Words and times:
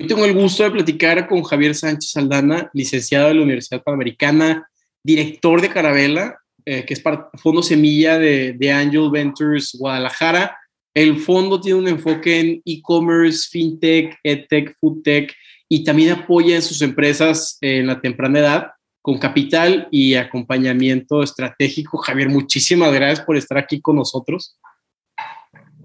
Hoy 0.00 0.06
tengo 0.06 0.24
el 0.24 0.32
gusto 0.32 0.62
de 0.62 0.70
platicar 0.70 1.28
con 1.28 1.42
Javier 1.42 1.74
Sánchez 1.74 2.16
Aldana, 2.16 2.70
licenciado 2.72 3.28
de 3.28 3.34
la 3.34 3.42
Universidad 3.42 3.82
Panamericana, 3.82 4.66
director 5.04 5.60
de 5.60 5.68
Carabela, 5.68 6.38
eh, 6.64 6.86
que 6.86 6.94
es 6.94 7.02
Fondo 7.34 7.62
Semilla 7.62 8.18
de, 8.18 8.54
de, 8.54 8.72
Angel 8.72 9.10
Ventures 9.10 9.76
Guadalajara. 9.78 10.56
El 10.94 11.18
fondo 11.18 11.60
tiene 11.60 11.80
un 11.80 11.88
enfoque 11.88 12.40
en 12.40 12.62
e-commerce, 12.64 13.46
fintech, 13.50 14.16
edtech, 14.24 14.74
foodtech 14.80 15.34
y 15.68 15.84
también 15.84 16.12
apoya 16.12 16.56
en 16.56 16.62
sus 16.62 16.80
empresas 16.80 17.58
en 17.60 17.86
la 17.86 18.00
temprana 18.00 18.38
edad 18.38 18.70
con 19.02 19.18
capital 19.18 19.86
y 19.90 20.14
acompañamiento 20.14 21.22
estratégico. 21.22 21.98
Javier, 21.98 22.30
muchísimas 22.30 22.90
gracias 22.94 23.20
por 23.26 23.36
estar 23.36 23.58
aquí 23.58 23.82
con 23.82 23.96
nosotros. 23.96 24.58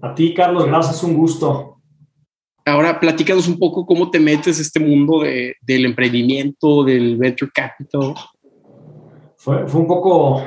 A 0.00 0.14
ti, 0.14 0.32
Carlos, 0.32 0.64
gracias, 0.64 1.02
un 1.02 1.12
gusto. 1.12 1.75
Ahora, 2.68 2.98
platícanos 2.98 3.46
un 3.46 3.60
poco 3.60 3.86
cómo 3.86 4.10
te 4.10 4.18
metes 4.18 4.58
este 4.58 4.80
mundo 4.80 5.20
de, 5.20 5.54
del 5.60 5.84
emprendimiento, 5.84 6.82
del 6.82 7.16
venture 7.16 7.52
capital. 7.54 8.12
Fue, 9.36 9.68
fue, 9.68 9.80
un 9.82 9.86
poco 9.86 10.42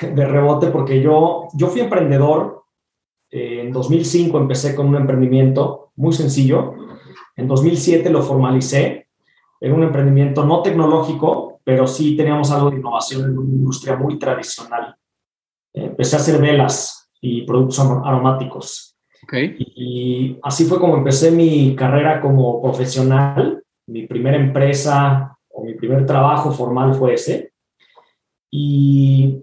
de 0.00 0.24
rebote 0.24 0.68
porque 0.68 1.02
yo, 1.02 1.48
yo 1.52 1.66
fui 1.68 1.82
emprendedor. 1.82 2.64
Eh, 3.30 3.60
en 3.60 3.70
2005 3.70 4.38
empecé 4.38 4.74
con 4.74 4.86
un 4.86 4.96
emprendimiento 4.96 5.92
muy 5.96 6.14
sencillo. 6.14 6.72
En 7.36 7.46
2007 7.46 8.08
lo 8.08 8.22
formalicé. 8.22 9.08
Era 9.60 9.74
un 9.74 9.82
emprendimiento 9.82 10.46
no 10.46 10.62
tecnológico, 10.62 11.60
pero 11.64 11.86
sí 11.86 12.16
teníamos 12.16 12.50
algo 12.50 12.70
de 12.70 12.78
innovación 12.78 13.24
en 13.24 13.38
una 13.38 13.50
industria 13.50 13.96
muy 13.96 14.18
tradicional. 14.18 14.96
Empecé 15.74 16.16
a 16.16 16.18
hacer 16.18 16.40
velas 16.40 17.10
y 17.20 17.42
productos 17.42 17.78
aromáticos 17.78 18.91
y, 19.30 20.38
así 20.42 20.64
fue 20.64 20.78
como 20.78 20.96
empecé 20.96 21.30
mi 21.30 21.74
carrera 21.76 22.20
como 22.20 22.60
profesional. 22.60 23.62
Mi 23.86 24.06
primera 24.06 24.36
empresa 24.36 25.36
o 25.48 25.64
mi 25.64 25.74
primer 25.74 26.06
trabajo 26.06 26.50
formal 26.52 26.94
fue 26.94 27.14
ese. 27.14 27.52
Y 28.50 29.42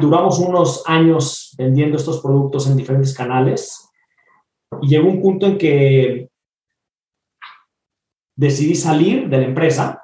duramos 0.00 0.38
unos 0.38 0.84
años 0.86 1.54
vendiendo 1.58 1.96
estos 1.96 2.20
productos 2.20 2.68
en 2.68 2.76
diferentes 2.76 3.14
canales. 3.14 3.88
Y 4.82 4.88
llegó 4.88 5.08
un 5.08 5.20
punto 5.20 5.46
en 5.46 5.58
que 5.58 6.28
decidí 8.36 8.74
salir 8.74 9.28
de 9.28 9.38
la 9.38 9.46
empresa 9.46 10.02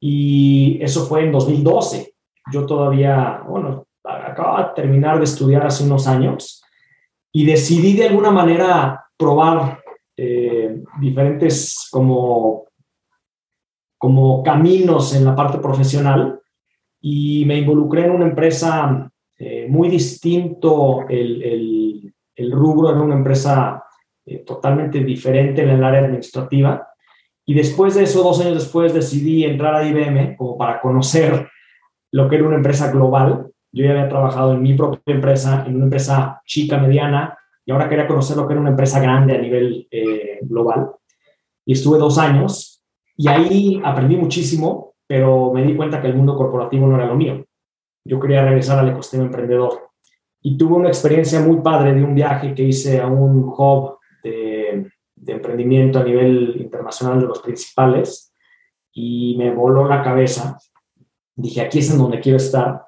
y 0.00 0.78
eso 0.82 1.06
fue 1.06 1.24
en 1.24 1.32
2012. 1.32 2.14
Yo 2.52 2.64
todavía, 2.64 3.42
bueno, 3.48 3.86
acababa 4.04 4.68
de 4.68 4.74
terminar 4.74 5.18
de 5.18 5.24
estudiar 5.24 5.66
hace 5.66 5.82
unos 5.84 6.06
años 6.06 6.62
y 7.36 7.44
decidí 7.44 7.92
de 7.92 8.06
alguna 8.06 8.30
manera 8.30 9.04
probar 9.14 9.82
eh, 10.16 10.82
diferentes 10.98 11.86
como, 11.90 12.64
como 13.98 14.42
caminos 14.42 15.14
en 15.14 15.26
la 15.26 15.36
parte 15.36 15.58
profesional 15.58 16.40
y 16.98 17.44
me 17.44 17.58
involucré 17.58 18.06
en 18.06 18.12
una 18.12 18.24
empresa 18.24 19.12
eh, 19.38 19.66
muy 19.68 19.90
distinto, 19.90 21.04
el, 21.10 22.14
el, 22.34 22.52
rubro 22.52 22.88
era 22.88 23.02
una 23.02 23.16
empresa 23.16 23.84
eh, 24.24 24.38
totalmente 24.38 25.00
diferente 25.04 25.62
en 25.62 25.68
el 25.68 25.84
área 25.84 26.00
administrativa. 26.00 26.88
Y 27.44 27.52
después 27.52 27.96
de 27.96 28.04
eso, 28.04 28.22
dos 28.22 28.40
años 28.40 28.54
después, 28.54 28.94
decidí 28.94 29.44
entrar 29.44 29.74
a 29.74 29.86
IBM 29.86 30.36
como 30.38 30.56
para 30.56 30.80
conocer 30.80 31.50
lo 32.12 32.30
que 32.30 32.36
era 32.36 32.46
una 32.46 32.56
empresa 32.56 32.90
global 32.90 33.52
yo 33.76 33.84
ya 33.84 33.90
había 33.90 34.08
trabajado 34.08 34.54
en 34.54 34.62
mi 34.62 34.72
propia 34.72 35.14
empresa, 35.14 35.64
en 35.66 35.76
una 35.76 35.84
empresa 35.84 36.40
chica, 36.46 36.78
mediana, 36.78 37.36
y 37.62 37.72
ahora 37.72 37.90
quería 37.90 38.06
conocer 38.06 38.34
lo 38.38 38.46
que 38.46 38.54
era 38.54 38.60
una 38.62 38.70
empresa 38.70 39.00
grande 39.00 39.36
a 39.36 39.38
nivel 39.38 39.86
eh, 39.90 40.38
global. 40.40 40.92
Y 41.66 41.74
estuve 41.74 41.98
dos 41.98 42.16
años 42.16 42.82
y 43.18 43.28
ahí 43.28 43.82
aprendí 43.84 44.16
muchísimo, 44.16 44.94
pero 45.06 45.52
me 45.52 45.62
di 45.62 45.76
cuenta 45.76 46.00
que 46.00 46.06
el 46.06 46.14
mundo 46.14 46.36
corporativo 46.36 46.86
no 46.86 46.96
era 46.96 47.04
lo 47.04 47.16
mío. 47.16 47.44
Yo 48.02 48.18
quería 48.18 48.46
regresar 48.46 48.78
al 48.78 48.88
ecosistema 48.88 49.24
emprendedor. 49.24 49.90
Y 50.40 50.56
tuve 50.56 50.76
una 50.76 50.88
experiencia 50.88 51.40
muy 51.40 51.60
padre 51.60 51.92
de 51.92 52.02
un 52.02 52.14
viaje 52.14 52.54
que 52.54 52.62
hice 52.62 52.98
a 52.98 53.08
un 53.08 53.44
hub 53.44 53.98
de, 54.22 54.90
de 55.16 55.32
emprendimiento 55.32 55.98
a 55.98 56.04
nivel 56.04 56.56
internacional 56.58 57.20
de 57.20 57.26
los 57.26 57.40
principales 57.40 58.32
y 58.90 59.34
me 59.36 59.50
voló 59.50 59.86
la 59.86 60.02
cabeza. 60.02 60.58
Dije, 61.34 61.60
aquí 61.60 61.80
es 61.80 61.90
en 61.90 61.98
donde 61.98 62.20
quiero 62.20 62.38
estar 62.38 62.85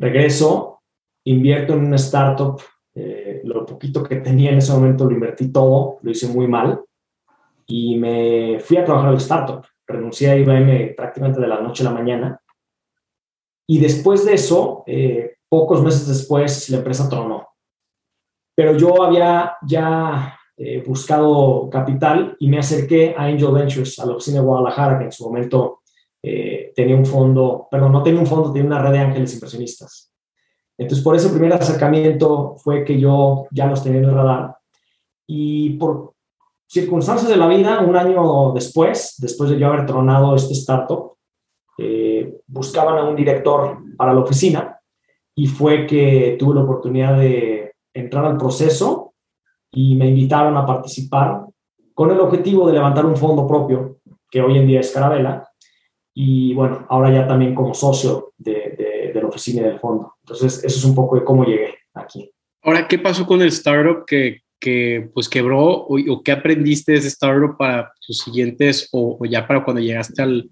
regreso, 0.00 0.82
invierto 1.24 1.74
en 1.74 1.86
una 1.86 1.96
startup, 1.96 2.60
eh, 2.94 3.42
lo 3.44 3.64
poquito 3.64 4.02
que 4.02 4.16
tenía 4.16 4.50
en 4.50 4.58
ese 4.58 4.72
momento 4.72 5.04
lo 5.04 5.12
invertí 5.12 5.52
todo, 5.52 5.98
lo 6.02 6.10
hice 6.10 6.26
muy 6.28 6.48
mal 6.48 6.82
y 7.66 7.96
me 7.96 8.58
fui 8.60 8.76
a 8.76 8.84
trabajar 8.84 9.10
al 9.10 9.16
startup. 9.16 9.64
Renuncié 9.86 10.30
a 10.30 10.36
IBM 10.36 10.94
prácticamente 10.96 11.40
de 11.40 11.48
la 11.48 11.60
noche 11.60 11.82
a 11.82 11.90
la 11.90 11.94
mañana. 11.94 12.40
Y 13.66 13.78
después 13.78 14.24
de 14.24 14.34
eso, 14.34 14.82
eh, 14.86 15.36
pocos 15.48 15.82
meses 15.82 16.06
después, 16.08 16.68
la 16.70 16.78
empresa 16.78 17.08
tronó. 17.08 17.48
Pero 18.56 18.76
yo 18.76 19.02
había 19.02 19.56
ya 19.66 20.38
eh, 20.56 20.82
buscado 20.84 21.68
capital 21.70 22.36
y 22.40 22.48
me 22.48 22.58
acerqué 22.58 23.14
a 23.16 23.24
Angel 23.24 23.52
Ventures, 23.52 23.98
a 23.98 24.06
la 24.06 24.14
oficina 24.14 24.40
de 24.40 24.46
Guadalajara, 24.46 24.98
que 24.98 25.04
en 25.04 25.12
su 25.12 25.24
momento 25.24 25.77
eh, 26.30 26.72
tenía 26.76 26.94
un 26.94 27.06
fondo, 27.06 27.68
perdón, 27.70 27.92
no 27.92 28.02
tenía 28.02 28.20
un 28.20 28.26
fondo, 28.26 28.52
tenía 28.52 28.66
una 28.66 28.82
red 28.82 28.92
de 28.92 28.98
ángeles 28.98 29.32
inversionistas. 29.32 30.12
Entonces, 30.76 31.02
por 31.02 31.16
ese 31.16 31.30
primer 31.30 31.54
acercamiento 31.54 32.56
fue 32.58 32.84
que 32.84 33.00
yo 33.00 33.46
ya 33.50 33.66
los 33.66 33.82
tenía 33.82 34.00
en 34.00 34.04
el 34.04 34.14
radar. 34.14 34.56
Y 35.26 35.70
por 35.78 36.12
circunstancias 36.66 37.30
de 37.30 37.38
la 37.38 37.48
vida, 37.48 37.80
un 37.80 37.96
año 37.96 38.52
después, 38.52 39.14
después 39.18 39.48
de 39.48 39.58
yo 39.58 39.68
haber 39.68 39.86
tronado 39.86 40.34
este 40.34 40.52
startup, 40.52 41.14
eh, 41.78 42.40
buscaban 42.46 42.98
a 42.98 43.08
un 43.08 43.16
director 43.16 43.78
para 43.96 44.12
la 44.12 44.20
oficina 44.20 44.78
y 45.34 45.46
fue 45.46 45.86
que 45.86 46.36
tuve 46.38 46.56
la 46.56 46.62
oportunidad 46.62 47.18
de 47.18 47.72
entrar 47.94 48.26
al 48.26 48.36
proceso 48.36 49.14
y 49.72 49.94
me 49.94 50.08
invitaron 50.08 50.56
a 50.58 50.66
participar 50.66 51.46
con 51.94 52.10
el 52.10 52.20
objetivo 52.20 52.66
de 52.66 52.74
levantar 52.74 53.06
un 53.06 53.16
fondo 53.16 53.46
propio, 53.46 53.98
que 54.30 54.42
hoy 54.42 54.58
en 54.58 54.66
día 54.66 54.80
es 54.80 54.92
Carabela, 54.92 55.47
y 56.20 56.52
bueno, 56.52 56.84
ahora 56.88 57.12
ya 57.12 57.28
también 57.28 57.54
como 57.54 57.72
socio 57.74 58.32
de, 58.36 59.12
de, 59.14 59.20
la 59.20 59.28
oficina 59.28 59.62
del 59.62 59.78
fondo. 59.78 60.14
Entonces, 60.22 60.64
eso 60.64 60.78
es 60.78 60.84
un 60.84 60.92
poco 60.92 61.14
de 61.14 61.22
cómo 61.22 61.44
llegué 61.44 61.76
aquí. 61.94 62.28
Ahora, 62.60 62.88
¿qué 62.88 62.98
pasó 62.98 63.24
con 63.24 63.40
el 63.40 63.48
startup 63.48 64.04
que, 64.04 64.40
que 64.58 65.08
pues 65.14 65.28
quebró 65.28 65.60
o, 65.60 65.96
o, 65.96 66.22
qué 66.24 66.32
aprendiste 66.32 66.90
de 66.90 66.98
ese 66.98 67.06
startup 67.06 67.56
para 67.56 67.92
tus 68.04 68.18
siguientes 68.18 68.88
o, 68.90 69.16
o, 69.20 69.24
ya 69.26 69.46
para 69.46 69.64
cuando 69.64 69.80
llegaste 69.80 70.20
al, 70.20 70.50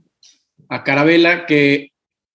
a 0.68 0.84
Carabela? 0.84 1.46
Que, 1.46 1.90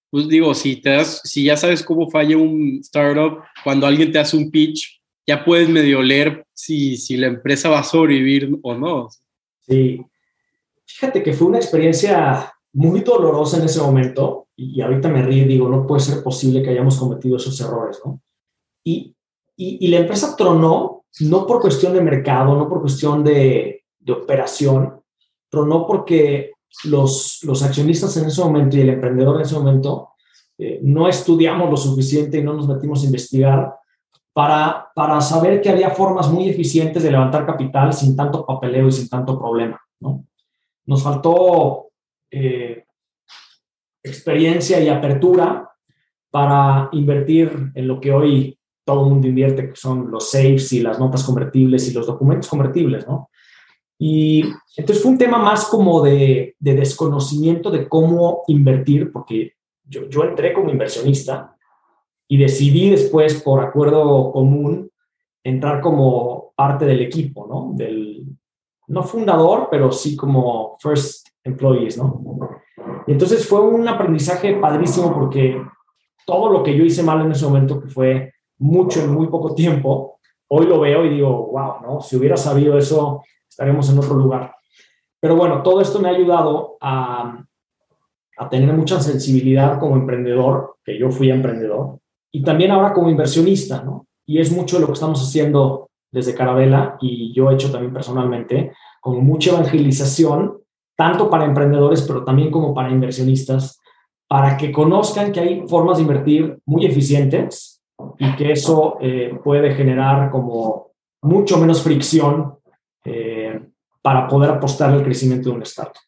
pues 0.09 0.27
digo, 0.27 0.53
si, 0.53 0.81
te 0.81 0.89
das, 0.89 1.21
si 1.23 1.45
ya 1.45 1.55
sabes 1.55 1.83
cómo 1.83 2.09
falla 2.09 2.35
un 2.35 2.81
startup, 2.83 3.43
cuando 3.63 3.87
alguien 3.87 4.11
te 4.11 4.19
hace 4.19 4.35
un 4.35 4.51
pitch, 4.51 5.01
ya 5.25 5.45
puedes 5.45 5.69
medio 5.69 6.01
leer 6.01 6.45
si, 6.51 6.97
si 6.97 7.15
la 7.15 7.27
empresa 7.27 7.69
va 7.69 7.79
a 7.79 7.83
sobrevivir 7.85 8.57
o 8.61 8.73
no. 8.73 9.07
Sí, 9.61 10.01
fíjate 10.85 11.23
que 11.23 11.31
fue 11.31 11.47
una 11.47 11.59
experiencia 11.59 12.51
muy 12.73 13.01
dolorosa 13.01 13.57
en 13.57 13.65
ese 13.65 13.81
momento 13.81 14.47
y, 14.55 14.81
ahorita 14.81 15.09
me 15.09 15.23
río 15.23 15.43
y 15.43 15.47
digo, 15.47 15.69
no 15.69 15.85
puede 15.85 16.01
ser 16.01 16.23
posible 16.23 16.61
que 16.61 16.69
hayamos 16.69 16.97
cometido 16.97 17.37
esos 17.37 17.59
errores, 17.61 17.99
¿no? 18.05 18.21
Y, 18.83 19.15
y, 19.57 19.87
la 19.87 19.97
empresa 19.97 20.35
tronó 20.35 21.05
no 21.21 21.45
por 21.45 21.61
cuestión 21.61 21.93
de 21.93 22.01
mercado, 22.01 22.55
no 22.55 22.69
por 22.69 22.81
cuestión 22.81 23.23
de, 23.23 23.83
de 23.99 24.11
operación, 24.11 25.01
tronó 25.49 25.85
porque 25.85 26.53
los, 26.85 27.39
los 27.43 27.63
accionistas 27.63 28.15
en 28.17 28.27
ese 28.27 28.41
momento 28.43 28.77
y 28.77 28.81
el 28.81 28.89
emprendedor 28.89 29.35
en 29.35 29.41
ese 29.41 29.55
momento 29.55 30.09
eh, 30.57 30.79
no 30.83 31.07
estudiamos 31.07 31.69
lo 31.69 31.77
suficiente 31.77 32.37
y 32.37 32.43
no 32.43 32.53
nos 32.53 32.67
metimos 32.67 33.03
a 33.03 33.05
investigar 33.05 33.75
para, 34.33 34.89
para 34.95 35.19
saber 35.19 35.61
que 35.61 35.69
había 35.69 35.89
formas 35.89 36.29
muy 36.29 36.49
eficientes 36.49 37.03
de 37.03 37.11
levantar 37.11 37.45
capital 37.45 37.91
sin 37.93 38.15
tanto 38.15 38.45
papeleo 38.45 38.87
y 38.87 38.91
sin 38.91 39.09
tanto 39.09 39.37
problema, 39.37 39.79
¿no? 39.99 40.25
Nos 40.85 41.03
faltó 41.03 41.90
eh, 42.31 42.85
experiencia 44.03 44.79
y 44.79 44.89
apertura 44.89 45.69
para 46.29 46.89
invertir 46.93 47.71
en 47.75 47.87
lo 47.87 47.99
que 47.99 48.11
hoy 48.11 48.57
todo 48.85 49.03
el 49.03 49.09
mundo 49.11 49.27
invierte, 49.27 49.69
que 49.69 49.75
son 49.75 50.09
los 50.09 50.31
safes 50.31 50.73
y 50.73 50.79
las 50.79 50.97
notas 50.99 51.23
convertibles 51.23 51.87
y 51.87 51.93
los 51.93 52.07
documentos 52.07 52.49
convertibles, 52.49 53.07
¿no? 53.07 53.29
Y 53.99 54.43
entonces 54.75 55.03
fue 55.03 55.11
un 55.11 55.17
tema 55.19 55.37
más 55.37 55.65
como 55.65 56.01
de, 56.01 56.55
de 56.57 56.75
desconocimiento 56.75 57.69
de 57.69 57.87
cómo 57.87 58.43
invertir, 58.47 59.11
porque 59.11 59.53
yo, 59.83 60.09
yo 60.09 60.23
entré 60.23 60.53
como 60.53 60.71
inversionista 60.71 61.55
y 62.27 62.37
decidí 62.37 62.89
después, 62.89 63.43
por 63.43 63.61
acuerdo 63.61 64.31
común, 64.31 64.89
entrar 65.43 65.81
como 65.81 66.53
parte 66.55 66.85
del 66.85 67.01
equipo, 67.01 67.45
¿no? 67.45 67.73
Del, 67.75 68.25
no 68.87 69.03
fundador, 69.03 69.67
pero 69.69 69.91
sí 69.91 70.15
como 70.15 70.77
first 70.79 71.20
employees, 71.43 71.97
¿no? 71.97 72.21
Y 73.07 73.11
entonces 73.13 73.47
fue 73.47 73.61
un 73.61 73.87
aprendizaje 73.87 74.55
padrísimo 74.55 75.13
porque 75.13 75.61
todo 76.25 76.51
lo 76.51 76.63
que 76.63 76.75
yo 76.75 76.83
hice 76.83 77.03
mal 77.03 77.21
en 77.21 77.31
ese 77.31 77.45
momento, 77.45 77.81
que 77.81 77.87
fue 77.87 78.33
mucho 78.59 79.01
en 79.01 79.11
muy 79.11 79.27
poco 79.27 79.55
tiempo, 79.55 80.19
hoy 80.49 80.65
lo 80.67 80.79
veo 80.79 81.05
y 81.05 81.09
digo, 81.09 81.47
wow, 81.51 81.81
¿no? 81.81 82.01
Si 82.01 82.15
hubiera 82.15 82.37
sabido 82.37 82.77
eso, 82.77 83.23
estaríamos 83.49 83.89
en 83.89 83.99
otro 83.99 84.15
lugar. 84.15 84.53
Pero 85.19 85.35
bueno, 85.35 85.61
todo 85.61 85.81
esto 85.81 85.99
me 85.99 86.09
ha 86.09 86.11
ayudado 86.11 86.77
a, 86.81 87.43
a 88.37 88.49
tener 88.49 88.73
mucha 88.73 88.99
sensibilidad 88.99 89.79
como 89.79 89.95
emprendedor, 89.95 90.77
que 90.83 90.97
yo 90.97 91.11
fui 91.11 91.29
emprendedor, 91.29 91.99
y 92.31 92.43
también 92.43 92.71
ahora 92.71 92.93
como 92.93 93.09
inversionista, 93.09 93.83
¿no? 93.83 94.07
Y 94.25 94.39
es 94.39 94.51
mucho 94.51 94.79
lo 94.79 94.87
que 94.87 94.93
estamos 94.93 95.21
haciendo 95.21 95.89
desde 96.11 96.35
Carabela 96.35 96.97
y 97.01 97.33
yo 97.33 97.49
he 97.49 97.53
hecho 97.53 97.71
también 97.71 97.93
personalmente, 97.93 98.73
con 98.99 99.23
mucha 99.25 99.51
evangelización, 99.51 100.60
tanto 101.01 101.31
para 101.31 101.45
emprendedores, 101.45 102.03
pero 102.03 102.23
también 102.23 102.51
como 102.51 102.75
para 102.75 102.91
inversionistas, 102.91 103.79
para 104.27 104.55
que 104.55 104.71
conozcan 104.71 105.31
que 105.31 105.39
hay 105.39 105.63
formas 105.67 105.97
de 105.97 106.03
invertir 106.03 106.59
muy 106.63 106.85
eficientes 106.85 107.81
y 108.19 108.35
que 108.35 108.51
eso 108.51 108.99
eh, 109.01 109.33
puede 109.43 109.73
generar 109.73 110.29
como 110.29 110.91
mucho 111.23 111.57
menos 111.57 111.81
fricción 111.81 112.53
eh, 113.03 113.59
para 113.99 114.27
poder 114.27 114.51
apostar 114.51 114.91
al 114.91 115.03
crecimiento 115.03 115.49
de 115.49 115.55
un 115.55 115.63
startup. 115.63 116.03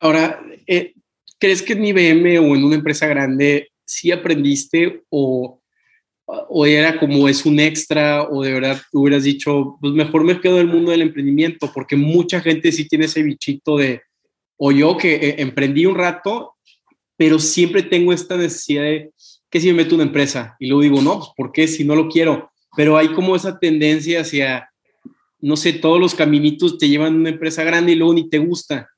Ahora, 0.00 0.40
eh, 0.66 0.94
¿crees 1.38 1.62
que 1.62 1.74
en 1.74 1.84
IBM 1.84 2.40
o 2.40 2.56
en 2.56 2.64
una 2.64 2.74
empresa 2.74 3.06
grande 3.06 3.68
sí 3.84 4.10
aprendiste 4.10 5.04
o, 5.10 5.60
o 6.26 6.66
era 6.66 6.98
como 6.98 7.28
es 7.28 7.44
un 7.44 7.60
extra 7.60 8.28
o 8.28 8.42
de 8.42 8.52
verdad 8.52 8.80
hubieras 8.92 9.24
dicho, 9.24 9.76
pues 9.80 9.92
mejor 9.92 10.24
me 10.24 10.40
quedo 10.40 10.54
en 10.54 10.68
el 10.68 10.72
mundo 10.72 10.90
del 10.90 11.02
emprendimiento 11.02 11.70
porque 11.72 11.96
mucha 11.96 12.40
gente 12.40 12.72
sí 12.72 12.88
tiene 12.88 13.06
ese 13.06 13.22
bichito 13.22 13.76
de, 13.76 14.02
o 14.56 14.72
yo 14.72 14.96
que 14.96 15.36
emprendí 15.38 15.84
un 15.86 15.96
rato, 15.96 16.54
pero 17.16 17.38
siempre 17.38 17.82
tengo 17.82 18.12
esta 18.12 18.36
necesidad 18.36 18.84
de 18.84 19.10
que 19.50 19.60
si 19.60 19.68
me 19.68 19.82
meto 19.84 19.94
una 19.94 20.04
empresa 20.04 20.56
y 20.58 20.68
luego 20.68 20.82
digo, 20.82 21.02
no, 21.02 21.18
pues 21.18 21.30
¿por 21.36 21.52
qué 21.52 21.68
si 21.68 21.84
no 21.84 21.94
lo 21.94 22.08
quiero? 22.08 22.50
Pero 22.76 22.96
hay 22.96 23.08
como 23.08 23.36
esa 23.36 23.58
tendencia 23.58 24.22
hacia 24.22 24.68
no 25.42 25.56
sé, 25.56 25.74
todos 25.74 26.00
los 26.00 26.14
caminitos 26.14 26.78
te 26.78 26.88
llevan 26.88 27.14
a 27.14 27.16
una 27.16 27.28
empresa 27.30 27.64
grande 27.64 27.92
y 27.92 27.94
luego 27.96 28.14
ni 28.14 28.30
te 28.30 28.38
gusta. 28.38 28.88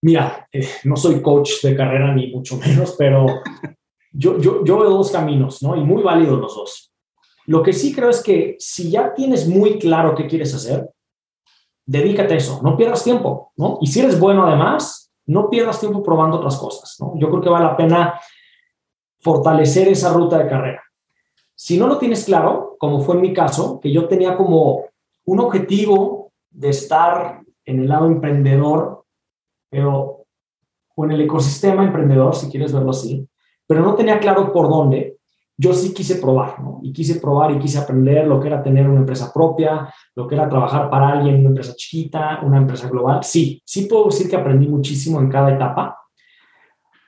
Mira, 0.00 0.46
eh, 0.50 0.66
no 0.84 0.96
soy 0.96 1.20
coach 1.20 1.62
de 1.62 1.76
carrera 1.76 2.14
ni 2.14 2.28
mucho 2.28 2.56
menos, 2.56 2.96
pero 2.98 3.42
yo, 4.12 4.38
yo, 4.38 4.64
yo 4.64 4.78
veo 4.78 4.90
dos 4.90 5.10
caminos, 5.10 5.62
¿no? 5.62 5.76
Y 5.76 5.84
muy 5.84 6.02
válidos 6.02 6.38
los 6.38 6.54
dos. 6.54 6.92
Lo 7.46 7.62
que 7.62 7.72
sí 7.72 7.94
creo 7.94 8.10
es 8.10 8.22
que 8.22 8.56
si 8.58 8.90
ya 8.90 9.14
tienes 9.14 9.48
muy 9.48 9.78
claro 9.78 10.14
qué 10.14 10.26
quieres 10.26 10.54
hacer, 10.54 10.90
dedícate 11.86 12.34
a 12.34 12.36
eso, 12.36 12.60
no 12.62 12.76
pierdas 12.76 13.02
tiempo, 13.02 13.52
¿no? 13.56 13.78
Y 13.80 13.86
si 13.86 14.00
eres 14.00 14.20
bueno 14.20 14.46
además, 14.46 15.10
no 15.26 15.48
pierdas 15.48 15.80
tiempo 15.80 16.02
probando 16.02 16.36
otras 16.36 16.56
cosas, 16.56 16.96
¿no? 17.00 17.14
Yo 17.16 17.30
creo 17.30 17.40
que 17.40 17.48
vale 17.48 17.64
la 17.64 17.76
pena 17.76 18.20
fortalecer 19.20 19.88
esa 19.88 20.12
ruta 20.12 20.38
de 20.38 20.48
carrera. 20.48 20.82
Si 21.54 21.78
no 21.78 21.86
lo 21.86 21.98
tienes 21.98 22.24
claro, 22.24 22.76
como 22.78 23.00
fue 23.00 23.16
en 23.16 23.22
mi 23.22 23.32
caso, 23.32 23.80
que 23.80 23.90
yo 23.90 24.06
tenía 24.06 24.36
como 24.36 24.84
un 25.24 25.40
objetivo 25.40 26.32
de 26.50 26.70
estar 26.70 27.40
en 27.64 27.80
el 27.80 27.88
lado 27.88 28.06
emprendedor, 28.06 29.04
pero 29.70 30.24
o 30.94 31.04
en 31.04 31.12
el 31.12 31.20
ecosistema 31.20 31.84
emprendedor, 31.84 32.34
si 32.34 32.50
quieres 32.50 32.72
verlo 32.72 32.90
así, 32.90 33.28
pero 33.68 33.82
no 33.82 33.94
tenía 33.94 34.18
claro 34.18 34.52
por 34.52 34.68
dónde, 34.68 35.18
yo 35.56 35.72
sí 35.72 35.92
quise 35.92 36.16
probar, 36.16 36.60
¿no? 36.60 36.80
Y 36.82 36.92
quise 36.92 37.20
probar 37.20 37.52
y 37.52 37.58
quise 37.58 37.78
aprender 37.78 38.26
lo 38.26 38.40
que 38.40 38.48
era 38.48 38.62
tener 38.62 38.88
una 38.88 39.00
empresa 39.00 39.32
propia, 39.32 39.92
lo 40.16 40.26
que 40.26 40.34
era 40.34 40.48
trabajar 40.48 40.88
para 40.88 41.10
alguien, 41.10 41.40
una 41.40 41.50
empresa 41.50 41.74
chiquita, 41.76 42.40
una 42.42 42.58
empresa 42.58 42.88
global. 42.88 43.22
Sí, 43.22 43.62
sí 43.64 43.86
puedo 43.86 44.06
decir 44.06 44.28
que 44.28 44.36
aprendí 44.36 44.68
muchísimo 44.68 45.20
en 45.20 45.28
cada 45.28 45.52
etapa. 45.54 45.98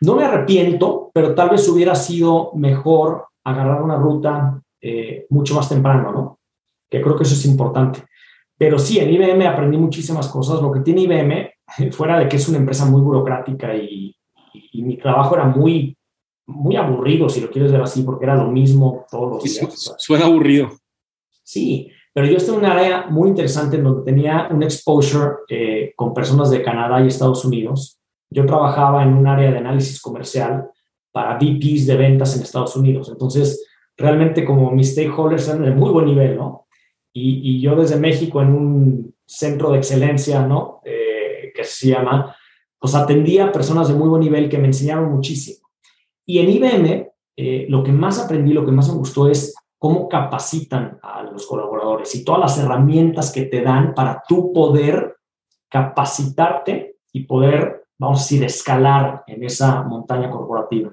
No 0.01 0.17
me 0.17 0.25
arrepiento, 0.25 1.11
pero 1.15 1.35
tal 1.35 1.51
vez 1.51 1.69
hubiera 1.69 1.95
sido 1.95 2.53
mejor 2.55 3.27
agarrar 3.45 3.83
una 3.83 3.97
ruta 3.97 4.61
eh, 4.81 5.27
mucho 5.31 5.55
más 5.55 5.69
temprano, 5.69 6.13
¿no? 6.13 6.39
Que 6.89 7.01
creo 7.01 7.17
que 7.17 7.23
eso 7.23 7.35
es 7.35 7.45
importante. 7.47 8.03
Pero 8.61 8.79
sí, 8.79 8.99
en 8.99 9.11
IBM 9.11 9.47
aprendí 9.47 9.79
muchísimas 9.79 10.29
cosas. 10.29 10.61
Lo 10.61 10.71
que 10.71 10.81
tiene 10.81 11.03
IBM, 11.03 11.51
fuera 11.93 12.19
de 12.19 12.29
que 12.29 12.37
es 12.37 12.49
una 12.49 12.59
empresa 12.59 12.85
muy 12.85 13.01
burocrática 13.01 13.75
y, 13.75 14.15
mi 14.73 14.97
trabajo 14.97 15.35
era 15.35 15.45
muy, 15.45 15.97
muy 16.51 16.77
aburrido, 16.77 17.29
si 17.29 17.41
lo 17.41 17.51
quieres 17.51 17.73
ver 17.73 17.83
así, 17.83 18.03
porque 18.03 18.25
era 18.25 18.37
lo 18.37 18.51
mismo 18.51 19.07
todos 19.11 19.31
los 19.31 19.45
días. 19.45 19.95
Suena 19.99 20.27
aburrido. 20.27 20.71
Sí, 21.43 21.91
pero 22.13 22.27
yo 22.27 22.37
estoy 22.37 22.55
en 22.55 22.61
un 22.61 22.67
área 22.67 23.07
muy 23.07 23.29
interesante 23.29 23.77
en 23.77 23.85
donde 23.85 24.11
tenía 24.11 24.49
un 24.51 24.63
exposure 24.63 25.37
eh, 25.49 25.93
con 25.97 26.13
personas 26.13 26.51
de 26.51 26.63
Canadá 26.63 27.03
y 27.03 27.09
Estados 27.09 27.45
Unidos. 27.45 27.99
Yo 28.31 28.47
trabajaba 28.47 29.03
en 29.03 29.15
un 29.15 29.27
área 29.27 29.51
de 29.51 29.59
análisis 29.59 30.01
comercial 30.01 30.69
para 31.13 31.37
VPs 31.37 31.87
de 31.87 31.97
ventas 31.97 32.37
en 32.37 32.43
Estados 32.43 32.77
Unidos. 32.77 33.09
Entonces, 33.11 33.67
realmente 33.97 34.45
como 34.45 34.71
mis 34.71 34.93
stakeholders 34.93 35.49
eran 35.49 35.65
de 35.65 35.71
muy 35.73 35.91
buen 35.91 36.07
nivel, 36.07 36.37
¿no? 36.37 36.67
Y, 37.13 37.41
y 37.43 37.61
yo 37.61 37.75
desde 37.75 37.97
México 37.97 38.41
en 38.41 38.49
un 38.49 39.15
centro 39.27 39.71
de 39.71 39.79
excelencia, 39.79 40.47
¿no? 40.47 40.81
Eh, 40.85 41.53
que 41.55 41.65
se 41.65 41.89
llama, 41.89 42.35
pues 42.79 42.95
atendía 42.95 43.47
a 43.47 43.53
personas 43.53 43.89
de 43.89 43.95
muy 43.95 44.09
buen 44.09 44.23
nivel 44.23 44.49
que 44.49 44.59
me 44.59 44.67
enseñaron 44.67 45.13
muchísimo. 45.13 45.60
Y 46.31 46.39
en 46.39 46.49
IBM, 46.49 47.11
eh, 47.37 47.67
lo 47.69 47.83
que 47.83 47.91
más 47.91 48.21
aprendí, 48.21 48.53
lo 48.53 48.65
que 48.65 48.71
más 48.71 48.89
me 48.89 48.95
gustó 48.95 49.29
es 49.29 49.53
cómo 49.77 50.09
capacitan 50.09 51.01
a 51.03 51.25
los 51.25 51.45
colaboradores 51.45 52.15
y 52.15 52.25
todas 52.25 52.41
las 52.41 52.57
herramientas 52.57 53.33
que 53.33 53.47
te 53.47 53.63
dan 53.63 53.95
para 53.95 54.23
tú 54.29 54.53
poder 54.53 55.17
capacitarte 55.69 56.99
y 57.13 57.25
poder, 57.25 57.83
vamos 57.99 58.21
a 58.21 58.23
decir, 58.23 58.45
escalar 58.45 59.25
en 59.27 59.43
esa 59.43 59.83
montaña 59.83 60.31
corporativa. 60.31 60.93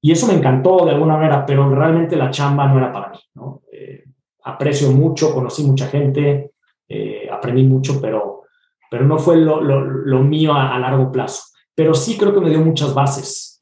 Y 0.00 0.10
eso 0.10 0.26
me 0.26 0.32
encantó 0.32 0.86
de 0.86 0.92
alguna 0.92 1.18
manera, 1.18 1.44
pero 1.44 1.68
realmente 1.68 2.16
la 2.16 2.30
chamba 2.30 2.66
no 2.66 2.78
era 2.78 2.90
para 2.90 3.10
mí. 3.10 3.18
¿no? 3.34 3.60
Eh, 3.70 4.04
aprecio 4.44 4.90
mucho, 4.90 5.34
conocí 5.34 5.64
mucha 5.64 5.88
gente, 5.88 6.52
eh, 6.88 7.28
aprendí 7.30 7.64
mucho, 7.64 8.00
pero, 8.00 8.44
pero 8.90 9.04
no 9.04 9.18
fue 9.18 9.36
lo, 9.36 9.60
lo, 9.60 10.22
mío 10.22 10.54
a, 10.54 10.78
largo 10.78 11.12
plazo. 11.12 11.42
Pero 11.74 11.92
sí 11.92 12.16
creo 12.16 12.32
que 12.32 12.40
me 12.40 12.48
dio 12.48 12.60
muchas 12.60 12.94
bases. 12.94 13.55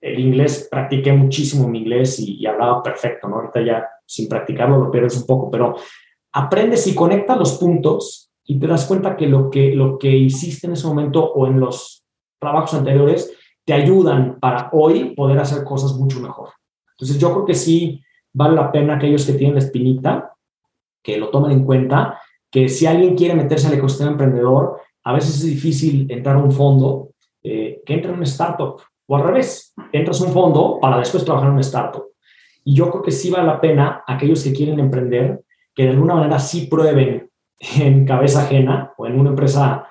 El 0.00 0.20
inglés, 0.20 0.68
practiqué 0.70 1.12
muchísimo 1.12 1.68
mi 1.68 1.80
inglés 1.80 2.18
y, 2.20 2.46
hablaba 2.46 2.82
perfecto, 2.82 3.28
¿no? 3.28 3.36
Ahorita 3.36 3.60
ya 3.60 3.88
sin 4.06 4.28
practicarlo 4.28 4.78
lo 4.78 4.90
pierdes 4.90 5.16
un 5.16 5.26
poco, 5.26 5.50
pero 5.50 5.76
aprendes 6.32 6.86
y 6.86 6.94
conectas 6.94 7.38
los 7.38 7.58
puntos 7.58 8.30
y 8.44 8.58
te 8.58 8.66
das 8.66 8.86
cuenta 8.86 9.16
que 9.16 9.26
lo 9.26 9.50
que, 9.50 9.74
lo 9.74 9.98
que 9.98 10.08
hiciste 10.08 10.66
en 10.66 10.74
ese 10.74 10.86
momento 10.86 11.24
o 11.24 11.46
en 11.46 11.60
los 11.60 12.06
trabajos 12.38 12.74
anteriores 12.74 13.32
te 13.64 13.74
ayudan 13.74 14.38
para 14.40 14.70
hoy 14.72 15.14
poder 15.14 15.38
hacer 15.38 15.64
cosas 15.64 15.94
mucho 15.94 16.20
mejor. 16.20 16.50
Entonces 16.92 17.18
yo 17.18 17.32
creo 17.32 17.44
que 17.44 17.54
sí 17.54 18.02
vale 18.32 18.54
la 18.54 18.72
pena 18.72 18.96
aquellos 18.96 19.26
que 19.26 19.34
tienen 19.34 19.54
la 19.54 19.60
espinita, 19.60 20.32
que 21.02 21.18
lo 21.18 21.28
tomen 21.28 21.52
en 21.52 21.64
cuenta, 21.64 22.20
que 22.50 22.68
si 22.68 22.86
alguien 22.86 23.16
quiere 23.16 23.34
meterse 23.34 23.66
al 23.66 23.74
ecosistema 23.74 24.12
emprendedor, 24.12 24.80
a 25.04 25.12
veces 25.12 25.36
es 25.36 25.44
difícil 25.44 26.10
entrar 26.10 26.36
a 26.36 26.42
un 26.42 26.52
fondo, 26.52 27.10
eh, 27.42 27.82
que 27.84 27.94
entre 27.94 28.10
en 28.10 28.16
una 28.16 28.24
startup, 28.24 28.80
o 29.08 29.16
al 29.16 29.24
revés, 29.24 29.74
entras 29.92 30.20
a 30.20 30.24
un 30.24 30.32
fondo 30.32 30.78
para 30.80 30.98
después 30.98 31.24
trabajar 31.24 31.48
en 31.48 31.54
una 31.54 31.62
startup. 31.62 32.04
Y 32.62 32.74
yo 32.74 32.90
creo 32.90 33.02
que 33.02 33.10
sí 33.10 33.30
vale 33.30 33.46
la 33.46 33.60
pena 33.60 34.04
aquellos 34.06 34.44
que 34.44 34.52
quieren 34.52 34.78
emprender, 34.78 35.42
que 35.74 35.84
de 35.84 35.90
alguna 35.90 36.14
manera 36.14 36.38
sí 36.38 36.66
prueben 36.66 37.28
en 37.76 38.04
cabeza 38.04 38.42
ajena 38.42 38.92
o 38.96 39.06
en 39.06 39.18
una 39.18 39.30
empresa 39.30 39.88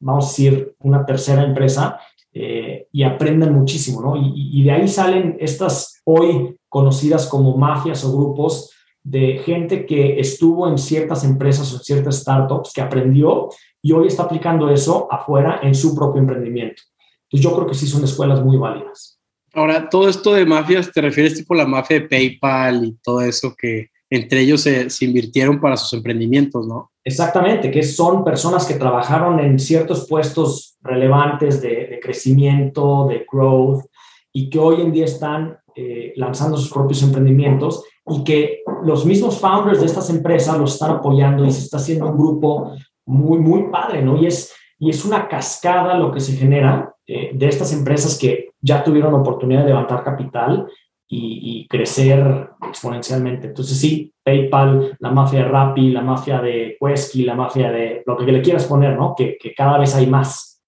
vamos 0.00 0.26
a 0.26 0.28
decir, 0.28 0.74
una 0.80 1.04
tercera 1.04 1.44
empresa 1.44 2.00
eh, 2.32 2.86
y 2.92 3.02
aprendan 3.02 3.54
muchísimo, 3.54 4.00
¿no? 4.00 4.14
Y, 4.16 4.62
de 4.62 4.70
ahí 4.70 4.88
salen 4.88 5.36
estas 5.40 6.00
hoy 6.04 6.56
conocidas 6.68 7.26
como 7.26 7.56
mafias 7.56 8.04
o 8.04 8.16
grupos 8.16 8.72
de 9.02 9.38
gente 9.38 9.86
que 9.86 10.20
estuvo 10.20 10.68
en 10.68 10.76
ciertas 10.76 11.24
empresas 11.24 11.72
o 11.72 11.76
en 11.76 11.82
ciertas 11.82 12.18
startups, 12.20 12.72
que 12.72 12.82
aprendió 12.82 13.48
y 13.82 13.92
hoy 13.92 14.08
está 14.08 14.24
aplicando 14.24 14.68
eso 14.70 15.08
afuera 15.10 15.60
en 15.62 15.74
su 15.74 15.94
propio 15.94 16.20
emprendimiento. 16.20 16.82
Entonces 17.30 17.50
yo 17.50 17.54
creo 17.54 17.66
que 17.66 17.74
sí 17.74 17.86
son 17.86 18.04
escuelas 18.04 18.42
muy 18.42 18.56
válidas. 18.56 19.18
Ahora, 19.54 19.88
todo 19.88 20.08
esto 20.08 20.32
de 20.34 20.46
mafias, 20.46 20.92
¿te 20.92 21.00
refieres 21.00 21.34
tipo 21.34 21.54
a 21.54 21.58
la 21.58 21.66
mafia 21.66 22.00
de 22.00 22.08
PayPal 22.08 22.84
y 22.84 22.92
todo 23.02 23.20
eso 23.22 23.54
que 23.56 23.90
entre 24.10 24.40
ellos 24.40 24.62
se, 24.62 24.88
se 24.88 25.04
invirtieron 25.04 25.60
para 25.60 25.76
sus 25.76 25.92
emprendimientos, 25.92 26.66
¿no? 26.66 26.90
Exactamente, 27.08 27.70
que 27.70 27.82
son 27.82 28.22
personas 28.22 28.66
que 28.66 28.74
trabajaron 28.74 29.40
en 29.40 29.58
ciertos 29.58 30.06
puestos 30.06 30.76
relevantes 30.82 31.62
de, 31.62 31.98
crecimiento, 32.02 33.06
de 33.08 33.24
growth, 33.30 33.84
y 34.30 34.50
que 34.50 34.58
hoy 34.58 34.82
en 34.82 34.92
día 34.92 35.06
están 35.06 35.58
eh, 35.74 36.12
lanzando 36.16 36.58
sus 36.58 36.70
propios 36.70 37.02
emprendimientos 37.02 37.82
y 38.10 38.24
que 38.24 38.60
los 38.84 39.06
mismos 39.06 39.40
founders 39.40 39.80
de 39.80 39.86
estas 39.86 40.10
empresas 40.10 40.58
los 40.58 40.74
están 40.74 40.90
apoyando 40.90 41.46
y 41.46 41.50
se 41.50 41.60
está 41.60 41.78
haciendo 41.78 42.10
un 42.10 42.18
grupo 42.18 42.72
muy, 43.06 43.38
muy 43.38 43.70
padre, 43.70 44.02
¿no? 44.02 44.20
Y 44.20 44.26
es, 44.26 44.52
y 44.78 44.90
es 44.90 45.04
una 45.04 45.28
cascada 45.28 45.96
lo 45.96 46.12
que 46.12 46.20
se 46.20 46.36
genera 46.36 46.94
eh, 47.06 47.30
de 47.32 47.48
estas 47.48 47.72
empresas 47.72 48.18
que 48.18 48.50
ya 48.60 48.84
tuvieron 48.84 49.14
oportunidad 49.14 49.62
de 49.62 49.68
levantar 49.68 50.04
capital 50.04 50.66
y, 51.10 51.66
crecer 51.68 52.50
exponencialmente. 52.68 53.46
Entonces 53.46 53.78
sí, 53.78 54.12
PayPal, 54.22 54.94
la 54.98 55.10
mafia 55.10 55.38
de 55.38 55.48
Rappi, 55.48 55.90
la 55.90 56.02
mafia 56.02 56.40
de 56.40 56.76
Quesky, 56.78 57.24
la 57.24 57.34
mafia 57.34 57.70
de 57.70 58.02
lo 58.06 58.14
que 58.14 58.30
le 58.30 58.42
quieras 58.42 58.66
poner, 58.66 58.94
¿no? 58.94 59.14
Que, 59.16 59.38
que 59.38 59.54
cada 59.54 59.78
vez 59.78 59.94
hay 59.94 60.06
más. 60.06 60.62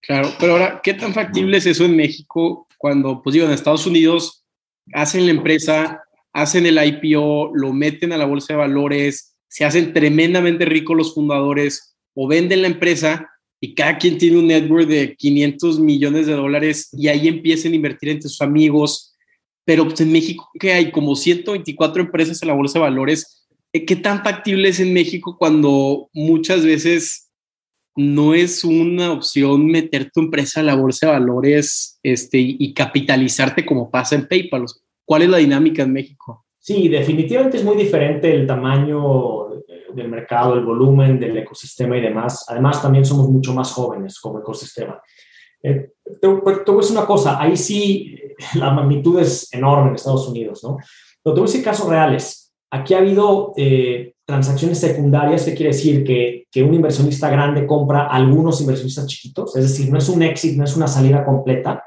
Claro, 0.00 0.30
pero 0.40 0.54
ahora, 0.54 0.80
¿qué 0.82 0.94
tan 0.94 1.12
factible 1.14 1.58
es 1.58 1.66
eso 1.66 1.84
en 1.84 1.96
México 1.96 2.66
cuando, 2.76 3.22
pues 3.22 3.34
digo, 3.34 3.46
en 3.46 3.52
Estados 3.52 3.86
Unidos 3.86 4.44
hacen 4.92 5.26
la 5.26 5.30
empresa, 5.30 6.02
hacen 6.32 6.66
el 6.66 6.84
IPO, 6.84 7.52
lo 7.54 7.72
meten 7.72 8.12
a 8.12 8.16
la 8.16 8.24
bolsa 8.24 8.54
de 8.54 8.58
valores, 8.58 9.36
se 9.46 9.64
hacen 9.64 9.92
tremendamente 9.92 10.64
ricos 10.64 10.96
los 10.96 11.14
fundadores 11.14 11.91
o 12.14 12.28
venden 12.28 12.62
la 12.62 12.68
empresa 12.68 13.28
y 13.60 13.74
cada 13.74 13.96
quien 13.96 14.18
tiene 14.18 14.38
un 14.38 14.48
network 14.48 14.88
de 14.88 15.14
500 15.14 15.78
millones 15.78 16.26
de 16.26 16.32
dólares 16.32 16.88
y 16.92 17.08
ahí 17.08 17.28
empiezan 17.28 17.72
a 17.72 17.76
invertir 17.76 18.08
entre 18.08 18.28
sus 18.28 18.40
amigos. 18.40 19.14
Pero 19.64 19.84
pues, 19.84 20.00
en 20.00 20.10
México, 20.10 20.48
que 20.58 20.72
hay 20.72 20.90
como 20.90 21.14
124 21.14 22.02
empresas 22.02 22.42
en 22.42 22.48
la 22.48 22.54
bolsa 22.54 22.80
de 22.80 22.84
valores, 22.84 23.46
eh, 23.72 23.84
¿qué 23.84 23.94
tan 23.94 24.24
factible 24.24 24.68
es 24.68 24.80
en 24.80 24.92
México 24.92 25.36
cuando 25.38 26.08
muchas 26.12 26.64
veces 26.64 27.30
no 27.94 28.34
es 28.34 28.64
una 28.64 29.12
opción 29.12 29.66
meter 29.66 30.10
tu 30.10 30.20
empresa 30.20 30.60
a 30.60 30.64
la 30.64 30.74
bolsa 30.74 31.06
de 31.06 31.12
valores 31.12 32.00
este, 32.02 32.38
y 32.38 32.74
capitalizarte 32.74 33.64
como 33.64 33.90
pasa 33.90 34.16
en 34.16 34.26
PayPal? 34.26 34.64
¿Cuál 35.04 35.22
es 35.22 35.28
la 35.28 35.38
dinámica 35.38 35.84
en 35.84 35.92
México? 35.92 36.44
Sí, 36.58 36.88
definitivamente 36.88 37.56
es 37.56 37.64
muy 37.64 37.76
diferente 37.76 38.32
el 38.32 38.46
tamaño 38.46 39.51
del 39.94 40.08
mercado, 40.08 40.54
el 40.54 40.64
volumen 40.64 41.18
del 41.18 41.36
ecosistema 41.36 41.96
y 41.96 42.00
demás. 42.00 42.44
Además, 42.48 42.80
también 42.80 43.04
somos 43.04 43.28
mucho 43.28 43.52
más 43.54 43.72
jóvenes 43.72 44.18
como 44.20 44.40
ecosistema. 44.40 45.00
Eh, 45.62 45.92
te, 46.20 46.26
voy 46.26 46.54
a 46.54 46.76
decir 46.76 46.96
una 46.96 47.06
cosa, 47.06 47.40
ahí 47.40 47.56
sí 47.56 48.16
la 48.54 48.70
magnitud 48.70 49.20
es 49.20 49.52
enorme 49.52 49.90
en 49.90 49.94
Estados 49.94 50.28
Unidos, 50.28 50.62
¿no? 50.64 50.76
Pero 51.22 51.34
te 51.34 51.40
voy 51.40 51.48
a 51.48 51.50
decir 51.50 51.64
casos 51.64 51.88
reales. 51.88 52.52
Aquí 52.70 52.94
ha 52.94 52.98
habido 52.98 53.52
eh, 53.56 54.14
transacciones 54.24 54.78
secundarias, 54.78 55.44
que 55.44 55.54
quiere 55.54 55.72
decir 55.72 56.04
que, 56.04 56.46
que 56.50 56.62
un 56.62 56.74
inversionista 56.74 57.28
grande 57.28 57.66
compra 57.66 58.06
a 58.06 58.16
algunos 58.16 58.60
inversionistas 58.60 59.06
chiquitos, 59.06 59.54
es 59.56 59.62
decir, 59.64 59.90
no 59.90 59.98
es 59.98 60.08
un 60.08 60.22
exit, 60.22 60.56
no 60.56 60.64
es 60.64 60.76
una 60.76 60.86
salida 60.86 61.24
completa, 61.24 61.84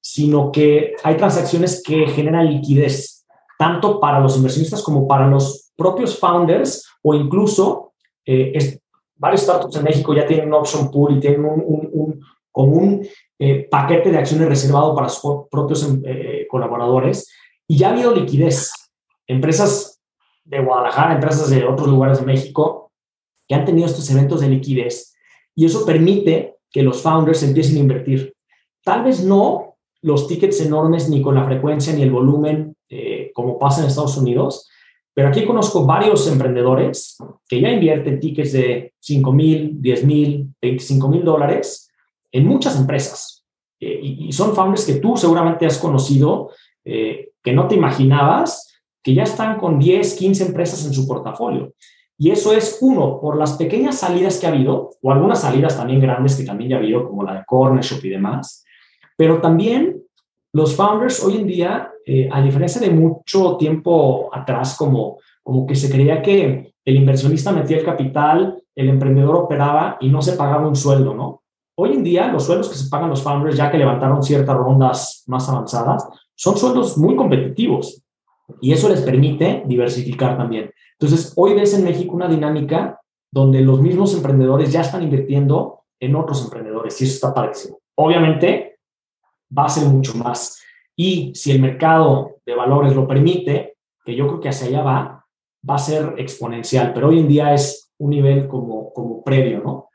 sino 0.00 0.52
que 0.52 0.94
hay 1.02 1.16
transacciones 1.16 1.82
que 1.82 2.06
generan 2.08 2.48
liquidez, 2.48 3.17
tanto 3.58 3.98
para 4.00 4.20
los 4.20 4.36
inversionistas 4.36 4.82
como 4.82 5.06
para 5.06 5.26
los 5.26 5.72
propios 5.76 6.18
founders 6.18 6.86
o 7.02 7.12
incluso 7.12 7.92
eh, 8.24 8.78
varios 9.16 9.42
startups 9.42 9.76
en 9.76 9.84
México 9.84 10.14
ya 10.14 10.26
tienen 10.26 10.46
un 10.46 10.54
option 10.54 10.90
pool 10.90 11.16
y 11.16 11.20
tienen 11.20 11.44
un, 11.44 12.20
como 12.52 12.72
un 12.72 13.06
eh, 13.38 13.68
paquete 13.68 14.10
de 14.10 14.18
acciones 14.18 14.48
reservado 14.48 14.94
para 14.94 15.08
sus 15.08 15.48
propios 15.50 15.86
eh, 16.04 16.46
colaboradores 16.48 17.28
y 17.66 17.76
ya 17.76 17.88
ha 17.88 17.92
habido 17.92 18.14
liquidez. 18.14 18.70
Empresas 19.26 20.00
de 20.44 20.60
Guadalajara, 20.60 21.14
empresas 21.14 21.50
de 21.50 21.64
otros 21.64 21.88
lugares 21.88 22.20
de 22.20 22.26
México 22.26 22.92
que 23.46 23.54
han 23.54 23.64
tenido 23.64 23.86
estos 23.86 24.08
eventos 24.10 24.40
de 24.40 24.48
liquidez 24.48 25.14
y 25.54 25.66
eso 25.66 25.84
permite 25.84 26.56
que 26.70 26.82
los 26.82 27.02
founders 27.02 27.42
empiecen 27.42 27.76
a 27.76 27.80
invertir. 27.80 28.34
Tal 28.84 29.02
vez 29.02 29.24
no 29.24 29.76
los 30.00 30.28
tickets 30.28 30.60
enormes 30.60 31.08
ni 31.08 31.20
con 31.20 31.34
la 31.34 31.44
frecuencia 31.44 31.92
ni 31.92 32.02
el 32.02 32.12
volumen 32.12 32.76
como 33.38 33.56
pasa 33.56 33.82
en 33.82 33.86
Estados 33.86 34.16
Unidos, 34.16 34.68
pero 35.14 35.28
aquí 35.28 35.44
conozco 35.44 35.86
varios 35.86 36.26
emprendedores 36.26 37.16
que 37.48 37.60
ya 37.60 37.70
invierten 37.70 38.18
tickets 38.18 38.52
de 38.52 38.94
5 38.98 39.32
mil, 39.32 39.80
10 39.80 40.04
mil, 40.04 40.48
25 40.60 41.08
mil 41.08 41.24
dólares 41.24 41.88
en 42.32 42.48
muchas 42.48 42.76
empresas. 42.76 43.44
Eh, 43.78 44.00
y, 44.02 44.32
son 44.32 44.56
founders 44.56 44.84
que 44.84 44.94
tú 44.94 45.16
seguramente 45.16 45.66
has 45.66 45.78
conocido, 45.78 46.50
eh, 46.84 47.30
que 47.40 47.52
no 47.52 47.68
te 47.68 47.76
imaginabas, 47.76 48.74
que 49.00 49.14
ya 49.14 49.22
están 49.22 49.58
con 49.58 49.78
10, 49.78 50.14
15 50.14 50.46
empresas 50.46 50.84
en 50.84 50.92
su 50.92 51.06
portafolio. 51.06 51.74
Y 52.18 52.32
eso 52.32 52.52
es, 52.52 52.78
uno, 52.80 53.20
por 53.20 53.38
las 53.38 53.52
pequeñas 53.52 53.98
salidas 53.98 54.40
que 54.40 54.48
ha 54.48 54.50
habido, 54.50 54.90
o 55.00 55.12
algunas 55.12 55.42
salidas 55.42 55.76
también 55.76 56.00
grandes 56.00 56.34
que 56.34 56.42
también 56.42 56.70
ya 56.70 56.76
ha 56.76 56.80
habido, 56.80 57.06
como 57.06 57.22
la 57.22 57.34
de 57.34 57.44
Corner 57.46 57.84
Shop 57.84 58.04
y 58.04 58.08
demás, 58.08 58.64
pero 59.16 59.40
también 59.40 60.02
los 60.52 60.74
founders 60.74 61.22
hoy 61.22 61.36
en 61.36 61.46
día, 61.46 61.92
eh, 62.10 62.26
a 62.32 62.40
diferencia 62.40 62.80
de 62.80 62.88
mucho 62.88 63.58
tiempo 63.58 64.30
atrás, 64.32 64.78
como, 64.78 65.18
como 65.42 65.66
que 65.66 65.74
se 65.74 65.90
creía 65.90 66.22
que 66.22 66.72
el 66.82 66.96
inversionista 66.96 67.52
metía 67.52 67.76
el 67.76 67.84
capital, 67.84 68.62
el 68.74 68.88
emprendedor 68.88 69.36
operaba 69.36 69.98
y 70.00 70.08
no 70.08 70.22
se 70.22 70.32
pagaba 70.32 70.66
un 70.66 70.74
sueldo, 70.74 71.12
¿no? 71.12 71.42
Hoy 71.76 71.92
en 71.92 72.02
día, 72.02 72.28
los 72.28 72.46
sueldos 72.46 72.70
que 72.70 72.76
se 72.76 72.88
pagan 72.88 73.10
los 73.10 73.22
founders, 73.22 73.58
ya 73.58 73.70
que 73.70 73.76
levantaron 73.76 74.22
ciertas 74.22 74.56
rondas 74.56 75.22
más 75.26 75.50
avanzadas, 75.50 76.08
son 76.34 76.56
sueldos 76.56 76.96
muy 76.96 77.14
competitivos 77.14 78.02
y 78.58 78.72
eso 78.72 78.88
les 78.88 79.02
permite 79.02 79.64
diversificar 79.66 80.38
también. 80.38 80.70
Entonces, 80.98 81.34
hoy 81.36 81.52
ves 81.52 81.74
en 81.74 81.84
México 81.84 82.16
una 82.16 82.26
dinámica 82.26 83.02
donde 83.30 83.60
los 83.60 83.82
mismos 83.82 84.14
emprendedores 84.14 84.72
ya 84.72 84.80
están 84.80 85.02
invirtiendo 85.02 85.82
en 86.00 86.16
otros 86.16 86.42
emprendedores 86.42 86.98
y 87.02 87.04
eso 87.04 87.14
está 87.16 87.34
padrísimo. 87.34 87.80
Obviamente, 87.96 88.78
va 89.56 89.66
a 89.66 89.68
ser 89.68 89.86
mucho 89.88 90.14
más. 90.16 90.62
Y 91.00 91.30
si 91.36 91.52
el 91.52 91.60
mercado 91.60 92.40
de 92.44 92.56
valores 92.56 92.92
lo 92.92 93.06
permite, 93.06 93.76
que 94.04 94.16
yo 94.16 94.26
creo 94.26 94.40
que 94.40 94.48
hacia 94.48 94.66
allá 94.66 94.82
va, 94.82 95.26
va 95.68 95.74
a 95.76 95.78
ser 95.78 96.14
exponencial, 96.18 96.92
pero 96.92 97.08
hoy 97.08 97.20
en 97.20 97.28
día 97.28 97.54
es 97.54 97.92
un 97.98 98.10
nivel 98.10 98.48
como, 98.48 98.92
como 98.92 99.22
previo, 99.22 99.62
¿no? 99.62 99.90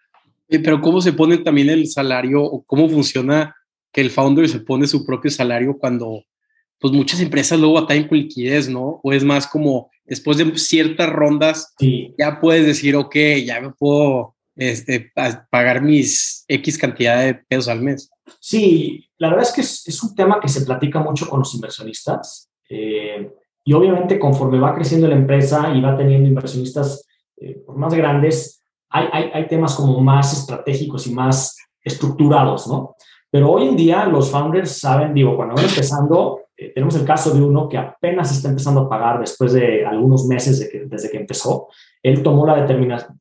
Pero 0.48 0.80
¿cómo 0.80 1.02
se 1.02 1.12
pone 1.12 1.40
también 1.40 1.70
el 1.70 1.88
salario 1.88 2.42
o 2.42 2.64
cómo 2.64 2.88
funciona 2.88 3.54
que 3.92 4.00
el 4.00 4.12
founder 4.12 4.48
se 4.48 4.62
pone 4.62 4.88
su 4.88 5.06
propio 5.06 5.30
salario 5.30 5.78
cuando 5.78 6.24
pues 6.80 6.94
muchas 6.94 7.20
empresas 7.20 7.60
luego 7.60 7.82
batallan 7.82 8.08
con 8.08 8.18
liquidez, 8.18 8.70
¿no? 8.70 9.02
O 9.04 9.12
es 9.12 9.26
más 9.26 9.46
como 9.46 9.90
después 10.06 10.38
de 10.38 10.58
ciertas 10.58 11.10
rondas 11.10 11.74
ya 12.18 12.40
puedes 12.40 12.66
decir, 12.66 12.96
ok, 12.96 13.16
ya 13.46 13.60
me 13.60 13.72
puedo 13.72 14.36
este, 14.56 15.12
pagar 15.50 15.82
mis 15.82 16.46
X 16.48 16.78
cantidad 16.78 17.26
de 17.26 17.36
pesos 17.36 17.68
al 17.68 17.82
mes. 17.82 18.10
Sí, 18.40 19.10
la 19.18 19.30
verdad 19.30 19.44
es 19.44 19.54
que 19.54 19.62
es, 19.62 20.04
un 20.04 20.16
tema 20.16 20.40
que 20.40 20.48
se 20.48 20.66
platica 20.66 21.00
mucho 21.00 21.28
con 21.28 21.40
los 21.40 21.54
inversionistas 21.56 22.50
eh, 22.70 23.32
y 23.64 23.74
obviamente 23.74 24.20
conforme 24.20 24.60
va 24.60 24.76
creciendo 24.76 25.08
la 25.08 25.16
empresa 25.16 25.74
y 25.74 25.82
va 25.82 25.96
teniendo 25.96 26.28
inversionistas 26.28 27.08
eh, 27.38 27.64
más 27.76 27.94
grandes, 27.94 28.62
hay, 28.90 29.32
hay, 29.34 29.48
temas 29.48 29.76
como 29.76 30.00
más 30.02 30.34
estratégicos 30.34 31.08
y 31.08 31.14
más 31.14 31.58
estructurados, 31.82 32.68
¿no? 32.68 32.96
Pero 33.32 33.52
hoy 33.52 33.68
en 33.68 33.76
día 33.76 34.06
los 34.06 34.30
founders 34.30 34.78
saben, 34.78 35.14
digo, 35.14 35.36
cuando 35.36 35.56
van 35.56 35.66
empezando, 35.66 36.42
eh, 36.56 36.72
tenemos 36.74 36.96
el 36.96 37.06
caso 37.06 37.32
de 37.32 37.42
uno 37.42 37.68
que 37.68 37.78
apenas 37.78 38.32
está 38.32 38.50
empezando 38.50 38.82
a 38.82 38.90
pagar 38.90 39.20
después 39.20 39.54
de 39.54 39.86
algunos 39.86 40.28
meses 40.28 40.70
desde 40.86 41.10
que 41.10 41.18
empezó. 41.18 41.70
Él 42.04 42.22
tomó 42.22 42.46
la, 42.46 42.68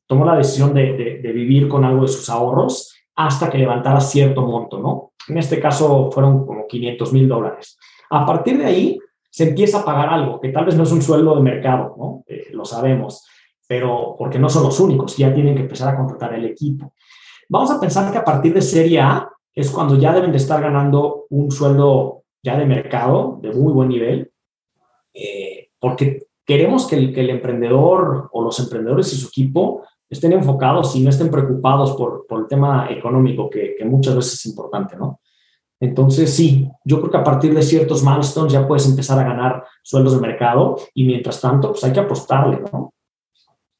tomó 0.05 0.25
la 0.25 0.37
decisión 0.37 0.73
de, 0.73 0.93
de, 0.93 1.19
de 1.19 1.31
vivir 1.31 1.67
con 1.67 1.83
algo 1.83 2.03
de 2.03 2.09
sus 2.09 2.29
ahorros 2.29 2.92
hasta 3.15 3.49
que 3.49 3.57
levantara 3.57 3.99
cierto 4.01 4.41
monto, 4.41 4.79
¿no? 4.79 5.13
En 5.27 5.37
este 5.37 5.59
caso 5.59 6.11
fueron 6.11 6.45
como 6.45 6.67
500 6.67 7.13
mil 7.13 7.27
dólares. 7.27 7.77
A 8.09 8.25
partir 8.25 8.57
de 8.57 8.65
ahí 8.65 8.99
se 9.29 9.49
empieza 9.49 9.79
a 9.79 9.85
pagar 9.85 10.09
algo, 10.09 10.39
que 10.39 10.49
tal 10.49 10.65
vez 10.65 10.75
no 10.75 10.83
es 10.83 10.91
un 10.91 11.01
sueldo 11.01 11.35
de 11.35 11.41
mercado, 11.41 11.95
¿no? 11.97 12.23
Eh, 12.27 12.47
lo 12.51 12.65
sabemos, 12.65 13.25
pero 13.67 14.15
porque 14.17 14.39
no 14.39 14.49
son 14.49 14.63
los 14.63 14.79
únicos, 14.79 15.17
ya 15.17 15.33
tienen 15.33 15.55
que 15.55 15.61
empezar 15.61 15.93
a 15.93 15.97
contratar 15.97 16.33
el 16.33 16.45
equipo. 16.45 16.93
Vamos 17.49 17.71
a 17.71 17.79
pensar 17.79 18.11
que 18.11 18.17
a 18.17 18.23
partir 18.23 18.53
de 18.53 18.61
Serie 18.61 18.99
A 18.99 19.29
es 19.53 19.69
cuando 19.71 19.97
ya 19.97 20.13
deben 20.13 20.31
de 20.31 20.37
estar 20.37 20.61
ganando 20.61 21.25
un 21.29 21.51
sueldo 21.51 22.23
ya 22.41 22.57
de 22.57 22.65
mercado, 22.65 23.39
de 23.41 23.51
muy 23.51 23.73
buen 23.73 23.89
nivel, 23.89 24.31
eh, 25.13 25.69
porque 25.79 26.27
queremos 26.45 26.87
que 26.87 26.95
el, 26.95 27.13
que 27.13 27.21
el 27.21 27.29
emprendedor 27.29 28.29
o 28.31 28.43
los 28.43 28.59
emprendedores 28.59 29.13
y 29.13 29.17
su 29.17 29.27
equipo 29.27 29.83
estén 30.13 30.33
enfocados 30.33 30.95
y 30.95 31.01
no 31.01 31.09
estén 31.09 31.29
preocupados 31.29 31.91
por, 31.91 32.25
por 32.27 32.41
el 32.41 32.47
tema 32.47 32.87
económico, 32.89 33.49
que, 33.49 33.75
que, 33.77 33.85
muchas 33.85 34.15
veces 34.15 34.33
es 34.33 34.45
importante, 34.45 34.95
¿no? 34.95 35.19
Entonces, 35.79 36.33
sí, 36.33 36.69
yo 36.85 36.99
creo 36.99 37.11
que 37.11 37.17
a 37.17 37.23
partir 37.23 37.53
de 37.53 37.61
ciertos 37.61 38.03
milestones 38.03 38.53
ya 38.53 38.67
puedes 38.67 38.85
empezar 38.85 39.19
a 39.19 39.23
ganar 39.23 39.65
sueldos 39.81 40.13
de 40.13 40.21
mercado 40.21 40.77
y 40.93 41.03
mientras 41.03 41.41
tanto, 41.41 41.71
pues 41.71 41.83
hay 41.83 41.91
que 41.91 41.99
apostarle, 41.99 42.61
¿no? 42.71 42.93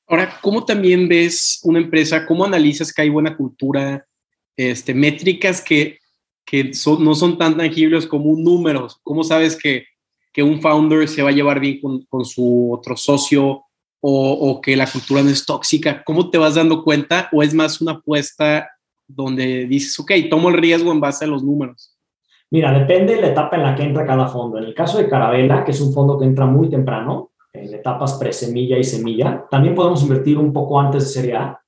Ahora, 0.08 0.38
¿cómo 0.42 0.66
también 0.66 1.08
ves 1.08 1.62
una 1.64 1.80
empresa? 1.80 2.26
¿Cómo 2.26 2.44
analizas 2.44 2.92
que 2.92 3.02
hay 3.02 3.10
buena 3.10 3.38
cultura? 3.38 4.06
Este, 4.56 4.94
métricas 4.94 5.62
que, 5.62 6.00
que 6.46 6.74
son, 6.74 7.04
no 7.04 7.16
son 7.16 7.38
tan 7.38 7.56
tangibles 7.58 8.06
como 8.06 8.26
un 8.26 8.44
número. 8.44 8.88
¿Cómo 9.02 9.24
sabes 9.24 9.56
que, 9.56 9.86
que 10.34 10.44
un 10.44 10.62
founder 10.62 11.08
se 11.08 11.24
va 11.24 11.30
a 11.30 11.34
llevar 11.34 11.60
bien 11.60 11.80
con, 11.80 12.04
con 12.06 12.26
su 12.26 12.72
otro 12.74 12.98
socio? 12.98 13.64
O, 14.06 14.60
que 14.62 14.76
la 14.76 14.86
cultura 14.86 15.24
no 15.24 15.30
es 15.30 15.46
tóxica? 15.46 16.04
¿Cómo 16.04 16.30
te 16.30 16.38
vas 16.38 16.56
dando 16.56 16.84
cuenta? 16.84 17.30
¿O 17.32 17.42
es 17.42 17.54
más 17.54 17.80
una 17.80 17.94
apuesta 17.94 18.70
donde 19.08 19.66
dices, 19.66 19.98
ok, 19.98 20.12
tomo 20.30 20.50
el 20.50 20.58
riesgo 20.58 20.92
en 20.92 21.00
base 21.00 21.24
a 21.24 21.28
los 21.28 21.42
números? 21.42 21.98
Mira, 22.52 22.78
depende 22.78 23.16
de 23.16 23.22
la 23.22 23.28
etapa 23.30 23.56
en 23.56 23.64
la 23.64 23.74
que 23.74 23.84
entra 23.84 24.06
cada 24.06 24.28
fondo. 24.28 24.58
En 24.58 24.66
el 24.66 24.74
caso 24.74 24.98
de 24.98 25.08
Carabela, 25.08 25.64
que 25.64 25.72
es 25.72 25.80
un 25.80 25.94
fondo 25.94 26.20
que 26.20 26.26
entra 26.26 26.46
muy 26.46 26.70
temprano, 26.70 27.32
en 27.54 27.74
etapas 27.74 28.16
pre-semilla 28.16 28.78
y 28.78 28.84
semilla, 28.84 29.46
también 29.50 29.74
podemos 29.74 30.04
invertir 30.04 30.38
un 30.38 30.52
poco 30.52 30.80
antes 30.80 31.06
de 31.06 31.10
Serie 31.10 31.36
A. 31.38 31.60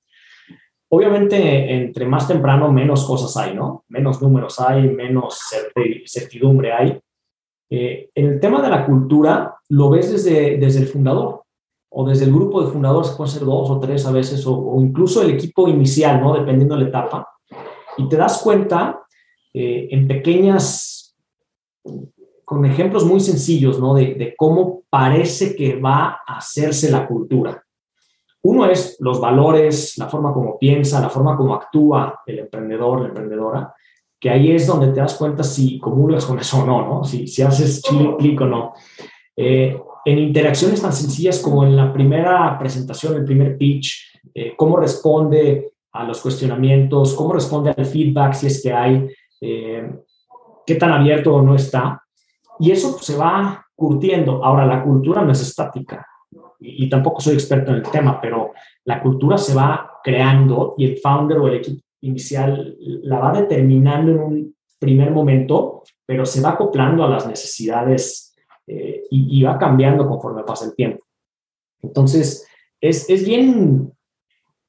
Obviamente, 0.90 1.74
entre 1.74 2.06
más 2.06 2.28
temprano, 2.28 2.70
menos 2.70 3.06
cosas 3.06 3.36
hay, 3.38 3.56
¿no? 3.56 3.86
Menos 3.88 4.22
números 4.22 4.60
hay, 4.60 4.90
menos 4.90 5.40
certidumbre 6.06 6.74
hay. 6.74 7.00
Eh, 7.70 8.10
en 8.14 8.26
el 8.26 8.40
tema 8.42 8.62
de 8.62 8.70
la 8.70 8.86
cultura, 8.86 9.56
lo 9.70 9.90
ves 9.90 10.12
desde, 10.12 10.58
desde 10.58 10.82
el 10.82 10.88
fundador 10.88 11.45
o 11.98 12.06
desde 12.06 12.26
el 12.26 12.34
grupo 12.34 12.62
de 12.62 12.72
fundadores, 12.72 13.12
pueden 13.12 13.32
ser 13.32 13.46
dos 13.46 13.70
o 13.70 13.80
tres 13.80 14.06
a 14.06 14.12
veces, 14.12 14.46
o, 14.46 14.76
incluso 14.82 15.22
el 15.22 15.30
equipo 15.32 15.70
inicial, 15.70 16.20
¿no? 16.20 16.34
Dependiendo 16.34 16.76
de 16.76 16.82
la 16.82 16.90
etapa. 16.90 17.30
Y 17.98 18.10
te 18.10 18.18
das 18.18 18.42
cuenta 18.44 19.02
eh, 19.54 19.88
en 19.92 20.06
pequeñas, 20.06 21.16
con 22.44 22.66
ejemplos 22.66 23.06
muy 23.06 23.22
sencillos, 23.22 23.80
¿no? 23.80 23.94
De, 23.94 24.14
de, 24.16 24.36
cómo 24.36 24.84
parece 24.90 25.56
que 25.56 25.80
va 25.80 26.20
a 26.28 26.38
hacerse 26.38 26.92
la 26.92 27.08
cultura. 27.08 27.64
Uno 28.44 28.66
es 28.66 28.98
los 29.00 29.22
valores, 29.22 29.98
la 29.98 30.10
forma 30.10 30.34
como 30.34 30.60
piensa, 30.60 31.00
la 31.00 31.10
forma 31.10 31.38
como 31.38 31.56
actúa 31.56 32.24
el 32.26 32.40
emprendedor, 32.40 33.04
la 33.04 33.08
emprendedora, 33.08 33.74
que 34.20 34.30
ahí 34.30 34.52
es 34.52 34.68
donde 34.68 34.88
te 34.88 35.00
das 35.00 35.16
cuenta 35.16 35.44
si 35.44 35.80
comulgas 35.80 36.26
con 36.26 36.40
eso 36.40 36.62
o 36.62 36.66
no, 36.66 36.86
¿no? 36.86 37.04
Si, 37.06 37.26
si 37.26 37.42
haces 37.42 37.82
clic 38.20 38.42
o 38.42 38.46
no. 38.46 38.74
Eh, 39.38 39.80
en 40.06 40.20
interacciones 40.20 40.82
tan 40.82 40.94
sencillas 40.94 41.40
como 41.40 41.64
en 41.64 41.76
la 41.76 41.92
primera 41.92 42.58
presentación, 42.60 43.16
el 43.16 43.26
primer 43.26 43.58
pitch, 43.58 44.22
eh, 44.34 44.54
cómo 44.56 44.78
responde 44.78 45.74
a 45.92 46.04
los 46.04 46.22
cuestionamientos, 46.22 47.16
cómo 47.16 47.34
responde 47.34 47.74
al 47.76 47.86
feedback 47.86 48.34
si 48.34 48.48
es 48.48 48.62
que 48.62 48.72
hay, 48.72 49.10
eh, 49.42 49.92
qué 50.66 50.76
tan 50.76 50.92
abierto 50.92 51.34
o 51.34 51.42
no 51.42 51.56
está. 51.56 52.04
Y 52.60 52.70
eso 52.72 52.98
se 53.00 53.18
va 53.18 53.66
curtiendo. 53.76 54.46
Ahora, 54.46 54.66
la 54.66 54.84
cultura 54.84 55.24
no 55.24 55.32
es 55.32 55.42
estática 55.42 56.06
y, 56.60 56.86
y, 56.86 56.90
tampoco 56.90 57.22
soy 57.22 57.34
experto 57.34 57.72
en 57.72 57.78
el 57.78 57.90
tema, 57.90 58.22
pero 58.22 58.54
la 58.86 59.02
cultura 59.02 59.38
se 59.38 59.56
va 59.56 60.00
creando 60.04 60.76
y 60.78 60.86
el 60.86 60.98
founder 60.98 61.40
o 61.40 61.48
el 61.48 61.56
equipo 61.56 61.82
inicial 62.02 62.78
la 62.80 63.20
va 63.20 63.34
determinando 63.34 64.12
en 64.12 64.20
un 64.20 64.56
primer 64.78 65.12
momento, 65.12 65.84
pero 66.06 66.26
se 66.26 66.42
va 66.42 66.52
acoplando 66.52 67.04
a 67.04 67.10
las 67.10 67.28
necesidades 67.28 68.36
eh, 68.68 68.95
y, 69.10 69.40
y, 69.40 69.44
va 69.44 69.58
cambiando 69.58 70.08
conforme 70.08 70.44
pasa 70.44 70.66
el 70.66 70.76
tiempo. 70.76 71.04
Entonces, 71.82 72.48
es, 72.82 73.10
es 73.10 73.26
bien 73.26 73.92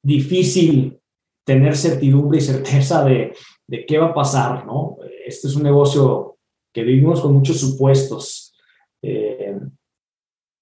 difícil 0.03 0.99
tener 1.45 1.75
certidumbre 1.75 2.39
y 2.39 2.41
certeza 2.41 3.03
de, 3.05 3.33
de, 3.67 3.85
qué 3.85 3.97
va 3.97 4.07
a 4.07 4.13
pasar, 4.13 4.65
¿no? 4.65 4.97
Este 5.25 5.47
es 5.47 5.55
un 5.55 5.63
negocio 5.63 6.37
que 6.73 6.83
vivimos 6.83 7.21
con 7.21 7.33
muchos 7.33 7.59
supuestos. 7.59 8.53
Eh, 9.01 9.57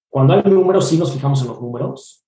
cuando 0.08 0.34
hay 0.34 0.42
números, 0.44 0.88
sí 0.88 0.96
nos 0.96 1.12
fijamos 1.12 1.42
en 1.42 1.48
los 1.48 1.60
números, 1.60 2.24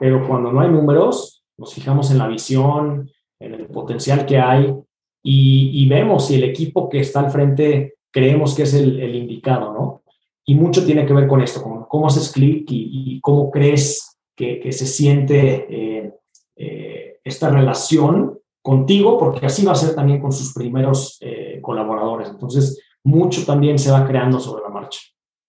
pero 0.00 0.26
cuando 0.26 0.50
no 0.50 0.60
hay 0.60 0.70
números, 0.70 1.44
nos 1.56 1.72
fijamos 1.74 2.10
en 2.10 2.18
la 2.18 2.28
visión, 2.28 3.10
en 3.38 3.54
el 3.54 3.66
potencial 3.66 4.26
que 4.26 4.38
hay 4.38 4.74
y, 5.22 5.88
vemos 5.88 6.26
si 6.26 6.34
el 6.36 6.44
equipo 6.44 6.88
que 6.88 7.00
está 7.00 7.20
al 7.20 7.30
frente 7.30 7.94
creemos 8.10 8.54
que 8.54 8.64
es 8.64 8.74
el, 8.74 9.00
el 9.00 9.14
indicado, 9.14 9.72
¿no? 9.72 10.02
Y 10.44 10.54
mucho 10.54 10.84
tiene 10.84 11.06
que 11.06 11.12
ver 11.14 11.26
con 11.26 11.40
esto, 11.40 11.62
con 11.62 11.84
cómo 11.84 12.06
haces 12.06 12.30
clic 12.30 12.70
y, 12.70 13.16
y, 13.16 13.20
cómo 13.20 13.50
crees 13.50 14.18
que, 14.36 14.60
que 14.60 14.72
se 14.72 14.86
siente 14.86 15.66
eh, 15.70 16.12
eh, 16.56 17.18
esta 17.24 17.50
relación 17.50 18.38
contigo, 18.62 19.18
porque 19.18 19.46
así 19.46 19.64
va 19.64 19.72
a 19.72 19.76
ser 19.76 19.94
también 19.94 20.20
con 20.20 20.32
sus 20.32 20.52
primeros 20.52 21.18
eh, 21.20 21.58
colaboradores. 21.62 22.28
Entonces, 22.28 22.80
mucho 23.02 23.44
también 23.44 23.78
se 23.78 23.90
va 23.90 24.06
creando 24.06 24.40
sobre 24.40 24.62
la 24.62 24.70
marcha. 24.70 25.00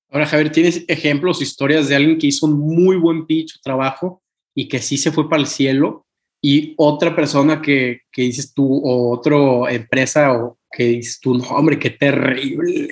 Ahora, 0.10 0.26
Javier, 0.28 0.52
¿tienes 0.52 0.86
ejemplos, 0.88 1.42
historias 1.42 1.90
de 1.90 1.96
alguien 1.96 2.18
que 2.18 2.28
hizo 2.28 2.46
un 2.46 2.60
muy 2.60 2.96
buen 2.96 3.26
pitch, 3.26 3.60
trabajo, 3.62 4.22
y 4.56 4.68
que 4.68 4.80
sí 4.80 4.98
se 4.98 5.12
fue 5.12 5.30
para 5.30 5.42
el 5.42 5.48
cielo? 5.48 6.06
Y 6.42 6.74
otra 6.78 7.16
persona 7.16 7.62
que, 7.62 8.02
que 8.12 8.22
dices 8.22 8.54
tú, 8.54 8.82
o 8.84 9.12
otra 9.12 9.74
empresa, 9.74 10.32
o 10.32 10.58
que 10.72 10.86
dices 10.86 11.20
tú, 11.20 11.36
no, 11.36 11.46
hombre, 11.50 11.80
qué 11.80 11.90
terrible 11.90 12.88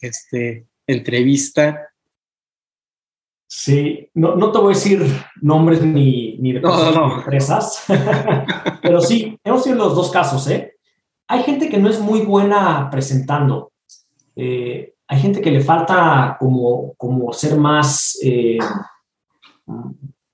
este, 0.00 0.67
entrevista. 0.88 1.90
Sí, 3.46 4.10
no, 4.14 4.34
no, 4.36 4.50
te 4.50 4.58
voy 4.58 4.72
a 4.72 4.76
decir 4.76 5.06
nombres 5.40 5.80
ni, 5.82 6.36
ni 6.38 6.52
de 6.52 6.60
no, 6.60 6.76
no, 6.76 6.90
no. 6.90 7.18
empresas, 7.18 7.84
pero 8.82 9.00
sí, 9.00 9.38
hemos 9.42 9.64
tenido 9.64 9.84
los 9.84 9.94
dos 9.94 10.10
casos. 10.10 10.46
¿eh? 10.48 10.74
Hay 11.28 11.42
gente 11.44 11.68
que 11.68 11.78
no 11.78 11.88
es 11.88 12.00
muy 12.00 12.20
buena 12.20 12.88
presentando. 12.90 13.72
Eh, 14.36 14.94
hay 15.06 15.18
gente 15.18 15.40
que 15.40 15.50
le 15.50 15.60
falta 15.60 16.36
como, 16.38 16.94
como 16.94 17.32
ser 17.32 17.56
más, 17.56 18.18
eh, 18.22 18.58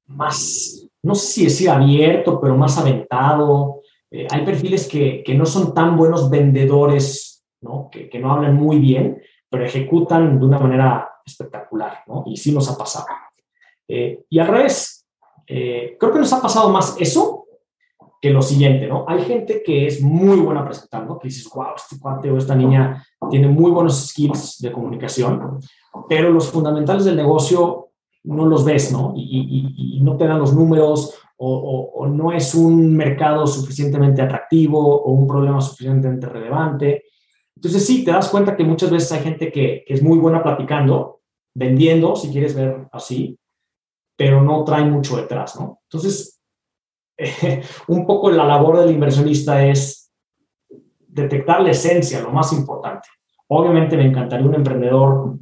más, 0.06 0.88
no 1.02 1.14
sé 1.14 1.26
si 1.26 1.44
decir 1.44 1.70
abierto, 1.70 2.40
pero 2.40 2.56
más 2.56 2.76
aventado. 2.78 3.80
Eh, 4.10 4.26
hay 4.28 4.44
perfiles 4.44 4.88
que, 4.88 5.22
que, 5.24 5.34
no 5.34 5.46
son 5.46 5.72
tan 5.72 5.96
buenos 5.96 6.28
vendedores, 6.28 7.44
¿no? 7.60 7.88
Que, 7.90 8.08
que 8.08 8.18
no 8.18 8.32
hablan 8.32 8.56
muy 8.56 8.78
bien, 8.80 9.22
pero 9.54 9.66
ejecutan 9.66 10.40
de 10.40 10.44
una 10.44 10.58
manera 10.58 11.08
espectacular, 11.24 12.02
¿no? 12.08 12.24
Y 12.26 12.36
sí 12.36 12.50
nos 12.50 12.68
ha 12.68 12.76
pasado. 12.76 13.06
Eh, 13.86 14.24
y 14.28 14.40
al 14.40 14.48
revés, 14.48 15.06
eh, 15.46 15.96
creo 15.96 16.12
que 16.12 16.18
nos 16.18 16.32
ha 16.32 16.42
pasado 16.42 16.70
más 16.70 16.96
eso 16.98 17.46
que 18.20 18.30
lo 18.30 18.42
siguiente, 18.42 18.88
¿no? 18.88 19.04
Hay 19.06 19.22
gente 19.22 19.62
que 19.64 19.86
es 19.86 20.02
muy 20.02 20.40
buena 20.40 20.64
presentando, 20.64 21.20
que 21.20 21.28
dices, 21.28 21.48
wow, 21.54 21.68
este 21.76 22.00
cuate 22.00 22.32
o 22.32 22.36
esta 22.36 22.56
niña 22.56 23.06
tiene 23.30 23.46
muy 23.46 23.70
buenos 23.70 24.08
skills 24.08 24.58
de 24.58 24.72
comunicación, 24.72 25.60
pero 26.08 26.32
los 26.32 26.50
fundamentales 26.50 27.04
del 27.04 27.14
negocio 27.14 27.90
no 28.24 28.46
los 28.46 28.64
ves, 28.64 28.90
¿no? 28.90 29.12
Y, 29.14 30.00
no 30.02 30.16
te 30.16 30.26
dan 30.26 30.40
los 30.40 30.52
números 30.52 31.14
o, 31.36 32.08
no 32.08 32.32
es 32.32 32.56
un 32.56 32.96
mercado 32.96 33.46
suficientemente 33.46 34.20
atractivo 34.20 34.80
o 34.80 35.12
un 35.12 35.28
problema 35.28 35.60
suficientemente 35.60 36.26
relevante. 36.26 37.04
Entonces 37.64 37.86
sí, 37.86 38.04
te 38.04 38.10
das 38.10 38.28
cuenta 38.28 38.56
que 38.56 38.62
muchas 38.62 38.90
veces 38.90 39.10
hay 39.12 39.22
gente 39.22 39.50
que, 39.50 39.84
es 39.86 40.02
muy 40.02 40.18
buena 40.18 40.42
platicando, 40.42 41.22
vendiendo, 41.54 42.14
si 42.14 42.30
quieres 42.30 42.54
ver 42.54 42.88
así, 42.92 43.38
pero 44.18 44.42
no 44.42 44.64
trae 44.64 44.84
mucho 44.84 45.16
detrás, 45.16 45.58
¿no? 45.58 45.80
Entonces, 45.84 46.42
eh, 47.16 47.62
un 47.88 48.06
poco 48.06 48.30
la 48.30 48.44
labor 48.44 48.80
del 48.80 48.90
inversionista 48.90 49.66
es 49.66 50.12
detectar 51.08 51.62
la 51.62 51.70
esencia, 51.70 52.20
lo 52.20 52.32
más 52.32 52.52
importante. 52.52 53.08
Obviamente 53.48 53.96
me 53.96 54.04
encantaría 54.04 54.46
un 54.46 54.56
emprendedor 54.56 55.38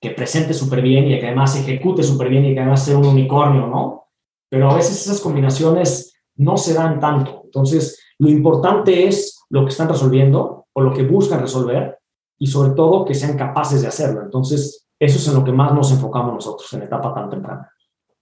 que 0.00 0.12
presente 0.12 0.54
súper 0.54 0.80
bien 0.80 1.06
y 1.10 1.20
que 1.20 1.26
además 1.26 1.56
ejecute 1.56 2.02
súper 2.02 2.30
bien 2.30 2.46
y 2.46 2.54
que 2.54 2.60
además 2.60 2.86
sea 2.86 2.96
un 2.96 3.06
unicornio, 3.06 3.66
¿no? 3.66 4.06
Pero 4.48 4.70
a 4.70 4.76
veces 4.76 4.98
esas 5.02 5.20
combinaciones 5.20 6.18
no 6.36 6.56
se 6.56 6.72
dan 6.72 7.00
tanto. 7.00 7.42
Entonces, 7.44 8.02
lo 8.18 8.30
importante 8.30 9.06
es 9.06 9.42
lo 9.50 9.64
que 9.64 9.72
están 9.72 9.90
resolviendo 9.90 10.65
o 10.76 10.82
lo 10.82 10.92
que 10.92 11.02
buscan 11.04 11.40
resolver 11.40 11.98
y 12.38 12.46
sobre 12.46 12.74
todo 12.74 13.06
que 13.06 13.14
sean 13.14 13.36
capaces 13.36 13.80
de 13.80 13.88
hacerlo. 13.88 14.20
Entonces, 14.22 14.86
eso 14.98 15.18
es 15.18 15.26
en 15.26 15.34
lo 15.34 15.42
que 15.42 15.52
más 15.52 15.72
nos 15.72 15.90
enfocamos 15.90 16.34
nosotros 16.34 16.70
en 16.74 16.82
etapa 16.82 17.14
tan 17.14 17.30
temprana. 17.30 17.72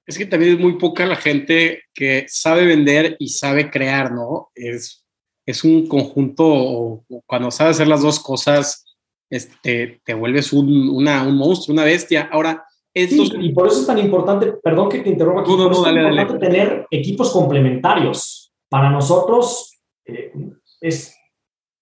Es 0.07 0.17
que 0.17 0.27
también 0.27 0.55
es 0.55 0.61
muy 0.61 0.79
poca 0.79 1.05
la 1.05 1.17
gente 1.17 1.83
que 1.93 2.27
sabe 2.29 2.65
vender 2.65 3.17
y 3.19 3.29
sabe 3.29 3.71
crear, 3.71 4.13
¿no? 4.13 4.51
Es, 4.55 5.05
es 5.45 5.65
un 5.65 5.89
conjunto, 5.89 6.45
o, 6.47 7.05
cuando 7.27 7.51
sabes 7.51 7.77
hacer 7.77 7.89
las 7.89 8.03
dos 8.03 8.21
cosas, 8.21 8.85
este, 9.29 10.01
te 10.05 10.15
vuelves 10.15 10.53
un, 10.53 10.91
una, 10.91 11.27
un 11.27 11.37
monstruo, 11.37 11.75
una 11.75 11.85
bestia. 11.85 12.29
Ahora, 12.31 12.65
estos... 12.95 13.31
Sí, 13.31 13.37
y 13.41 13.53
por 13.53 13.67
eso 13.67 13.81
es 13.81 13.87
tan 13.89 13.99
importante, 13.99 14.53
perdón 14.63 14.91
que 14.91 15.01
te 15.01 15.11
interrumpa 15.11 15.41
aquí, 15.41 15.51
no, 15.51 15.57
no, 15.57 15.71
no, 15.71 15.73
es 15.73 15.83
dale, 15.83 16.03
importante 16.03 16.47
dale. 16.47 16.59
tener 16.59 16.87
equipos 16.89 17.33
complementarios. 17.33 18.53
Para 18.69 18.91
nosotros 18.91 19.81
eh, 20.05 20.33
es 20.81 21.17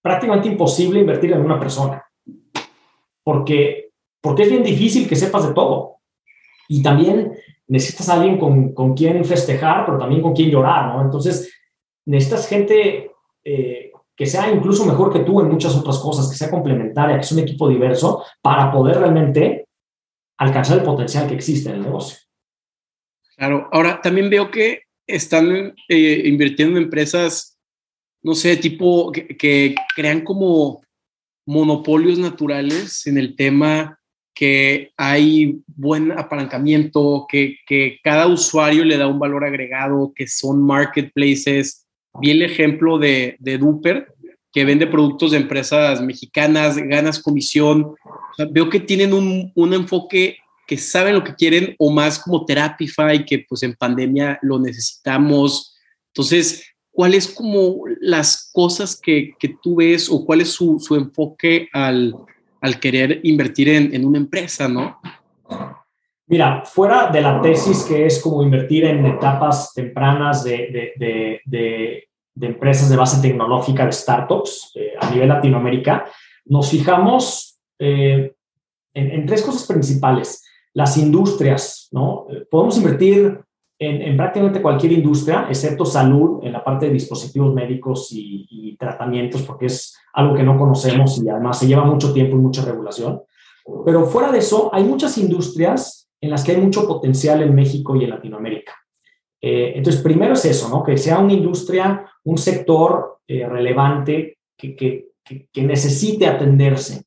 prácticamente 0.03 0.49
imposible 0.49 0.99
invertir 0.99 1.31
en 1.31 1.41
una 1.41 1.59
persona, 1.59 2.05
porque, 3.23 3.89
porque 4.21 4.43
es 4.43 4.49
bien 4.49 4.63
difícil 4.63 5.07
que 5.07 5.15
sepas 5.15 5.47
de 5.47 5.53
todo. 5.53 6.01
Y 6.67 6.83
también 6.83 7.33
necesitas 7.67 8.09
a 8.09 8.15
alguien 8.15 8.37
con, 8.37 8.73
con 8.73 8.93
quien 8.93 9.23
festejar, 9.23 9.85
pero 9.85 9.97
también 9.97 10.21
con 10.21 10.33
quien 10.33 10.51
llorar, 10.51 10.93
¿no? 10.93 11.01
Entonces, 11.01 11.51
necesitas 12.05 12.47
gente 12.47 13.11
eh, 13.43 13.91
que 14.15 14.25
sea 14.25 14.51
incluso 14.51 14.85
mejor 14.85 15.11
que 15.11 15.19
tú 15.19 15.39
en 15.39 15.49
muchas 15.49 15.75
otras 15.75 15.97
cosas, 15.99 16.29
que 16.29 16.37
sea 16.37 16.51
complementaria, 16.51 17.17
que 17.17 17.23
sea 17.23 17.37
un 17.37 17.43
equipo 17.43 17.69
diverso, 17.69 18.23
para 18.41 18.71
poder 18.71 18.99
realmente 18.99 19.67
alcanzar 20.37 20.79
el 20.79 20.83
potencial 20.83 21.27
que 21.27 21.35
existe 21.35 21.69
en 21.69 21.77
el 21.77 21.83
negocio. 21.83 22.19
Claro, 23.37 23.69
ahora 23.71 24.01
también 24.01 24.29
veo 24.29 24.51
que 24.51 24.83
están 25.07 25.73
eh, 25.89 26.21
invirtiendo 26.25 26.77
en 26.77 26.85
empresas, 26.85 27.52
no 28.23 28.33
sé, 28.35 28.55
tipo 28.57 29.11
que, 29.11 29.75
crean 29.95 30.21
como 30.21 30.81
monopolios 31.45 32.17
naturales 32.17 33.05
en 33.05 33.17
el 33.17 33.35
tema 33.35 33.99
que 34.33 34.91
hay 34.97 35.59
buen 35.67 36.11
apalancamiento, 36.11 37.27
que, 37.29 37.57
que 37.67 37.99
cada 38.03 38.25
usuario 38.27 38.83
le 38.83 38.97
da 38.97 39.07
un 39.07 39.19
valor 39.19 39.43
agregado, 39.43 40.11
que 40.15 40.27
son 40.27 40.63
marketplaces. 40.63 41.85
Vi 42.19 42.31
el 42.31 42.41
ejemplo 42.41 42.97
de, 42.97 43.35
de 43.39 43.57
Duper, 43.59 44.07
que 44.51 44.65
vende 44.65 44.87
productos 44.87 45.31
de 45.31 45.37
empresas 45.37 46.01
mexicanas, 46.01 46.77
ganas 46.77 47.21
comisión. 47.21 47.93
Veo 48.51 48.69
que 48.69 48.79
tienen 48.79 49.13
un, 49.13 49.51
un 49.53 49.73
enfoque 49.73 50.37
que 50.65 50.77
saben 50.77 51.15
lo 51.15 51.23
que 51.23 51.35
quieren 51.35 51.75
o 51.77 51.91
más 51.91 52.17
como 52.17 52.45
Therapify, 52.45 53.25
que 53.25 53.45
pues 53.47 53.61
en 53.63 53.75
pandemia 53.75 54.39
lo 54.41 54.59
necesitamos. 54.59 55.75
Entonces, 56.07 56.72
¿cuáles 56.93 57.27
como 57.27 57.83
las 57.99 58.51
cosas 58.53 58.99
que, 58.99 59.33
que 59.39 59.57
tú 59.61 59.77
ves 59.77 60.09
o 60.09 60.23
cuál 60.23 60.41
es 60.41 60.51
su, 60.51 60.79
su 60.79 60.95
enfoque 60.95 61.67
al, 61.73 62.15
al, 62.61 62.79
querer 62.79 63.19
invertir 63.23 63.69
en, 63.69 63.93
en, 63.93 64.05
una 64.05 64.19
empresa, 64.19 64.69
no? 64.69 64.99
Mira, 66.27 66.63
fuera 66.65 67.09
de 67.09 67.21
la 67.21 67.41
tesis 67.41 67.83
que 67.83 68.05
es 68.05 68.21
como 68.21 68.43
invertir 68.43 68.85
en 68.85 69.05
etapas 69.05 69.73
tempranas 69.73 70.43
de, 70.43 70.93
de, 70.97 71.41
de, 71.45 72.07
de, 72.33 72.47
empresas 72.47 72.89
de 72.89 72.95
base 72.95 73.21
tecnológica, 73.21 73.85
de 73.85 73.91
startups 73.91 74.71
eh, 74.75 74.93
a 74.99 75.09
nivel 75.09 75.29
Latinoamérica, 75.29 76.05
nos 76.45 76.69
fijamos 76.69 77.59
eh, 77.79 78.33
en, 78.93 79.11
en 79.11 79.25
tres 79.25 79.41
cosas 79.41 79.65
principales 79.65 80.43
las 80.73 80.97
industrias, 80.97 81.87
¿no? 81.91 82.25
Podemos 82.49 82.77
invertir 82.77 83.42
en, 83.79 84.15
prácticamente 84.15 84.61
cualquier 84.61 84.93
industria, 84.93 85.47
excepto 85.49 85.85
salud, 85.85 86.39
en 86.43 86.53
la 86.53 86.63
parte 86.63 86.85
de 86.85 86.93
dispositivos 86.93 87.53
médicos 87.53 88.11
y, 88.11 88.47
y, 88.49 88.77
tratamientos, 88.77 89.43
porque 89.43 89.67
es 89.67 89.97
algo 90.13 90.35
que 90.35 90.43
no 90.43 90.57
conocemos 90.57 91.21
y 91.23 91.29
además 91.29 91.59
se 91.59 91.67
lleva 91.67 91.83
mucho 91.83 92.13
tiempo 92.13 92.35
y 92.35 92.39
mucha 92.39 92.63
regulación. 92.63 93.21
Pero 93.85 94.05
fuera 94.05 94.31
de 94.31 94.39
eso, 94.39 94.69
hay 94.73 94.83
muchas 94.83 95.17
industrias 95.17 96.09
en 96.21 96.29
las 96.29 96.43
que 96.43 96.53
hay 96.53 96.61
mucho 96.61 96.87
potencial 96.87 97.41
en 97.41 97.53
México 97.53 97.95
y 97.95 98.03
en 98.03 98.09
Latinoamérica. 98.11 98.73
Eh, 99.41 99.73
entonces, 99.75 100.01
primero 100.01 100.33
es 100.33 100.45
eso, 100.45 100.69
¿no? 100.69 100.83
Que 100.83 100.97
sea 100.97 101.19
una 101.19 101.33
industria, 101.33 102.05
un 102.23 102.37
sector 102.37 103.19
eh, 103.27 103.45
relevante 103.45 104.37
que, 104.57 104.73
que, 104.73 105.09
que, 105.51 105.63
necesite 105.63 106.27
atenderse. 106.27 107.03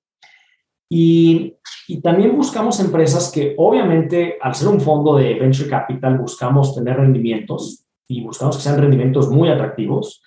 Y, 0.88 1.54
también 2.02 2.36
buscamos 2.36 2.80
empresas 2.80 3.30
que, 3.32 3.54
obviamente, 3.58 4.38
al 4.40 4.54
ser 4.54 4.68
un 4.68 4.80
fondo 4.80 5.16
de 5.16 5.34
venture 5.34 5.70
capital, 5.70 6.18
buscamos 6.18 6.74
tener 6.74 6.96
rendimientos 6.96 7.86
y 8.08 8.22
buscamos 8.22 8.56
que 8.56 8.62
sean 8.62 8.80
rendimientos 8.80 9.30
muy 9.30 9.48
atractivos, 9.48 10.20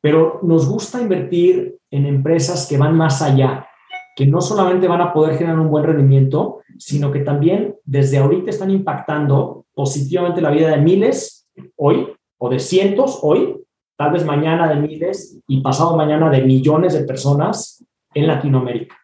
pero 0.00 0.40
nos 0.42 0.68
gusta 0.68 1.00
invertir 1.00 1.76
en 1.90 2.06
empresas 2.06 2.66
que 2.68 2.76
van 2.76 2.96
más 2.96 3.22
allá, 3.22 3.68
que 4.16 4.26
no 4.26 4.40
solamente 4.40 4.88
van 4.88 5.00
a 5.00 5.12
poder 5.12 5.36
generar 5.36 5.60
un 5.60 5.70
buen 5.70 5.84
rendimiento, 5.84 6.60
sino 6.78 7.12
que 7.12 7.20
también 7.20 7.76
desde 7.84 8.18
ahorita 8.18 8.50
están 8.50 8.70
impactando 8.70 9.66
positivamente 9.74 10.40
la 10.40 10.50
vida 10.50 10.70
de 10.70 10.78
miles 10.78 11.48
hoy 11.76 12.08
o 12.38 12.48
de 12.48 12.58
cientos 12.58 13.20
hoy, 13.22 13.56
tal 13.96 14.12
vez 14.12 14.24
mañana 14.24 14.68
de 14.68 14.76
miles 14.76 15.38
y 15.46 15.60
pasado 15.60 15.96
mañana 15.96 16.30
de 16.30 16.42
millones 16.42 16.94
de 16.94 17.04
personas 17.04 17.84
en 18.12 18.26
Latinoamérica. 18.26 18.96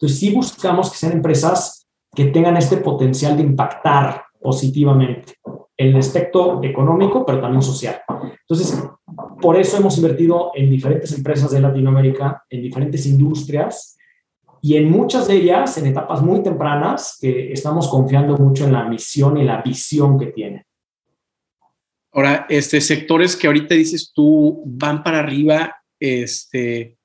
Entonces, 0.00 0.18
sí 0.18 0.30
buscamos 0.34 0.90
que 0.90 0.96
sean 0.96 1.12
empresas 1.12 1.86
que 2.14 2.26
tengan 2.26 2.56
este 2.56 2.78
potencial 2.78 3.36
de 3.36 3.42
impactar 3.42 4.24
positivamente 4.40 5.34
en 5.76 5.88
el 5.88 5.96
aspecto 5.96 6.62
económico, 6.62 7.24
pero 7.26 7.40
también 7.40 7.60
social. 7.60 8.00
Entonces, 8.40 8.82
por 9.40 9.56
eso 9.56 9.76
hemos 9.76 9.96
invertido 9.98 10.52
en 10.54 10.70
diferentes 10.70 11.12
empresas 11.12 11.50
de 11.50 11.60
Latinoamérica, 11.60 12.44
en 12.48 12.62
diferentes 12.62 13.04
industrias, 13.06 13.98
y 14.62 14.76
en 14.76 14.90
muchas 14.90 15.28
de 15.28 15.36
ellas, 15.36 15.76
en 15.78 15.86
etapas 15.86 16.22
muy 16.22 16.42
tempranas, 16.42 17.18
que 17.20 17.52
estamos 17.52 17.88
confiando 17.88 18.36
mucho 18.36 18.64
en 18.64 18.72
la 18.72 18.84
misión 18.88 19.36
y 19.36 19.44
la 19.44 19.62
visión 19.62 20.18
que 20.18 20.26
tienen. 20.26 20.64
Ahora, 22.12 22.46
este, 22.48 22.80
sectores 22.80 23.36
que 23.36 23.46
ahorita 23.46 23.74
dices 23.74 24.12
tú 24.14 24.62
van 24.66 25.02
para 25.02 25.20
arriba, 25.20 25.76
este, 25.98 26.98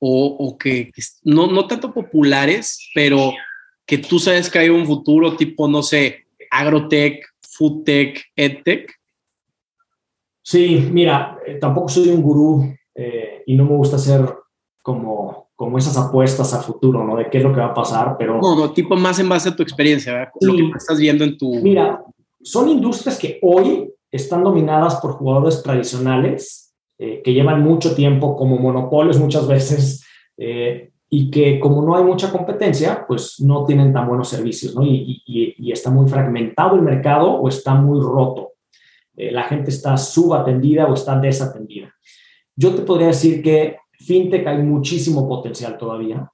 o, 0.00 0.56
que, 0.58 0.92
no, 1.24 1.46
no 1.48 1.66
tanto 1.66 1.92
populares, 1.92 2.90
pero 2.94 3.32
que 3.86 3.98
tú 3.98 4.18
sabes 4.18 4.50
que 4.50 4.58
hay 4.58 4.68
un 4.68 4.86
futuro 4.86 5.36
tipo, 5.36 5.66
no 5.66 5.82
sé, 5.82 6.26
agrotech, 6.50 7.24
foodtech, 7.40 8.22
edtech. 8.36 8.92
Sí, 10.42 10.88
mira, 10.92 11.38
eh, 11.46 11.56
tampoco 11.56 11.88
soy 11.88 12.08
un 12.08 12.22
gurú 12.22 12.74
eh, 12.94 13.42
y 13.46 13.56
no 13.56 13.64
me 13.64 13.76
gusta 13.76 13.96
hacer 13.96 14.26
como, 14.82 15.50
como 15.54 15.76
esas 15.76 15.96
apuestas 15.96 16.54
a 16.54 16.62
futuro, 16.62 17.04
¿no? 17.04 17.16
De 17.16 17.28
qué 17.28 17.38
es 17.38 17.44
lo 17.44 17.52
que 17.52 17.60
va 17.60 17.66
a 17.66 17.74
pasar, 17.74 18.16
pero... 18.18 18.40
No, 18.40 18.56
no, 18.56 18.72
tipo 18.72 18.96
más 18.96 19.18
en 19.18 19.28
base 19.28 19.48
a 19.48 19.56
tu 19.56 19.62
experiencia, 19.62 20.12
¿verdad? 20.12 20.32
lo 20.40 20.54
que 20.54 20.78
estás 20.78 20.98
viendo 20.98 21.24
en 21.24 21.36
tu... 21.36 21.56
Mira, 21.56 22.02
son 22.42 22.68
industrias 22.68 23.18
que 23.18 23.38
hoy 23.42 23.92
están 24.10 24.44
dominadas 24.44 24.96
por 24.96 25.12
jugadores 25.12 25.62
tradicionales 25.62 26.67
eh, 27.00 27.22
que 27.22 27.32
llevan 27.32 27.62
mucho 27.62 27.94
tiempo 27.94 28.34
como 28.34 28.58
monopolios 28.58 29.20
muchas 29.20 29.46
veces 29.46 30.04
eh, 30.36 30.90
y 31.08 31.30
que 31.30 31.60
como 31.60 31.80
no 31.80 31.94
hay 31.94 32.02
mucha 32.02 32.32
competencia, 32.32 33.04
pues 33.06 33.38
no 33.38 33.64
tienen 33.64 33.92
tan 33.92 34.08
buenos 34.08 34.28
servicios, 34.28 34.74
¿no? 34.74 34.82
Y, 34.84 35.22
está 35.72 35.90
muy 35.90 36.08
fragmentado 36.08 36.74
el 36.74 36.82
mercado 36.82 37.30
o 37.30 37.48
está 37.48 37.74
muy 37.74 38.00
roto. 38.00 38.54
Eh, 39.16 39.30
la 39.30 39.44
gente 39.44 39.70
está 39.70 39.96
subatendida 39.96 40.86
o 40.86 40.94
está 40.94 41.16
desatendida. 41.20 41.94
Yo 42.56 42.74
te 42.74 42.82
podría 42.82 43.08
decir 43.08 43.42
que 43.42 43.76
fintech 43.92 44.44
hay 44.48 44.58
muchísimo 44.58 45.28
potencial 45.28 45.78
todavía. 45.78 46.28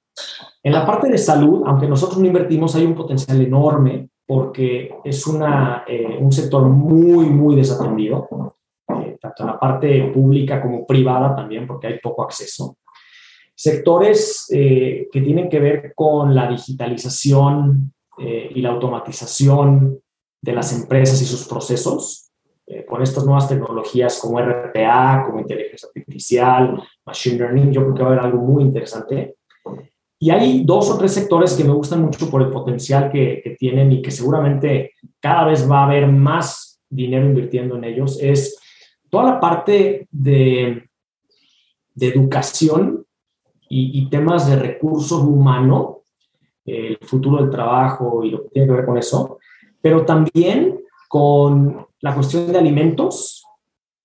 En 0.63 0.73
la 0.73 0.83
parte 0.83 1.09
de 1.09 1.17
salud, 1.19 1.61
aunque 1.67 1.87
nosotros 1.87 2.17
no 2.17 2.25
invertimos, 2.25 2.75
hay 2.75 2.85
un 2.85 2.95
potencial 2.95 3.39
enorme 3.39 4.09
porque 4.25 4.95
es 5.03 5.27
una, 5.27 5.85
un 6.19 6.31
sector 6.31 6.63
muy, 6.63 7.27
muy 7.27 7.55
desatendido, 7.55 8.27
tanto 9.25 9.43
en 9.43 9.47
la 9.47 9.59
parte 9.59 10.11
pública 10.13 10.61
como 10.61 10.85
privada 10.85 11.35
también, 11.35 11.67
porque 11.67 11.87
hay 11.87 11.99
poco 11.99 12.23
acceso. 12.23 12.77
Sectores 13.53 14.47
eh, 14.51 15.07
que 15.11 15.21
tienen 15.21 15.49
que 15.49 15.59
ver 15.59 15.93
con 15.95 16.33
la 16.33 16.47
digitalización 16.49 17.91
y 18.17 18.61
la 18.61 18.69
automatización 18.69 19.99
de 20.41 20.53
las 20.53 20.73
empresas 20.73 21.21
y 21.21 21.25
sus 21.25 21.45
procesos, 21.49 22.31
con 22.87 23.01
estas 23.01 23.25
nuevas 23.25 23.49
tecnologías 23.49 24.17
como 24.21 24.39
RPA, 24.39 25.25
como 25.25 25.41
inteligencia 25.41 25.89
artificial, 25.93 26.81
machine 27.05 27.37
learning, 27.37 27.73
yo 27.73 27.81
creo 27.81 27.93
que 27.93 28.03
va 28.03 28.07
a 28.07 28.11
haber 28.13 28.25
algo 28.25 28.37
muy 28.37 28.63
interesante. 28.63 29.35
Y 30.19 30.29
hay 30.29 30.63
dos 30.63 30.89
o 30.89 30.97
tres 30.97 31.13
sectores 31.13 31.53
que 31.53 31.63
me 31.63 31.73
gustan 31.73 32.01
mucho 32.01 32.29
por 32.29 32.41
el 32.41 32.49
potencial 32.49 33.11
que, 33.11 33.55
tienen 33.59 33.91
y 33.91 34.01
que 34.01 34.11
seguramente 34.11 34.93
cada 35.19 35.45
vez 35.45 35.69
va 35.69 35.81
a 35.81 35.85
haber 35.85 36.07
más 36.07 36.81
dinero 36.89 37.25
invirtiendo 37.25 37.75
en 37.75 37.83
ellos. 37.83 38.17
Es 38.21 38.57
toda 39.15 39.31
la 39.31 39.39
parte 39.39 40.09
de, 40.11 40.89
de 41.93 42.07
educación 42.07 43.05
y, 43.69 44.09
temas 44.09 44.49
de 44.49 44.57
recursos 44.57 45.21
humanos, 45.21 45.99
el 46.65 46.97
futuro 47.01 47.41
del 47.41 47.49
trabajo 47.49 48.25
y 48.25 48.31
lo 48.31 48.43
que 48.43 48.49
tiene 48.49 48.67
que 48.67 48.73
ver 48.73 48.85
con 48.85 48.97
eso, 48.97 49.39
pero 49.81 50.03
también 50.03 50.81
con 51.07 51.87
la 52.01 52.13
cuestión 52.13 52.51
de 52.51 52.59
alimentos 52.59 53.45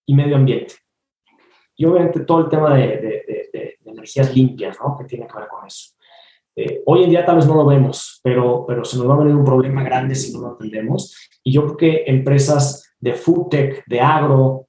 y 0.07 0.15
medio 0.15 0.37
ambiente. 0.37 0.75
Y 1.75 1.87
obviamente 1.87 2.21
todo 2.21 2.43
el 2.43 2.49
tema 2.49 2.77
de, 2.77 2.87
de, 2.87 3.51
de 3.53 3.79
energías 3.85 4.33
limpias, 4.33 4.79
¿no? 4.81 4.97
Que 4.97 5.07
tiene 5.07 5.27
que 5.27 5.37
ver 5.37 5.49
con 5.49 5.67
eso. 5.67 5.91
Eh, 6.55 6.83
hoy 6.87 7.03
en 7.03 7.11
día 7.11 7.27
tal 7.27 7.37
vez 7.37 7.49
no 7.49 7.57
lo 7.57 7.67
vemos, 7.67 8.21
pero, 8.23 8.65
pero 8.65 8.85
se 8.85 8.97
nos 8.97 9.09
va 9.09 9.15
a 9.15 9.19
venir 9.19 9.35
un 9.35 9.45
problema 9.45 9.83
grande 9.83 10.15
si 10.15 10.33
no 10.33 10.41
lo 10.41 10.49
atendemos. 10.53 11.17
Y 11.43 11.53
yo 11.53 11.65
creo 11.65 11.77
que 11.77 12.05
empresas 12.07 12.95
de 13.01 13.15
food 13.15 13.49
tech, 13.49 13.85
de 13.87 14.01
agro, 14.01 14.69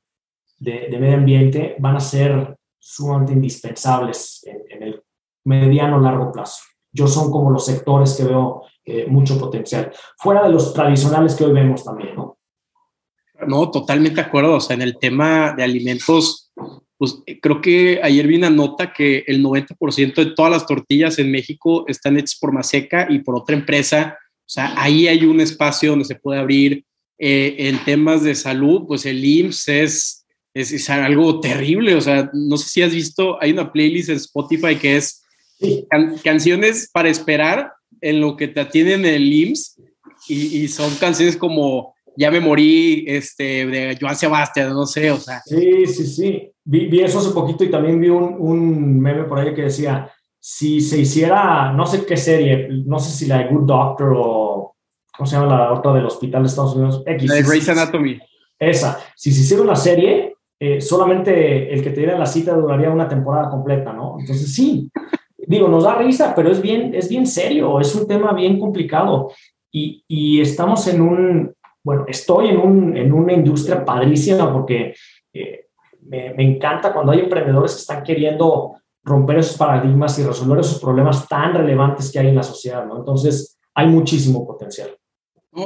de, 0.61 0.97
medio 0.99 1.17
ambiente 1.17 1.75
van 1.79 1.95
a 1.95 1.99
ser 1.99 2.55
sumamente 2.79 3.33
indispensables 3.33 4.45
en, 4.45 4.83
el 4.83 5.03
mediano 5.45 5.99
largo 5.99 6.31
plazo. 6.31 6.61
Yo 6.93 7.07
son 7.07 7.31
como 7.31 7.49
los 7.49 7.65
sectores 7.65 8.15
que 8.15 8.25
veo 8.25 8.63
eh, 8.85 9.07
mucho 9.07 9.39
potencial, 9.39 9.91
fuera 10.17 10.43
de 10.43 10.49
los 10.49 10.73
tradicionales 10.73 11.35
que 11.35 11.45
hoy 11.45 11.53
vemos 11.53 11.83
también, 11.83 12.15
¿no? 12.15 12.37
No, 13.47 13.71
totalmente 13.71 14.21
de 14.21 14.27
acuerdo. 14.27 14.55
O 14.55 14.59
sea, 14.59 14.75
en 14.75 14.83
el 14.83 14.99
tema 14.99 15.53
de 15.53 15.63
alimentos, 15.63 16.51
pues 16.97 17.23
eh, 17.25 17.39
creo 17.39 17.59
que 17.59 17.99
ayer 18.03 18.27
vi 18.27 18.35
una 18.35 18.51
nota 18.51 18.93
que 18.93 19.23
el 19.25 19.43
90% 19.43 20.13
de 20.15 20.35
todas 20.35 20.51
las 20.51 20.67
tortillas 20.67 21.17
en 21.17 21.31
México 21.31 21.85
están 21.87 22.17
hechas 22.17 22.37
por 22.39 22.51
Maseca 22.51 23.07
y 23.09 23.19
por 23.19 23.35
otra 23.35 23.55
empresa. 23.55 24.17
O 24.41 24.49
sea, 24.49 24.73
ahí 24.77 25.07
hay 25.07 25.25
un 25.25 25.41
espacio 25.41 25.91
donde 25.91 26.05
se 26.05 26.15
puede 26.15 26.39
abrir. 26.39 26.85
Eh, 27.23 27.69
en 27.69 27.83
temas 27.83 28.23
de 28.23 28.33
salud, 28.33 28.85
pues 28.87 29.05
el 29.05 29.23
IMSS 29.23 29.67
es, 29.69 30.20
es, 30.53 30.89
algo 30.89 31.39
terrible. 31.39 31.95
O 31.95 32.01
sea, 32.01 32.29
no 32.33 32.57
sé 32.57 32.69
si 32.69 32.81
has 32.81 32.93
visto, 32.93 33.41
hay 33.41 33.51
una 33.51 33.71
playlist 33.71 34.09
en 34.09 34.17
Spotify 34.17 34.75
que 34.75 34.97
es 34.97 35.23
canciones 36.23 36.89
para 36.91 37.09
esperar 37.09 37.71
en 38.01 38.19
lo 38.19 38.35
que 38.35 38.47
te 38.47 38.59
atienden 38.59 39.05
en 39.05 39.13
el 39.13 39.31
IMSS 39.31 39.79
y, 40.27 40.63
y 40.63 40.67
son 40.67 40.95
canciones 40.95 41.37
como 41.37 41.93
ya 42.15 42.31
me 42.31 42.39
morí, 42.39 43.05
este, 43.07 43.65
de 43.65 43.97
Joan 43.99 44.15
Sebastián, 44.15 44.69
no 44.69 44.85
sé, 44.85 45.11
o 45.11 45.17
sea. 45.17 45.41
Sí, 45.45 45.85
sí, 45.87 46.05
sí. 46.05 46.51
Vi, 46.63 47.01
eso 47.01 47.19
hace 47.19 47.31
poquito 47.31 47.63
y 47.63 47.71
también 47.71 47.99
vi 47.99 48.09
un, 48.09 48.35
un, 48.37 48.99
meme 48.99 49.23
por 49.23 49.39
ahí 49.39 49.53
que 49.53 49.63
decía, 49.63 50.11
si 50.39 50.81
se 50.81 50.99
hiciera, 50.99 51.71
no 51.73 51.85
sé 51.85 52.05
qué 52.05 52.17
serie, 52.17 52.67
no 52.85 52.99
sé 52.99 53.11
si 53.11 53.25
la 53.25 53.39
de 53.39 53.47
Good 53.47 53.65
Doctor 53.65 54.13
o, 54.15 54.75
¿cómo 55.15 55.27
se 55.27 55.35
llama 55.35 55.55
la 55.55 55.73
otra 55.73 55.93
del 55.93 56.05
hospital 56.05 56.43
de 56.43 56.49
Estados 56.49 56.75
Unidos? 56.75 57.03
X. 57.05 57.29
La 57.29 57.35
de 57.35 57.43
Grey's 57.43 57.69
Anatomy. 57.69 58.19
Esa. 58.59 58.99
Si 59.15 59.31
se 59.31 59.41
hiciera 59.41 59.63
una 59.63 59.75
serie, 59.75 60.30
eh, 60.63 60.79
solamente 60.79 61.73
el 61.73 61.81
que 61.81 61.89
te 61.89 62.01
diera 62.01 62.19
la 62.19 62.27
cita 62.27 62.53
duraría 62.53 62.91
una 62.91 63.07
temporada 63.07 63.49
completa, 63.49 63.93
¿no? 63.93 64.17
Entonces 64.19 64.53
sí, 64.53 64.91
digo, 65.35 65.67
nos 65.67 65.85
da 65.85 65.95
risa, 65.95 66.35
pero 66.35 66.51
es 66.51 66.61
bien, 66.61 66.93
es 66.93 67.09
bien 67.09 67.25
serio, 67.25 67.79
es 67.79 67.95
un 67.95 68.07
tema 68.07 68.31
bien 68.31 68.59
complicado. 68.59 69.31
Y, 69.71 70.03
y 70.07 70.39
estamos 70.39 70.87
en 70.87 71.01
un, 71.01 71.55
bueno, 71.83 72.05
estoy 72.07 72.49
en, 72.49 72.59
un, 72.59 72.95
en 72.95 73.11
una 73.11 73.33
industria 73.33 73.83
padrísima 73.83 74.53
porque 74.53 74.93
eh, 75.33 75.65
me, 76.03 76.35
me, 76.35 76.43
encanta 76.43 76.93
cuando 76.93 77.11
hay 77.11 77.21
emprendedores 77.21 77.73
que 77.73 77.81
están 77.81 78.03
queriendo 78.03 78.75
romper 79.03 79.39
esos 79.39 79.57
paradigmas 79.57 80.19
y 80.19 80.23
resolver 80.23 80.59
esos 80.59 80.79
problemas 80.79 81.27
tan 81.27 81.55
relevantes 81.55 82.11
que 82.11 82.19
hay 82.19 82.27
en 82.27 82.35
la 82.35 82.43
sociedad, 82.43 82.85
¿no? 82.85 82.99
Entonces, 82.99 83.59
hay 83.73 83.87
muchísimo 83.87 84.45
potencial. 84.45 84.91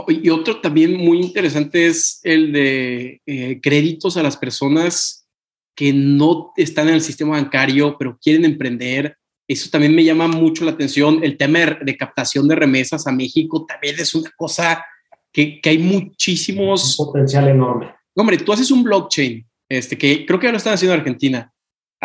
Y 0.07 0.29
otro 0.29 0.61
también 0.61 0.97
muy 0.97 1.19
interesante 1.19 1.87
es 1.87 2.19
el 2.23 2.51
de 2.51 3.21
eh, 3.25 3.59
créditos 3.61 4.17
a 4.17 4.23
las 4.23 4.35
personas 4.35 5.27
que 5.75 5.93
no 5.93 6.53
están 6.55 6.87
en 6.87 6.95
el 6.95 7.01
sistema 7.01 7.31
bancario, 7.31 7.95
pero 7.97 8.17
quieren 8.19 8.45
emprender. 8.45 9.17
Eso 9.47 9.69
también 9.69 9.93
me 9.93 10.03
llama 10.03 10.27
mucho 10.27 10.65
la 10.65 10.71
atención. 10.71 11.23
El 11.23 11.37
tema 11.37 11.59
de 11.59 11.97
captación 11.97 12.47
de 12.47 12.55
remesas 12.55 13.05
a 13.05 13.11
México 13.11 13.65
también 13.65 13.95
es 13.99 14.15
una 14.15 14.31
cosa 14.35 14.83
que, 15.31 15.59
hay 15.63 15.77
muchísimos... 15.77 16.97
Un 16.97 17.07
potencial 17.07 17.47
enorme. 17.49 17.93
Hombre, 18.15 18.37
tú 18.37 18.53
haces 18.53 18.71
un 18.71 18.83
blockchain, 18.83 19.45
este, 19.69 19.97
que 19.97 20.25
creo 20.25 20.39
que 20.39 20.47
ya 20.47 20.51
lo 20.51 20.57
están 20.57 20.73
haciendo 20.73 20.93
en 20.93 21.01
Argentina. 21.01 21.53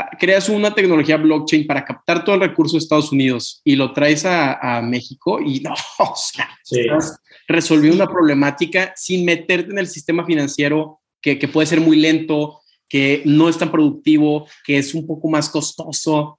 Ah, 0.01 0.09
creas 0.19 0.49
una 0.49 0.75
tecnología 0.75 1.19
blockchain 1.19 1.67
para 1.67 1.85
captar 1.85 2.25
todo 2.25 2.35
el 2.35 2.41
recurso 2.41 2.77
de 2.77 2.79
Estados 2.79 3.13
Unidos 3.13 3.61
y 3.65 3.77
lo 3.77 3.93
traes 3.93 4.25
a, 4.25 4.81
México 4.83 5.41
y 5.41 5.61
no, 5.61 5.75
o 5.99 6.15
sea, 6.17 6.49
resolviendo 7.47 8.03
una 8.03 8.11
problemática 8.11 8.95
sin 8.97 9.27
meterte 9.27 9.71
en 9.71 9.79
el 9.79 9.87
sistema 9.87 10.25
financiero 10.25 11.01
que, 11.21 11.39
que 11.39 11.49
puede 11.49 11.67
ser 11.67 11.81
muy 11.83 11.97
lento, 11.99 12.61
que 12.89 13.23
no 13.27 13.51
es 13.51 13.59
tan 13.59 13.71
productivo, 13.71 14.47
que 14.65 14.79
es 14.79 14.95
un 14.95 15.07
poco 15.07 15.29
más 15.29 15.51
costoso. 15.51 16.39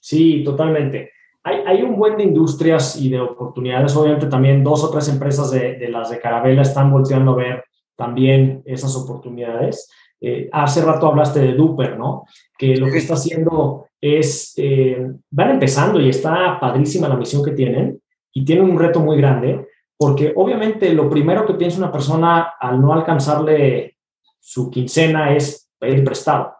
Sí, 0.00 0.42
totalmente. 0.44 1.12
Hay, 1.44 1.58
hay, 1.64 1.82
un 1.82 1.96
buen 1.96 2.16
de 2.16 2.24
industrias 2.24 2.96
y 2.96 3.10
de 3.10 3.20
oportunidades. 3.20 3.94
Obviamente 3.94 4.26
también 4.26 4.64
dos 4.64 4.82
o 4.82 4.90
tres 4.90 5.08
empresas 5.08 5.52
de, 5.52 5.74
de 5.74 5.88
las 5.88 6.10
de 6.10 6.18
Carabela 6.18 6.62
están 6.62 6.90
volteando 6.90 7.32
a 7.32 7.36
ver 7.36 7.64
también 7.96 8.62
esas 8.64 8.96
oportunidades. 8.96 9.88
Eh, 10.24 10.48
hace 10.52 10.82
rato 10.82 11.08
hablaste 11.08 11.40
de 11.40 11.54
Duper, 11.54 11.98
¿no? 11.98 12.26
Que 12.56 12.76
lo 12.76 12.86
que 12.86 12.98
está 12.98 13.14
haciendo 13.14 13.86
es, 14.00 14.54
eh, 14.56 14.96
van 15.30 15.50
empezando 15.50 16.00
y 16.00 16.10
está 16.10 16.60
padrísima 16.60 17.08
la 17.08 17.16
misión 17.16 17.44
que 17.44 17.50
tienen 17.50 18.00
y 18.32 18.44
tienen 18.44 18.70
un 18.70 18.78
reto 18.78 19.00
muy 19.00 19.16
grande, 19.16 19.66
porque 19.96 20.32
obviamente 20.36 20.94
lo 20.94 21.10
primero 21.10 21.44
que 21.44 21.54
piensa 21.54 21.78
una 21.78 21.90
persona 21.90 22.52
al 22.60 22.80
no 22.80 22.92
alcanzarle 22.92 23.96
su 24.38 24.70
quincena 24.70 25.34
es 25.34 25.68
pedir 25.76 26.04
prestado. 26.04 26.54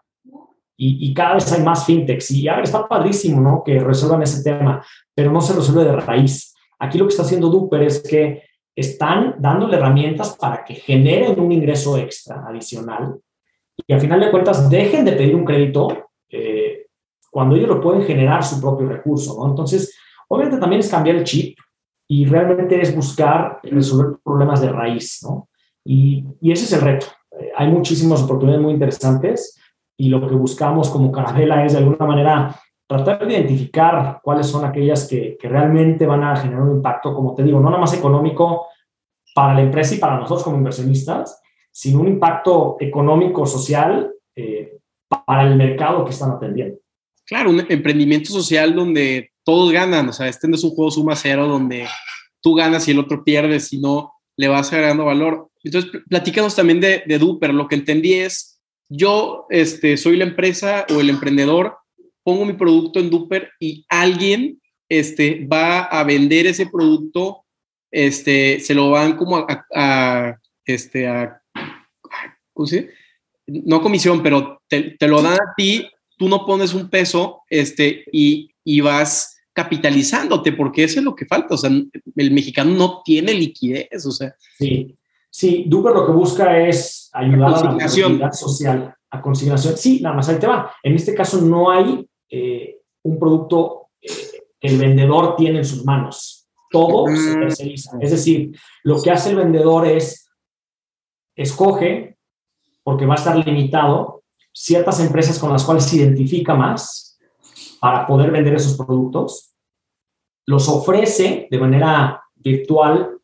Y, 0.76 1.08
y, 1.08 1.14
cada 1.14 1.34
vez 1.34 1.52
hay 1.52 1.62
más 1.62 1.86
fintechs. 1.86 2.32
Y 2.32 2.48
a 2.48 2.56
ver, 2.56 2.64
está 2.64 2.88
padrísimo, 2.88 3.40
¿no? 3.40 3.62
Que 3.64 3.78
resuelvan 3.78 4.22
ese 4.22 4.42
tema, 4.42 4.84
pero 5.14 5.30
no 5.30 5.40
se 5.40 5.54
resuelve 5.54 5.84
de 5.84 5.96
raíz. 6.00 6.52
Aquí 6.80 6.98
lo 6.98 7.04
que 7.04 7.10
está 7.10 7.22
haciendo 7.22 7.48
Duper 7.48 7.82
es 7.82 8.02
que 8.02 8.42
están 8.74 9.36
dándole 9.38 9.76
herramientas 9.76 10.36
para 10.36 10.64
que 10.64 10.74
generen 10.74 11.38
un 11.38 11.52
ingreso 11.52 11.96
extra 11.96 12.44
adicional 12.48 13.20
y 13.86 13.92
al 13.92 14.00
final 14.00 14.20
de 14.20 14.30
cuentas 14.30 14.68
dejen 14.68 15.04
de 15.04 15.12
pedir 15.12 15.34
un 15.34 15.44
crédito 15.44 15.88
eh, 16.30 16.86
cuando 17.30 17.56
ellos 17.56 17.68
lo 17.68 17.80
pueden 17.80 18.02
generar 18.02 18.44
su 18.44 18.60
propio 18.60 18.88
recurso, 18.88 19.36
¿no? 19.38 19.50
Entonces, 19.50 19.96
obviamente 20.28 20.60
también 20.60 20.80
es 20.80 20.90
cambiar 20.90 21.16
el 21.16 21.24
chip 21.24 21.58
y 22.08 22.26
realmente 22.26 22.80
es 22.80 22.94
buscar 22.94 23.60
resolver 23.62 24.18
problemas 24.22 24.60
de 24.60 24.70
raíz, 24.70 25.20
¿no? 25.22 25.48
Y, 25.84 26.24
ese 26.42 26.64
es 26.64 26.72
el 26.74 26.82
reto. 26.82 27.06
Eh, 27.40 27.50
hay 27.56 27.68
muchísimas 27.68 28.22
oportunidades 28.22 28.62
muy 28.62 28.74
interesantes 28.74 29.58
y 29.96 30.08
lo 30.08 30.26
que 30.26 30.34
buscamos 30.34 30.90
como 30.90 31.10
Carabela 31.10 31.64
es 31.64 31.72
de 31.72 31.78
alguna 31.78 32.06
manera 32.06 32.54
tratar 32.86 33.26
de 33.26 33.34
identificar 33.34 34.20
cuáles 34.22 34.46
son 34.46 34.64
aquellas 34.64 35.08
que, 35.08 35.36
que, 35.40 35.48
realmente 35.48 36.06
van 36.06 36.22
a 36.22 36.36
generar 36.36 36.62
un 36.62 36.76
impacto, 36.76 37.14
como 37.14 37.34
te 37.34 37.42
digo, 37.42 37.58
no 37.58 37.70
nada 37.70 37.80
más 37.80 37.94
económico 37.94 38.66
para 39.34 39.54
la 39.54 39.62
empresa 39.62 39.94
y 39.94 39.98
para 39.98 40.16
nosotros 40.16 40.44
como 40.44 40.58
inversionistas, 40.58 41.41
sin 41.72 41.96
un 41.96 42.06
impacto 42.06 42.76
económico, 42.78 43.46
social 43.46 44.12
eh, 44.36 44.78
para 45.08 45.48
el 45.48 45.56
mercado 45.56 46.04
que 46.04 46.10
están 46.10 46.32
atendiendo. 46.32 46.78
Claro, 47.26 47.50
un 47.50 47.64
emprendimiento 47.68 48.30
social 48.30 48.74
donde 48.74 49.30
todos 49.44 49.72
ganan, 49.72 50.08
o 50.08 50.12
sea, 50.12 50.28
este 50.28 50.46
no 50.46 50.54
es 50.54 50.64
un 50.64 50.70
juego 50.70 50.90
suma 50.90 51.16
cero 51.16 51.48
donde 51.48 51.86
tú 52.40 52.54
ganas 52.54 52.86
y 52.86 52.90
el 52.90 52.98
otro 52.98 53.24
pierde, 53.24 53.58
sino 53.60 54.12
le 54.36 54.48
vas 54.48 54.72
agregando 54.72 55.04
valor. 55.04 55.48
Entonces, 55.64 55.90
platícanos 56.08 56.54
también 56.54 56.80
de, 56.80 57.02
de 57.06 57.18
Duper. 57.18 57.54
Lo 57.54 57.68
que 57.68 57.76
entendí 57.76 58.14
es, 58.14 58.60
yo 58.88 59.46
este, 59.50 59.96
soy 59.96 60.16
la 60.16 60.24
empresa 60.24 60.86
o 60.94 61.00
el 61.00 61.10
emprendedor, 61.10 61.76
pongo 62.22 62.44
mi 62.44 62.52
producto 62.52 63.00
en 63.00 63.10
Duper 63.10 63.50
y 63.58 63.84
alguien 63.88 64.60
este, 64.88 65.46
va 65.46 65.84
a 65.84 66.04
vender 66.04 66.46
ese 66.46 66.66
producto, 66.66 67.44
este, 67.90 68.60
se 68.60 68.74
lo 68.74 68.90
van 68.90 69.16
como 69.16 69.46
a, 69.74 70.38
este, 70.64 71.06
a 71.06 71.41
no 73.46 73.82
comisión, 73.82 74.22
pero 74.22 74.62
te, 74.68 74.96
lo 75.00 75.22
dan 75.22 75.34
a 75.34 75.54
ti, 75.56 75.86
tú 76.16 76.28
no 76.28 76.46
pones 76.46 76.74
un 76.74 76.88
peso 76.88 77.42
este, 77.48 78.04
y, 78.12 78.50
y 78.64 78.80
vas 78.80 79.32
capitalizándote, 79.52 80.52
porque 80.52 80.84
eso 80.84 80.98
es 80.98 81.04
lo 81.04 81.14
que 81.14 81.26
falta. 81.26 81.54
O 81.54 81.58
sea, 81.58 81.70
el 81.70 82.30
mexicano 82.30 82.72
no 82.74 83.02
tiene 83.04 83.34
liquidez. 83.34 84.06
O 84.06 84.10
sea. 84.10 84.34
Sí, 84.58 84.96
sí, 85.30 85.64
Duper 85.66 85.92
lo 85.92 86.06
que 86.06 86.12
busca 86.12 86.58
es 86.66 87.10
ayudar 87.12 87.66
a, 87.66 87.72
la 87.74 88.32
social, 88.32 88.94
a 89.10 89.20
consignación. 89.20 89.76
Sí, 89.76 90.00
nada 90.00 90.16
más 90.16 90.28
ahí 90.28 90.38
te 90.38 90.46
va. 90.46 90.72
En 90.82 90.94
este 90.94 91.14
caso 91.14 91.40
no 91.40 91.70
hay 91.70 92.08
eh, 92.30 92.80
un 93.02 93.18
producto 93.18 93.88
eh, 94.00 94.10
que 94.58 94.68
el 94.68 94.78
vendedor 94.78 95.36
tiene 95.36 95.58
en 95.58 95.64
sus 95.64 95.84
manos. 95.84 96.48
Todo 96.70 97.14
se 97.14 97.34
terceriza. 97.34 97.98
Es 98.00 98.12
decir, 98.12 98.58
lo 98.82 99.00
que 99.02 99.10
hace 99.10 99.30
el 99.30 99.36
vendedor 99.36 99.86
es 99.86 100.26
escoge 101.36 102.16
porque 102.82 103.06
va 103.06 103.14
a 103.14 103.18
estar 103.18 103.36
limitado 103.36 104.22
ciertas 104.52 105.00
empresas 105.00 105.38
con 105.38 105.52
las 105.52 105.64
cuales 105.64 105.84
se 105.84 105.96
identifica 105.96 106.54
más 106.54 107.18
para 107.80 108.06
poder 108.06 108.30
vender 108.30 108.54
esos 108.54 108.76
productos, 108.76 109.54
los 110.46 110.68
ofrece 110.68 111.48
de 111.50 111.58
manera 111.58 112.22
virtual, 112.34 113.18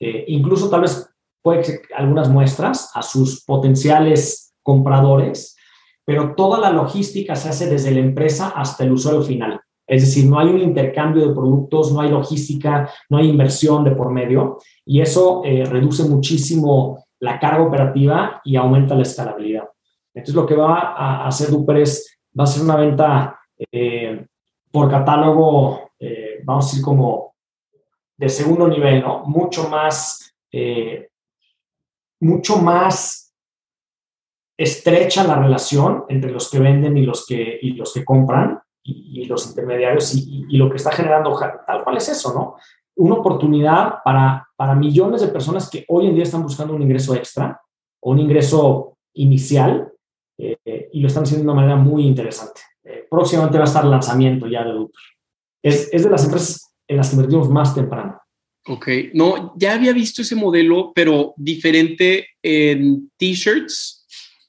eh, 0.00 0.24
incluso 0.28 0.68
tal 0.68 0.82
vez 0.82 1.08
puede 1.42 1.64
ser 1.64 1.82
algunas 1.96 2.28
muestras 2.28 2.90
a 2.94 3.02
sus 3.02 3.44
potenciales 3.44 4.54
compradores, 4.62 5.56
pero 6.04 6.34
toda 6.34 6.58
la 6.58 6.70
logística 6.70 7.36
se 7.36 7.48
hace 7.48 7.68
desde 7.68 7.90
la 7.90 8.00
empresa 8.00 8.48
hasta 8.48 8.84
el 8.84 8.92
usuario 8.92 9.22
final. 9.22 9.60
Es 9.86 10.02
decir, 10.02 10.28
no 10.28 10.38
hay 10.38 10.48
un 10.48 10.60
intercambio 10.60 11.28
de 11.28 11.34
productos, 11.34 11.92
no 11.92 12.00
hay 12.00 12.10
logística, 12.10 12.90
no 13.10 13.18
hay 13.18 13.28
inversión 13.28 13.84
de 13.84 13.90
por 13.90 14.10
medio 14.10 14.58
y 14.84 15.00
eso 15.00 15.42
eh, 15.44 15.64
reduce 15.66 16.04
muchísimo 16.04 17.03
la 17.24 17.40
carga 17.40 17.62
operativa 17.62 18.42
y 18.44 18.56
aumenta 18.56 18.94
la 18.94 19.02
escalabilidad. 19.02 19.64
Entonces, 20.12 20.34
lo 20.34 20.46
que 20.46 20.54
va 20.54 20.94
a 20.94 21.26
hacer 21.26 21.48
Duper 21.48 21.78
es, 21.78 22.18
va 22.38 22.44
a 22.44 22.46
ser 22.46 22.62
una 22.62 22.76
venta 22.76 23.40
eh, 23.72 24.26
por 24.70 24.90
catálogo, 24.90 25.92
eh, 25.98 26.40
vamos 26.44 26.66
a 26.66 26.68
decir 26.68 26.84
como 26.84 27.34
de 28.16 28.28
segundo 28.28 28.68
nivel, 28.68 29.00
¿no? 29.00 29.24
Mucho 29.24 29.70
más, 29.70 30.34
eh, 30.52 31.08
mucho 32.20 32.58
más 32.58 33.34
estrecha 34.56 35.24
la 35.24 35.36
relación 35.36 36.04
entre 36.10 36.30
los 36.30 36.50
que 36.50 36.58
venden 36.58 36.96
y 36.98 37.06
los 37.06 37.26
que, 37.26 37.58
y 37.60 37.70
los 37.70 37.94
que 37.94 38.04
compran 38.04 38.60
y, 38.82 39.24
los 39.24 39.46
intermediarios 39.46 40.14
y, 40.14 40.44
y, 40.46 40.58
lo 40.58 40.68
que 40.68 40.76
está 40.76 40.92
generando 40.92 41.34
tal 41.66 41.82
cual 41.82 41.96
es 41.96 42.10
eso, 42.10 42.34
¿no? 42.34 42.56
Una 42.96 43.14
oportunidad 43.14 43.96
para, 44.04 44.46
para 44.56 44.74
millones 44.74 45.20
de 45.20 45.28
personas 45.28 45.68
que 45.68 45.84
hoy 45.88 46.06
en 46.06 46.14
día 46.14 46.24
están 46.24 46.42
buscando 46.42 46.74
un 46.74 46.82
ingreso 46.82 47.14
extra 47.14 47.60
o 48.00 48.12
un 48.12 48.18
ingreso 48.18 48.96
inicial 49.14 49.92
eh, 50.38 50.88
y 50.92 51.00
lo 51.00 51.08
están 51.08 51.24
haciendo 51.24 51.44
de 51.44 51.50
una 51.50 51.60
manera 51.60 51.76
muy 51.76 52.04
interesante. 52.06 52.60
Eh, 52.84 53.06
próximamente 53.10 53.58
va 53.58 53.64
a 53.64 53.66
estar 53.66 53.84
lanzamiento 53.84 54.46
ya 54.46 54.64
de 54.64 54.72
Duper. 54.72 55.02
Es, 55.62 55.88
es 55.92 56.04
de 56.04 56.10
las 56.10 56.24
empresas 56.24 56.74
en 56.86 56.96
las 56.96 57.08
que 57.08 57.16
invertimos 57.16 57.48
más 57.48 57.74
temprano. 57.74 58.20
Ok, 58.66 58.88
no, 59.12 59.52
ya 59.56 59.74
había 59.74 59.92
visto 59.92 60.22
ese 60.22 60.34
modelo, 60.34 60.92
pero 60.94 61.34
diferente 61.36 62.28
en 62.42 63.10
t-shirts 63.18 64.06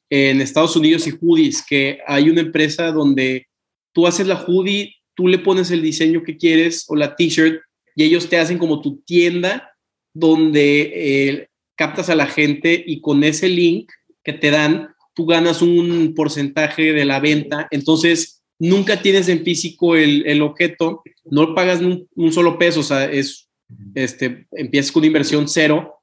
en 0.10 0.40
Estados 0.40 0.76
Unidos 0.76 1.08
y 1.08 1.18
hoodies, 1.20 1.66
que 1.66 2.00
hay 2.08 2.30
una 2.30 2.42
empresa 2.42 2.92
donde 2.92 3.48
tú 3.94 4.08
haces 4.08 4.28
la 4.28 4.42
hoodie, 4.42 4.96
tú 5.16 5.28
le 5.28 5.40
pones 5.40 5.72
el 5.72 5.82
diseño 5.82 6.24
que 6.24 6.38
quieres 6.38 6.86
o 6.88 6.96
la 6.96 7.16
t-shirt 7.16 7.62
y 7.96 8.04
ellos 8.04 8.30
te 8.30 8.38
hacen 8.38 8.58
como 8.58 8.82
tu 8.82 8.98
tienda 9.02 9.76
donde 10.14 10.92
eh, 10.94 11.50
captas 11.76 12.10
a 12.10 12.16
la 12.16 12.28
gente 12.28 12.84
y 12.86 13.02
con 13.02 13.24
ese 13.24 13.50
link 13.50 13.92
que 14.24 14.34
te 14.34 14.52
dan, 14.52 14.90
tú 15.14 15.26
ganas 15.26 15.62
un 15.62 16.14
porcentaje 16.16 16.94
de 16.94 17.06
la 17.06 17.20
venta. 17.20 17.68
Entonces, 17.72 18.44
nunca 18.60 19.02
tienes 19.02 19.30
en 19.30 19.44
físico 19.44 19.96
el, 19.96 20.42
objeto, 20.42 21.04
no 21.26 21.54
pagas 21.54 21.82
un, 21.82 22.08
un, 22.16 22.32
solo 22.32 22.58
peso, 22.58 22.80
o 22.80 22.84
sea, 22.84 23.06
es, 23.06 23.50
este, 23.94 24.48
empiezas 24.52 24.92
con 24.92 25.04
inversión 25.04 25.48
cero, 25.48 26.02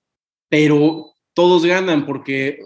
pero 0.49 1.15
todos 1.35 1.65
ganan 1.65 2.07
porque 2.07 2.61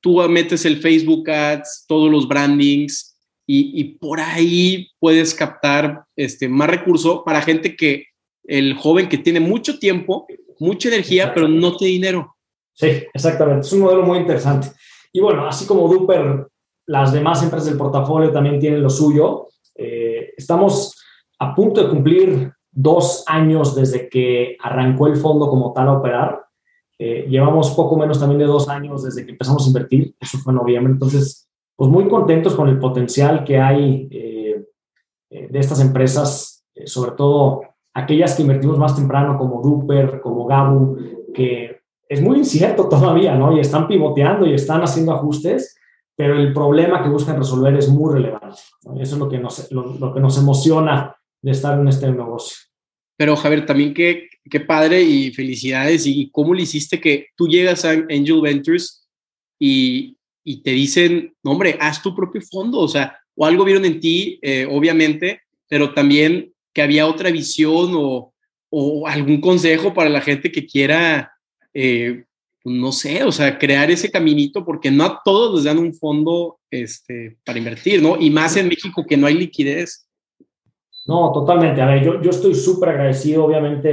tú 0.00 0.16
metes 0.28 0.64
el 0.64 0.78
Facebook 0.78 1.28
Ads, 1.30 1.86
todos 1.88 2.10
los 2.10 2.28
brandings 2.28 3.16
y, 3.46 3.80
y 3.80 3.84
por 3.94 4.20
ahí 4.20 4.90
puedes 4.98 5.34
captar 5.34 6.04
este, 6.16 6.48
más 6.48 6.68
recurso 6.68 7.24
para 7.24 7.42
gente 7.42 7.76
que 7.76 8.11
el 8.44 8.74
joven 8.74 9.08
que 9.08 9.18
tiene 9.18 9.40
mucho 9.40 9.78
tiempo, 9.78 10.26
mucha 10.58 10.88
energía, 10.88 11.32
pero 11.34 11.48
no 11.48 11.76
tiene 11.76 11.92
dinero. 11.92 12.36
Sí, 12.74 13.04
exactamente. 13.12 13.66
Es 13.66 13.72
un 13.72 13.80
modelo 13.80 14.02
muy 14.02 14.18
interesante. 14.18 14.68
Y 15.12 15.20
bueno, 15.20 15.46
así 15.46 15.66
como 15.66 15.88
Duper, 15.88 16.48
las 16.86 17.12
demás 17.12 17.42
empresas 17.42 17.68
del 17.68 17.78
portafolio 17.78 18.32
también 18.32 18.58
tienen 18.58 18.82
lo 18.82 18.90
suyo. 18.90 19.48
Eh, 19.74 20.32
estamos 20.36 20.98
a 21.38 21.54
punto 21.54 21.82
de 21.82 21.90
cumplir 21.90 22.52
dos 22.70 23.24
años 23.26 23.74
desde 23.74 24.08
que 24.08 24.56
arrancó 24.60 25.06
el 25.06 25.16
fondo 25.16 25.48
como 25.48 25.72
tal 25.72 25.88
a 25.88 25.92
operar. 25.92 26.44
Eh, 26.98 27.26
llevamos 27.28 27.72
poco 27.72 27.96
menos 27.96 28.18
también 28.18 28.38
de 28.38 28.46
dos 28.46 28.68
años 28.68 29.02
desde 29.02 29.24
que 29.24 29.32
empezamos 29.32 29.64
a 29.64 29.68
invertir. 29.68 30.14
Eso 30.18 30.38
fue 30.38 30.52
en 30.52 30.58
noviembre. 30.58 30.92
Entonces, 30.92 31.48
pues 31.76 31.90
muy 31.90 32.08
contentos 32.08 32.54
con 32.54 32.68
el 32.68 32.78
potencial 32.78 33.44
que 33.44 33.58
hay 33.58 34.08
eh, 34.10 34.64
de 35.30 35.58
estas 35.58 35.80
empresas, 35.80 36.64
sobre 36.84 37.12
todo 37.12 37.62
aquellas 37.94 38.34
que 38.34 38.42
invertimos 38.42 38.78
más 38.78 38.96
temprano, 38.96 39.36
como 39.38 39.62
Duper, 39.62 40.20
como 40.20 40.46
Gabu, 40.46 40.96
que 41.34 41.80
es 42.08 42.20
muy 42.20 42.38
incierto 42.38 42.88
todavía, 42.90 43.34
¿no? 43.34 43.56
Y 43.56 43.60
están 43.60 43.88
pivoteando 43.88 44.46
y 44.46 44.54
están 44.54 44.82
haciendo 44.82 45.12
ajustes, 45.12 45.76
pero 46.16 46.38
el 46.38 46.52
problema 46.52 47.02
que 47.02 47.08
buscan 47.08 47.38
resolver 47.38 47.74
es 47.76 47.88
muy 47.88 48.14
relevante. 48.14 48.58
Eso 49.00 49.14
es 49.14 49.18
lo 49.18 49.28
que, 49.28 49.38
nos, 49.38 49.70
lo, 49.72 50.12
que 50.12 50.20
nos 50.20 50.38
emociona 50.38 51.16
de 51.40 51.50
estar 51.50 51.78
en 51.78 51.88
este 51.88 52.10
negocio. 52.10 52.56
Pero 53.16 53.36
Javier, 53.36 53.66
también 53.66 53.94
qué, 53.94 54.28
qué 54.50 54.60
padre 54.60 55.02
y 55.02 55.32
felicidades. 55.32 56.06
¿Y 56.06 56.30
cómo 56.30 56.54
le 56.54 56.62
hiciste 56.62 57.00
que 57.00 57.28
tú 57.36 57.48
llegas 57.48 57.84
a 57.84 57.90
Angel 57.90 58.40
Ventures 58.42 59.08
y, 59.58 60.16
y 60.44 60.62
te 60.62 60.70
dicen, 60.70 61.34
no, 61.42 61.52
hombre, 61.52 61.76
haz 61.80 62.02
tu 62.02 62.14
propio 62.14 62.40
fondo? 62.42 62.78
O 62.80 62.88
sea, 62.88 63.18
o 63.34 63.46
algo 63.46 63.64
vieron 63.64 63.84
en 63.84 64.00
ti, 64.00 64.38
eh, 64.42 64.66
obviamente, 64.70 65.42
pero 65.68 65.94
también 65.94 66.51
que 66.72 66.82
había 66.82 67.06
otra 67.06 67.30
visión 67.30 67.92
o, 67.94 68.32
o, 68.70 69.06
algún 69.06 69.40
consejo 69.40 69.92
para 69.92 70.08
la 70.08 70.20
gente 70.20 70.50
que 70.50 70.66
quiera, 70.66 71.32
eh, 71.74 72.24
no 72.64 72.92
sé, 72.92 73.24
o 73.24 73.32
sea, 73.32 73.58
crear 73.58 73.90
ese 73.90 74.10
caminito, 74.10 74.64
porque 74.64 74.90
no 74.90 75.04
a 75.04 75.20
todos 75.24 75.54
les 75.54 75.64
dan 75.64 75.78
un 75.78 75.94
fondo 75.94 76.58
este, 76.70 77.36
para 77.44 77.58
invertir, 77.58 78.02
¿no? 78.02 78.16
Y 78.18 78.30
más 78.30 78.56
en 78.56 78.68
México 78.68 79.04
que 79.06 79.16
no 79.16 79.26
hay 79.26 79.34
liquidez. 79.34 80.08
No, 81.04 81.32
totalmente. 81.32 81.82
A 81.82 81.86
ver, 81.86 82.04
yo, 82.04 82.22
yo 82.22 82.30
estoy 82.30 82.54
súper 82.54 82.90
agradecido, 82.90 83.44
obviamente, 83.44 83.90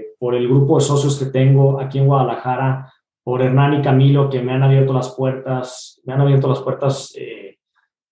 eh, 0.00 0.06
por 0.18 0.34
el 0.34 0.48
grupo 0.48 0.78
de 0.78 0.84
socios 0.84 1.18
que 1.18 1.26
tengo 1.26 1.78
aquí 1.78 1.98
en 1.98 2.06
Guadalajara, 2.06 2.92
por 3.22 3.42
Hernán 3.42 3.74
y 3.74 3.82
Camilo, 3.82 4.30
que 4.30 4.40
me 4.40 4.52
han 4.52 4.62
abierto 4.62 4.92
las 4.92 5.10
puertas, 5.10 6.00
me 6.04 6.14
han 6.14 6.22
abierto 6.22 6.48
las 6.48 6.60
puertas 6.60 7.12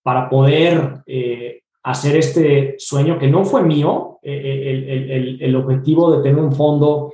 para 0.05 0.29
poder 0.29 1.03
eh, 1.07 1.63
hacer 1.85 2.17
este 2.17 2.75
sueño 2.79 3.19
que 3.19 3.29
no 3.29 3.45
fue 3.45 3.63
mío. 3.63 4.19
Eh, 4.23 4.33
eh, 4.33 4.71
el, 4.71 5.11
el, 5.11 5.43
el, 5.43 5.57
objetivo 5.57 6.17
de 6.17 6.23
tener 6.23 6.43
un 6.43 6.53
fondo 6.53 7.13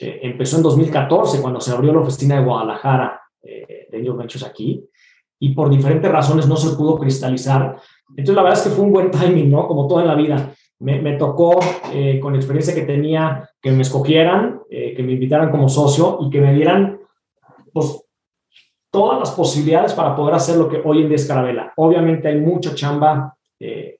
empezó 0.00 0.56
en 0.56 0.64
2014, 0.64 1.40
cuando 1.40 1.60
se 1.60 1.70
abrió 1.70 1.92
la 1.92 2.00
oficina 2.00 2.36
de 2.36 2.44
Guadalajara 2.44 3.20
de 3.40 3.88
Angel 3.92 4.14
Ventures 4.14 4.44
aquí, 4.44 4.84
y 5.38 5.54
por 5.54 5.70
diferentes 5.70 6.10
razones 6.10 6.48
no 6.48 6.56
se 6.56 6.76
pudo 6.76 6.98
cristalizar. 6.98 7.76
Entonces, 8.10 8.34
la 8.34 8.42
verdad 8.42 8.58
es 8.58 8.64
que 8.64 8.74
fue 8.74 8.84
un 8.84 8.92
buen 8.92 9.10
timing, 9.10 9.50
¿no? 9.50 9.66
Como 9.68 9.86
todo 9.86 10.00
en 10.00 10.08
la 10.08 10.14
vida. 10.14 10.52
Me, 10.80 11.00
me 11.00 11.12
tocó, 11.12 11.60
con 12.20 12.32
la 12.32 12.38
experiencia 12.38 12.74
que 12.74 12.82
tenía, 12.82 13.48
que 13.60 13.70
me 13.70 13.82
escogieran, 13.82 14.62
que 14.68 15.02
me 15.02 15.12
invitaran 15.12 15.50
como 15.50 15.68
socio 15.68 16.18
y 16.22 16.30
que 16.30 16.40
me 16.40 16.52
dieran 16.52 16.98
pues, 17.72 18.04
todas 18.90 19.20
las 19.20 19.30
posibilidades 19.30 19.94
para 19.94 20.14
poder 20.14 20.34
hacer 20.34 20.56
lo 20.56 20.68
que 20.68 20.82
hoy 20.84 21.02
en 21.02 21.08
día 21.08 21.16
es 21.16 21.26
Carabela. 21.26 21.72
Obviamente 21.76 22.28
hay 22.28 22.38
mucha 22.38 22.74
chamba 22.74 23.36
eh, 23.62 23.98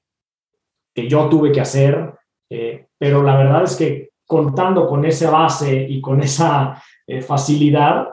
que 0.93 1.07
yo 1.07 1.29
tuve 1.29 1.53
que 1.53 1.61
hacer, 1.61 2.13
eh, 2.49 2.87
pero 2.99 3.23
la 3.23 3.37
verdad 3.37 3.63
es 3.63 3.77
que 3.77 4.09
contando 4.27 4.85
con 4.87 5.05
esa 5.05 5.31
base 5.31 5.87
y 5.89 6.01
con 6.01 6.21
esa 6.21 6.83
eh, 7.07 7.21
facilidad, 7.21 8.09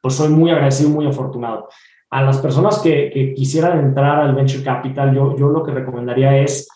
pues 0.00 0.14
soy 0.14 0.30
muy 0.30 0.50
agradecido, 0.50 0.90
muy 0.90 1.06
afortunado. 1.06 1.68
A 2.10 2.22
las 2.22 2.38
personas 2.38 2.80
que, 2.80 3.34
quisieran 3.36 3.78
entrar 3.78 4.20
al 4.20 4.34
Venture 4.34 4.64
Capital, 4.64 5.14
yo, 5.14 5.36
yo 5.36 5.48
lo 5.48 5.62
que 5.62 5.72
recomendaría 5.72 6.38
es, 6.38 6.66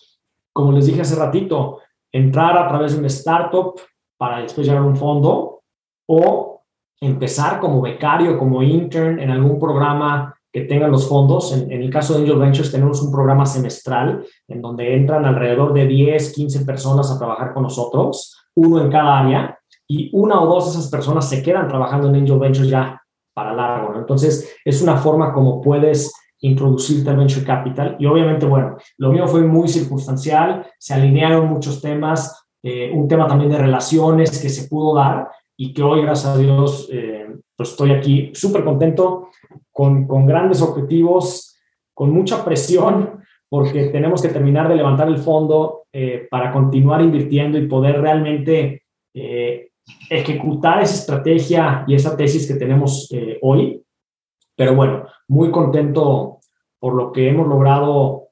como 0.53 0.73
les 0.73 0.87
dije 0.87 1.01
hace 1.01 1.17
ratito, 1.17 1.81
entrar 2.13 2.57
a 2.59 2.69
través 2.69 2.93
de 2.93 2.99
un 2.99 3.07
startup 3.07 3.81
para 4.19 4.43
después 4.43 4.67
llegar 4.67 4.83
a 4.83 4.87
un 4.87 4.97
fondo 4.97 5.63
o 6.07 6.63
empezar 7.01 7.59
como 7.59 7.81
becario, 7.81 8.39
como 8.39 8.63
intern 8.63 9.19
en 9.19 9.31
algún 9.31 9.59
programa 9.59 10.37
que 10.53 10.63
tenga 10.63 10.87
los 10.89 11.09
fondos. 11.09 11.53
En, 11.53 11.73
el 11.73 11.91
caso 11.91 12.15
de 12.15 12.21
Angel 12.21 12.39
Ventures 12.39 12.71
tenemos 12.71 13.03
un 13.03 13.11
programa 13.11 13.47
semestral 13.47 14.25
en 14.47 14.61
donde 14.61 14.95
entran 14.95 15.25
alrededor 15.25 15.73
de 15.73 15.87
10, 15.87 16.33
15 16.35 16.65
personas 16.65 17.11
a 17.11 17.19
trabajar 17.19 17.55
con 17.55 17.63
nosotros, 17.63 18.37
uno 18.55 18.81
en 18.81 18.91
cada 18.91 19.19
área, 19.21 19.59
y 19.89 20.11
una 20.13 20.41
o 20.41 20.47
dos 20.47 20.67
de 20.67 20.71
esas 20.73 20.91
personas 20.91 21.29
se 21.29 21.43
quedan 21.43 21.69
trabajando 21.69 22.09
en 22.09 22.17
Angel 22.17 22.39
Ventures 22.39 22.69
ya 22.69 23.01
para 23.35 23.55
largo. 23.55 23.95
Entonces, 23.99 24.55
es 24.65 24.83
una 24.83 24.97
forma 24.97 25.33
como 25.33 25.61
puedes 25.61 26.13
introducirte 26.43 27.09
al 27.09 27.17
Venture 27.17 27.45
Capital. 27.45 27.97
Y 27.99 28.07
obviamente, 28.07 28.47
bueno, 28.47 28.77
lo 28.99 29.13
mío 29.13 29.27
fue 29.27 29.43
muy 29.43 29.69
circunstancial, 29.69 30.67
se 30.79 30.95
alinearon 30.95 31.49
muchos 31.49 31.81
temas, 31.81 32.45
eh, 32.63 32.91
un 32.93 33.09
tema 33.09 33.27
también 33.27 33.51
de 33.51 33.59
relaciones 33.59 34.41
que 34.41 34.49
se 34.49 34.69
pudo 34.69 34.95
dar, 34.95 35.29
y 35.57 35.73
que 35.73 35.83
hoy, 35.83 36.03
gracias 36.03 36.35
a 36.35 36.39
Dios, 36.39 36.89
eh, 36.91 37.29
pues 37.57 37.71
estoy 37.71 37.93
aquí 37.93 38.33
súper 38.35 38.65
contento, 38.65 39.29
con, 39.73 40.07
con, 40.07 40.27
grandes 40.27 40.63
objetivos, 40.63 41.57
con 41.95 42.11
mucha 42.11 42.45
presión, 42.45 43.23
porque 43.49 43.87
tenemos 43.87 44.23
que 44.23 44.29
terminar 44.29 44.69
de 44.69 44.77
levantar 44.77 45.09
el 45.09 45.19
fondo 45.19 45.85
eh, 45.93 46.27
para 46.31 46.53
continuar 46.53 47.03
invirtiendo 47.03 47.59
y 47.59 47.67
poder 47.67 48.01
realmente 48.01 48.85
eh, 49.15 49.71
ejecutar 50.09 50.83
esa 50.83 50.95
estrategia 50.95 51.85
y 51.87 51.95
esa 51.95 52.17
tesis 52.17 52.47
que 52.47 52.55
tenemos 52.55 53.13
hoy. 53.43 53.83
Pero 54.57 54.75
bueno, 54.75 55.07
muy 55.29 55.51
contento 55.51 56.39
por 56.79 56.95
lo 56.95 57.13
que 57.13 57.29
hemos 57.29 57.49
logrado 57.49 58.29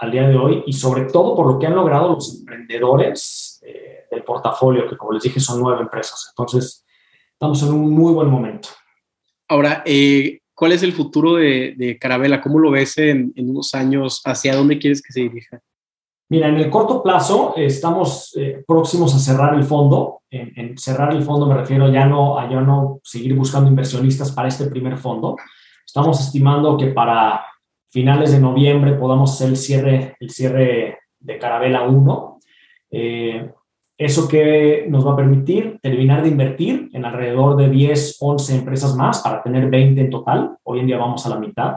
al 0.00 0.10
día 0.10 0.28
de 0.28 0.36
hoy 0.36 0.62
y 0.64 0.72
sobre 0.72 1.04
todo 1.04 1.34
por 1.34 1.46
lo 1.46 1.58
que 1.58 1.66
han 1.66 1.74
logrado 1.74 2.14
los 2.14 2.38
emprendedores 2.38 3.60
del 4.10 4.24
portafolio, 4.24 4.88
que 4.88 4.96
como 4.96 5.12
les 5.12 5.22
dije 5.22 5.40
son 5.40 5.60
nueve 5.60 5.82
empresas. 5.82 6.28
Entonces, 6.30 6.86
estamos 7.32 7.62
en 7.62 7.74
un 7.74 7.90
muy 7.90 8.12
buen 8.12 8.28
momento. 8.28 8.68
Ahora, 9.48 9.82
eh, 9.86 10.40
¿cuál 10.54 10.72
es 10.72 10.82
el 10.82 10.92
futuro 10.92 11.36
de, 11.36 11.74
de 11.76 11.98
Carabela? 11.98 12.40
¿Cómo 12.40 12.58
lo 12.58 12.70
ves 12.70 12.98
en, 12.98 13.32
unos 13.36 13.74
años? 13.74 14.20
¿Hacia 14.24 14.54
dónde 14.54 14.78
quieres 14.78 15.02
que 15.02 15.12
se 15.12 15.20
dirija? 15.20 15.60
Mira, 16.30 16.48
en 16.48 16.56
el 16.56 16.68
corto 16.68 17.02
plazo 17.02 17.54
estamos 17.56 18.36
eh, 18.36 18.62
próximos 18.66 19.14
a 19.14 19.18
cerrar 19.18 19.54
el 19.54 19.64
fondo. 19.64 20.20
En, 20.30 20.76
cerrar 20.76 21.14
el 21.14 21.22
fondo 21.22 21.46
me 21.46 21.54
refiero 21.54 21.90
ya 21.90 22.04
no, 22.04 22.38
a 22.38 22.50
ya 22.50 22.60
no 22.60 23.00
seguir 23.02 23.34
buscando 23.34 23.70
inversionistas 23.70 24.32
para 24.32 24.48
este 24.48 24.66
primer 24.66 24.98
fondo. 24.98 25.36
Estamos 25.86 26.20
estimando 26.20 26.76
que 26.76 26.88
para 26.88 27.46
finales 27.90 28.32
de 28.32 28.40
noviembre 28.40 28.92
podamos 28.92 29.32
hacer 29.32 29.48
el 29.48 29.56
cierre, 29.56 30.16
el 30.20 30.28
cierre 30.28 30.98
de 31.18 31.38
Carabela 31.38 31.84
1. 31.84 32.38
Eh, 32.90 33.50
eso 33.98 34.28
que 34.28 34.86
nos 34.88 35.04
va 35.04 35.14
a 35.14 35.16
permitir 35.16 35.80
terminar 35.82 36.22
de 36.22 36.28
invertir 36.28 36.88
en 36.92 37.04
alrededor 37.04 37.56
de 37.56 37.68
10, 37.68 38.18
11 38.20 38.54
empresas 38.54 38.94
más 38.94 39.20
para 39.22 39.42
tener 39.42 39.68
20 39.68 40.00
en 40.00 40.10
total. 40.10 40.56
Hoy 40.62 40.78
en 40.78 40.86
día 40.86 40.98
vamos 40.98 41.26
a 41.26 41.30
la 41.30 41.38
mitad. 41.38 41.74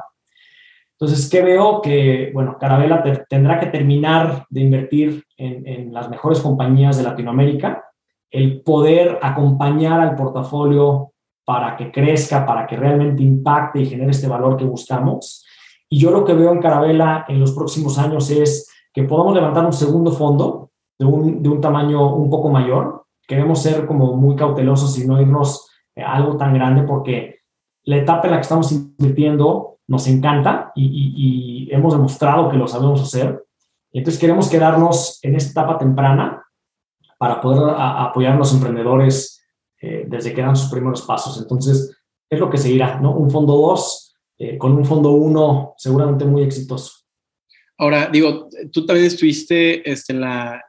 Entonces, 0.92 1.28
¿qué 1.32 1.42
veo? 1.42 1.82
Que, 1.82 2.30
bueno, 2.32 2.58
Carabela 2.60 3.04
tendrá 3.28 3.60
que 3.60 3.66
terminar 3.66 4.46
de 4.52 4.62
invertir 4.62 5.24
en, 5.36 5.68
en, 5.68 5.92
las 5.92 6.12
mejores 6.12 6.40
compañías 6.42 6.96
de 6.96 7.04
Latinoamérica, 7.04 7.86
el 8.30 8.62
poder 8.62 9.18
acompañar 9.24 10.00
al 10.00 10.16
portafolio 10.16 11.14
para 11.44 11.76
que 11.76 11.92
crezca, 11.92 12.46
para 12.46 12.68
que 12.68 12.78
realmente 12.78 13.24
impacte 13.24 13.82
y 13.82 13.88
genere 13.88 14.12
este 14.12 14.28
valor 14.28 14.58
que 14.58 14.64
buscamos. 14.64 15.44
Y 15.90 15.98
yo 15.98 16.12
lo 16.12 16.24
que 16.24 16.36
veo 16.36 16.52
en 16.52 16.62
Carabela 16.62 17.26
en 17.28 17.40
los 17.40 17.54
próximos 17.54 17.98
años 17.98 18.30
es 18.30 18.72
que 18.94 19.04
podamos 19.04 19.34
levantar 19.34 19.66
un 19.66 19.74
segundo 19.74 20.12
fondo 20.12 20.71
de 21.02 21.08
un, 21.08 21.42
de 21.42 21.50
un 21.50 21.60
tamaño 21.60 22.16
un 22.16 22.30
poco 22.30 22.50
mayor. 22.50 23.06
Queremos 23.28 23.60
ser 23.60 23.88
como 23.88 24.16
muy 24.16 24.36
cautelosos 24.36 25.00
y 25.00 25.08
no 25.08 25.20
irnos 25.20 25.68
a 25.96 26.14
algo 26.14 26.38
tan 26.38 26.54
grande 26.54 26.84
porque 26.84 27.40
la 27.86 27.98
etapa 27.98 28.28
en 28.28 28.32
la 28.32 28.38
que 28.38 28.44
estamos 28.44 28.72
invirtiendo 28.72 29.80
nos 29.88 30.08
encanta 30.08 30.72
y, 30.76 31.66
y, 31.66 31.74
hemos 31.74 31.94
demostrado 31.94 32.50
que 32.50 32.58
lo 32.58 32.68
sabemos 32.68 33.02
hacer. 33.02 33.44
Entonces 33.92 34.22
queremos 34.22 34.48
quedarnos 34.48 35.18
en 35.24 35.36
esta 35.36 35.62
etapa 35.62 35.80
temprana 35.80 36.46
para 37.18 37.42
poder 37.42 37.74
apoyar 37.76 38.34
a 38.34 38.38
los 38.38 38.54
emprendedores 38.54 39.44
eh, 39.82 40.06
desde 40.08 40.34
que 40.34 40.42
dan 40.42 40.56
sus 40.56 40.70
primeros 40.70 41.02
pasos. 41.02 41.42
Entonces 41.42 41.98
es 42.30 42.40
lo 42.40 42.48
que 42.48 42.60
seguirá, 42.60 43.00
¿no? 43.00 43.16
Un 43.16 43.32
fondo 43.32 43.54
2 43.54 44.16
eh, 44.38 44.58
con 44.60 44.74
un 44.74 44.86
fondo 44.86 45.12
1 45.14 45.74
seguramente 45.78 46.26
muy 46.26 46.44
exitoso. 46.44 46.94
Ahora, 47.80 48.08
digo, 48.08 48.50
tú 48.72 48.86
también 48.86 49.08
estuviste 49.08 49.90
este, 49.90 50.14
en, 50.14 50.22
la, 50.22 50.62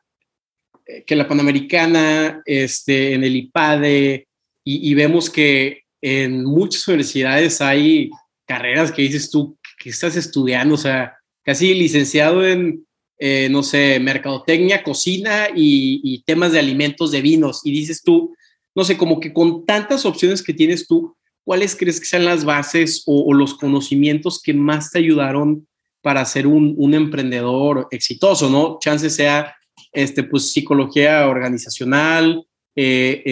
que 1.06 1.16
la 1.16 1.28
Panamericana, 1.28 2.42
este, 2.44 3.14
en 3.14 3.24
el 3.24 3.36
IPADE, 3.36 4.26
y, 4.64 4.94
vemos 4.94 5.28
que 5.28 5.82
en 6.00 6.44
muchas 6.44 6.86
universidades 6.86 7.60
hay 7.60 8.10
carreras 8.46 8.92
que 8.92 9.02
dices 9.02 9.28
tú 9.28 9.58
que 9.78 9.90
estás 9.90 10.16
estudiando, 10.16 10.76
o 10.76 10.78
sea, 10.78 11.16
casi 11.42 11.74
licenciado 11.74 12.46
en, 12.46 12.86
eh, 13.18 13.48
no 13.50 13.64
sé, 13.64 13.98
mercadotecnia, 13.98 14.84
cocina 14.84 15.48
y, 15.54 16.22
temas 16.24 16.52
de 16.52 16.60
alimentos, 16.60 17.10
de 17.10 17.22
vinos, 17.22 17.62
y 17.64 17.72
dices 17.72 18.02
tú, 18.02 18.34
no 18.74 18.84
sé, 18.84 18.96
como 18.96 19.18
que 19.18 19.32
con 19.32 19.66
tantas 19.66 20.06
opciones 20.06 20.42
que 20.42 20.54
tienes 20.54 20.86
tú, 20.86 21.16
¿cuáles 21.44 21.74
crees 21.74 21.98
que 21.98 22.06
sean 22.06 22.24
las 22.24 22.44
bases 22.44 23.02
o, 23.06 23.34
los 23.34 23.54
conocimientos 23.54 24.40
que 24.40 24.54
más 24.54 24.92
te 24.92 25.00
ayudaron 25.00 25.66
para 26.02 26.24
ser 26.24 26.46
un, 26.46 26.74
un 26.78 26.94
emprendedor 26.94 27.88
exitoso, 27.90 28.48
¿no? 28.48 28.78
Chance 28.80 29.10
sea 29.10 29.56
este, 29.92 30.22
pues, 30.22 30.52
psicología 30.52 31.28
organizacional, 31.28 32.46
eh, 32.74 33.22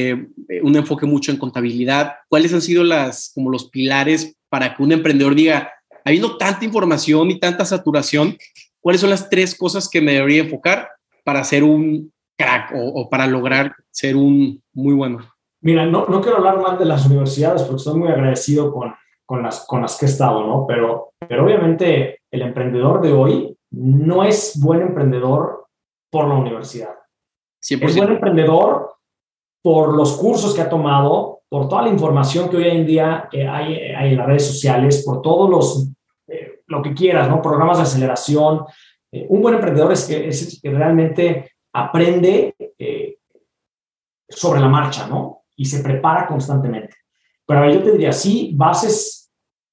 eh, 0.49 0.61
un 0.62 0.76
enfoque 0.76 1.07
mucho 1.07 1.32
en 1.32 1.38
contabilidad. 1.38 2.14
¿Cuáles 2.28 2.53
han 2.53 2.61
sido 2.61 2.84
las, 2.84 3.32
como 3.34 3.51
los 3.51 3.70
pilares 3.70 4.36
para 4.49 4.74
que 4.74 4.82
un 4.82 4.93
emprendedor 4.93 5.34
diga, 5.34 5.72
habiendo 6.05 6.36
tanta 6.36 6.64
información 6.64 7.30
y 7.30 7.38
tanta 7.38 7.64
saturación, 7.64 8.36
cuáles 8.80 9.01
son 9.01 9.11
las 9.11 9.30
tres 9.30 9.55
cosas 9.55 9.88
que 9.88 10.01
me 10.01 10.12
debería 10.12 10.43
enfocar 10.43 10.88
para 11.24 11.45
ser 11.45 11.64
un 11.64 12.12
crack 12.36 12.72
o, 12.74 13.09
para 13.09 13.26
lograr 13.26 13.74
ser 13.91 14.16
un 14.16 14.62
muy 14.72 14.95
bueno? 14.95 15.18
Mira, 15.62 15.84
no, 15.86 16.07
no 16.07 16.20
quiero 16.20 16.38
hablar 16.38 16.61
mal 16.61 16.78
de 16.78 16.86
las 16.86 17.07
universidades 17.07 17.62
porque 17.62 17.76
estoy 17.76 17.99
muy 17.99 18.09
agradecido 18.09 18.72
con, 18.72 18.95
con, 19.26 19.43
las, 19.43 19.64
con 19.66 19.82
las 19.82 19.99
que 19.99 20.07
he 20.07 20.09
estado, 20.09 20.47
¿no? 20.47 20.66
Pero, 20.66 21.12
pero 21.18 21.45
obviamente 21.45 22.20
el 22.30 22.43
emprendedor 22.43 23.03
de 23.03 23.12
hoy 23.12 23.57
no 23.70 24.24
es 24.24 24.59
buen 24.61 24.80
emprendedor 24.80 25.59
por 26.11 26.28
la 26.28 26.34
universidad. 26.34 26.94
Es 27.61 27.96
buen 27.96 28.12
emprendedor 28.12 28.94
por 29.62 29.94
los 29.94 30.16
cursos 30.16 30.54
que 30.54 30.62
ha 30.62 30.68
tomado, 30.68 31.42
por 31.48 31.68
toda 31.68 31.82
la 31.82 31.90
información 31.90 32.48
que 32.48 32.56
hoy 32.56 32.68
en 32.68 32.86
día 32.86 33.28
eh, 33.32 33.46
hay, 33.46 33.74
hay, 33.74 34.12
en 34.12 34.16
las 34.16 34.26
redes 34.26 34.46
sociales, 34.46 35.04
por 35.04 35.20
todos 35.20 35.50
los, 35.50 35.88
eh, 36.28 36.62
lo 36.66 36.80
que 36.80 36.94
quieras, 36.94 37.28
¿no? 37.28 37.42
Programas 37.42 37.78
de 37.78 37.82
aceleración. 37.82 38.64
Eh, 39.12 39.26
un 39.28 39.42
buen 39.42 39.54
emprendedor 39.54 39.92
es 39.92 40.06
que, 40.06 40.28
es 40.28 40.61
que 40.62 40.70
realmente 40.70 41.52
aprende 41.72 42.54
sobre 44.28 44.61
la 44.61 44.68
marcha, 44.68 45.06
¿no? 45.06 45.44
Y 45.56 45.64
se 45.64 45.82
prepara 45.82 46.26
constantemente. 46.26 46.96
Pero 47.44 47.70
yo 47.70 47.82
te 47.82 47.92
diría, 47.92 48.12
sí, 48.12 48.52
bases 48.54 49.30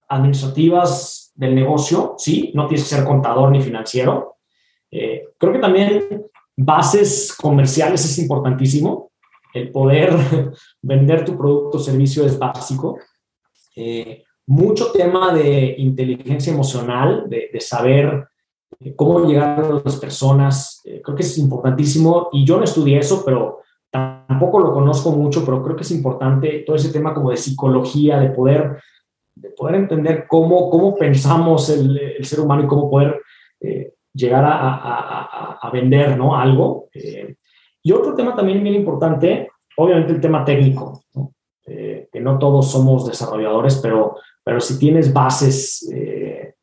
administrativas 0.09 1.31
del 1.35 1.53
negocio, 1.53 2.15
sí, 2.17 2.51
no 2.55 2.67
tienes 2.67 2.89
que 2.89 2.95
ser 2.95 3.05
contador 3.05 3.51
ni 3.51 3.61
financiero. 3.61 4.36
Creo 4.89 5.53
que 5.53 5.59
también 5.59 6.27
bases 6.57 7.35
comerciales 7.39 8.03
es 8.03 8.17
importantísimo. 8.19 9.11
El 9.53 9.71
poder 9.71 10.11
vender 10.81 11.23
tu 11.23 11.37
producto 11.37 11.77
o 11.77 11.81
servicio 11.81 12.25
es 12.25 12.37
básico. 12.37 12.97
Eh, 13.75 14.23
mucho 14.47 14.91
tema 14.91 15.33
de 15.33 15.75
inteligencia 15.77 16.51
emocional, 16.51 17.29
de, 17.29 17.59
saber 17.59 18.27
eh, 18.79 18.95
cómo 18.95 19.25
llegar 19.25 19.59
a 19.59 19.81
las 19.83 19.97
personas, 19.97 20.81
eh, 20.85 21.01
creo 21.03 21.15
que 21.15 21.23
es 21.23 21.37
importantísimo. 21.37 22.29
Y 22.31 22.45
yo 22.45 22.57
no 22.57 22.63
estudié 22.63 22.97
eso, 22.99 23.23
pero 23.25 23.59
tampoco 23.91 24.59
lo 24.59 24.73
conozco 24.73 25.11
mucho, 25.11 25.45
pero 25.45 25.63
creo 25.63 25.75
que 25.75 25.83
es 25.83 25.91
importante 25.91 26.63
todo 26.65 26.75
ese 26.75 26.91
tema 26.91 27.13
como 27.13 27.29
de 27.29 27.37
psicología, 27.37 28.19
de 28.19 28.29
poder, 28.29 28.81
de 29.35 29.49
poder 29.51 29.75
entender 29.75 30.25
cómo, 30.27 30.69
cómo 30.69 30.95
pensamos 30.95 31.69
el, 31.69 31.97
el 31.97 32.25
ser 32.25 32.39
humano 32.39 32.63
y 32.63 32.67
cómo 32.67 32.89
poder 32.89 33.21
llegar 34.17 34.43
a, 34.45 35.69
vender 35.71 36.17
¿no? 36.17 36.35
algo. 36.35 36.89
Eh, 36.93 37.35
y 37.83 37.91
otro 37.91 38.15
tema 38.15 38.35
también 38.35 38.63
bien 38.63 38.75
importante, 38.75 39.49
obviamente 39.77 40.13
el 40.13 40.21
tema 40.21 40.43
técnico, 40.43 41.03
eh, 41.65 42.09
que 42.11 42.19
no 42.19 42.39
todos 42.39 42.71
somos 42.71 43.05
desarrolladores, 43.05 43.75
pero, 43.77 44.17
pero 44.43 44.59
si 44.59 44.79
tienes 44.79 45.13
bases 45.13 45.89
eh, 45.93 46.55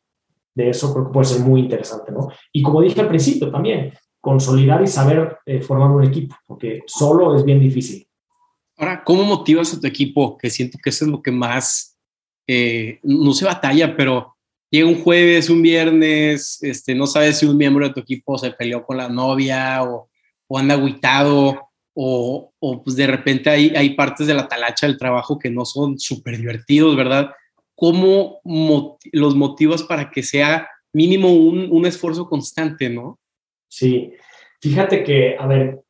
de 0.53 0.69
eso, 0.69 0.93
creo 0.93 1.05
que 1.05 1.13
puede 1.13 1.25
ser 1.25 1.41
muy 1.41 1.61
interesante. 1.61 2.11
¿no? 2.11 2.29
Y 2.51 2.61
como 2.61 2.81
dije 2.81 3.01
al 3.01 3.07
principio 3.07 3.49
también, 3.49 3.93
consolidar 4.19 4.81
y 4.81 4.87
saber 4.87 5.37
formar 5.61 5.91
un 5.91 6.03
equipo, 6.03 6.35
porque 6.47 6.81
solo 6.87 7.35
es 7.35 7.45
bien 7.45 7.59
difícil. 7.59 8.07
Ahora, 8.77 9.03
¿cómo 9.03 9.23
motivas 9.23 9.73
a 9.73 9.79
tu 9.79 9.87
equipo? 9.87 10.37
Que 10.37 10.49
siento 10.49 10.79
que 10.83 10.89
eso 10.89 11.05
es 11.05 11.11
lo 11.11 11.21
que 11.21 11.31
más, 11.31 11.97
no 13.03 13.33
se 13.33 13.45
batalla, 13.45 13.95
pero 13.95 14.34
llega 14.75 14.87
un 14.87 15.01
jueves, 15.01 15.49
un 15.49 15.61
viernes, 15.61 16.61
este, 16.61 16.93
no 16.93 17.07
sabes 17.07 17.39
si 17.39 17.45
un 17.45 17.57
miembro 17.57 17.87
de 17.87 17.93
tu 17.93 18.01
equipo 18.01 18.37
se 18.37 18.51
peleó 18.51 18.85
con 18.85 18.97
la 18.97 19.09
novia 19.09 19.83
o, 19.83 20.09
o 20.47 20.57
anda 20.57 20.75
aguitado 20.75 21.69
o, 21.93 22.51
o, 22.59 22.83
pues 22.83 22.95
de 22.97 23.07
repente 23.07 23.49
hay, 23.49 23.73
hay 23.75 23.95
partes 23.95 24.27
de 24.27 24.33
la 24.33 24.47
talacha 24.47 24.85
del 24.85 24.97
trabajo 24.97 25.39
que 25.39 25.49
no 25.49 25.63
son 25.63 25.97
súper 25.97 26.37
divertidos, 26.37 26.95
¿verdad? 26.95 27.31
¿Cómo 27.73 28.41
los 29.11 29.35
motivas 29.35 29.83
para 29.83 30.11
que 30.11 30.21
sea 30.21 30.67
mínimo 30.93 31.33
un, 31.33 31.69
un, 31.71 31.85
esfuerzo 31.85 32.27
constante, 32.27 32.89
no? 32.89 33.19
Sí, 33.69 34.13
fíjate 34.61 35.03
que, 35.03 35.37
a 35.39 35.47
ver, 35.47 35.81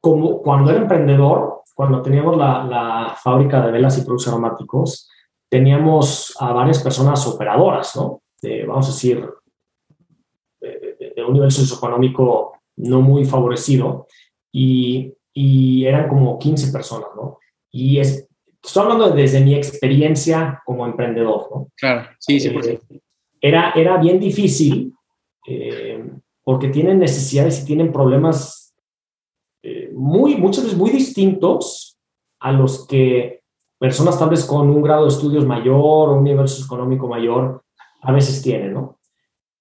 como 0.00 0.40
cuando 0.40 0.70
era 0.70 0.80
emprendedor, 0.80 1.62
cuando 1.74 2.00
teníamos 2.00 2.36
la, 2.36 2.64
la 2.64 3.16
fábrica 3.22 3.64
de 3.64 3.72
velas 3.72 3.98
y 3.98 4.02
productos 4.02 4.28
aromáticos, 4.28 5.10
teníamos 5.50 6.34
a 6.40 6.52
varias 6.52 6.82
personas 6.82 7.26
operadoras, 7.26 7.94
¿no? 7.96 8.21
Vamos 8.66 8.88
a 8.88 8.92
decir, 8.92 9.24
de, 10.60 11.24
un 11.26 11.34
nivel 11.34 11.50
socioeconómico 11.50 12.58
no 12.76 13.00
muy 13.00 13.24
favorecido 13.24 14.06
y, 14.50 15.12
y, 15.32 15.84
eran 15.84 16.08
como 16.08 16.38
15 16.38 16.72
personas, 16.72 17.08
¿no? 17.16 17.38
Y 17.70 17.98
es, 17.98 18.28
estoy 18.62 18.82
hablando 18.82 19.10
desde 19.10 19.40
mi 19.40 19.54
experiencia 19.54 20.62
como 20.64 20.86
emprendedor, 20.86 21.48
¿no? 21.50 21.68
Claro, 21.76 22.08
sí, 22.18 22.38
sí. 22.38 22.48
Eh, 22.48 22.80
era, 23.40 23.72
era 23.72 23.96
bien 23.96 24.20
difícil 24.20 24.94
eh, 25.46 26.04
porque 26.44 26.68
tienen 26.68 26.98
necesidades 26.98 27.62
y 27.62 27.66
tienen 27.66 27.92
problemas 27.92 28.74
eh, 29.62 29.90
muy, 29.94 30.36
muchas 30.36 30.64
veces 30.64 30.78
muy 30.78 30.90
distintos 30.90 31.98
a 32.40 32.52
los 32.52 32.86
que 32.86 33.42
personas 33.78 34.18
tal 34.18 34.30
vez 34.30 34.44
con 34.44 34.70
un 34.70 34.82
grado 34.82 35.02
de 35.02 35.08
estudios 35.08 35.44
mayor 35.44 36.08
o 36.08 36.14
un 36.14 36.24
nivel 36.24 36.46
socioeconómico 36.46 37.08
mayor 37.08 37.61
a 38.02 38.12
veces 38.12 38.42
tienen, 38.42 38.74
¿no? 38.74 38.98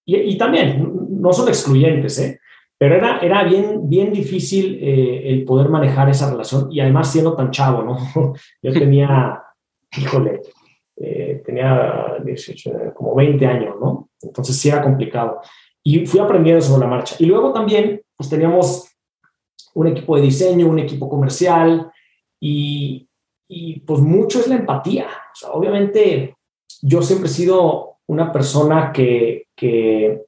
Y, 0.06 0.38
también, 0.38 0.92
no 1.10 1.32
son 1.32 1.48
excluyentes, 1.48 2.20
¿eh? 2.20 2.40
Pero 2.78 2.96
era, 2.96 3.20
era 3.20 3.44
bien, 3.44 3.88
bien 3.88 4.12
difícil 4.12 4.80
eh, 4.82 5.30
el 5.30 5.46
poder 5.46 5.70
manejar 5.70 6.10
esa 6.10 6.32
relación 6.32 6.68
y 6.72 6.80
además 6.80 7.12
siendo 7.12 7.36
tan 7.36 7.52
chavo, 7.52 7.84
¿no? 7.84 7.98
Yo 8.62 8.74
tenía, 8.74 9.42
híjole, 9.98 10.42
eh, 10.98 11.42
tenía 11.46 12.18
18, 12.24 12.94
como 12.96 13.16
20 13.16 13.46
años, 13.46 13.76
¿no? 13.80 14.10
Entonces 14.22 14.58
sí 14.58 14.70
era 14.70 14.82
complicado. 14.82 15.40
Y 15.84 16.06
fui 16.08 16.20
aprendiendo 16.20 16.62
sobre 16.62 16.82
la 16.82 16.92
marcha. 16.92 17.16
Y 17.20 17.28
luego 17.28 17.54
también, 17.54 18.02
pues 18.18 18.30
teníamos 18.30 18.90
un 19.76 19.88
equipo 19.88 20.16
de 20.16 20.24
diseño, 20.24 20.68
un 20.68 20.80
equipo 20.80 21.08
comercial 21.08 21.92
y, 22.40 23.08
y 23.48 23.80
pues 23.82 24.02
mucho 24.02 24.40
es 24.40 24.48
la 24.48 24.56
empatía. 24.56 25.06
O 25.06 25.36
sea, 25.36 25.52
obviamente 25.52 26.36
yo 26.82 27.02
siempre 27.02 27.30
he 27.30 27.32
sido 27.32 27.91
una 28.12 28.30
persona 28.30 28.92
que, 28.92 29.48
que 29.56 30.24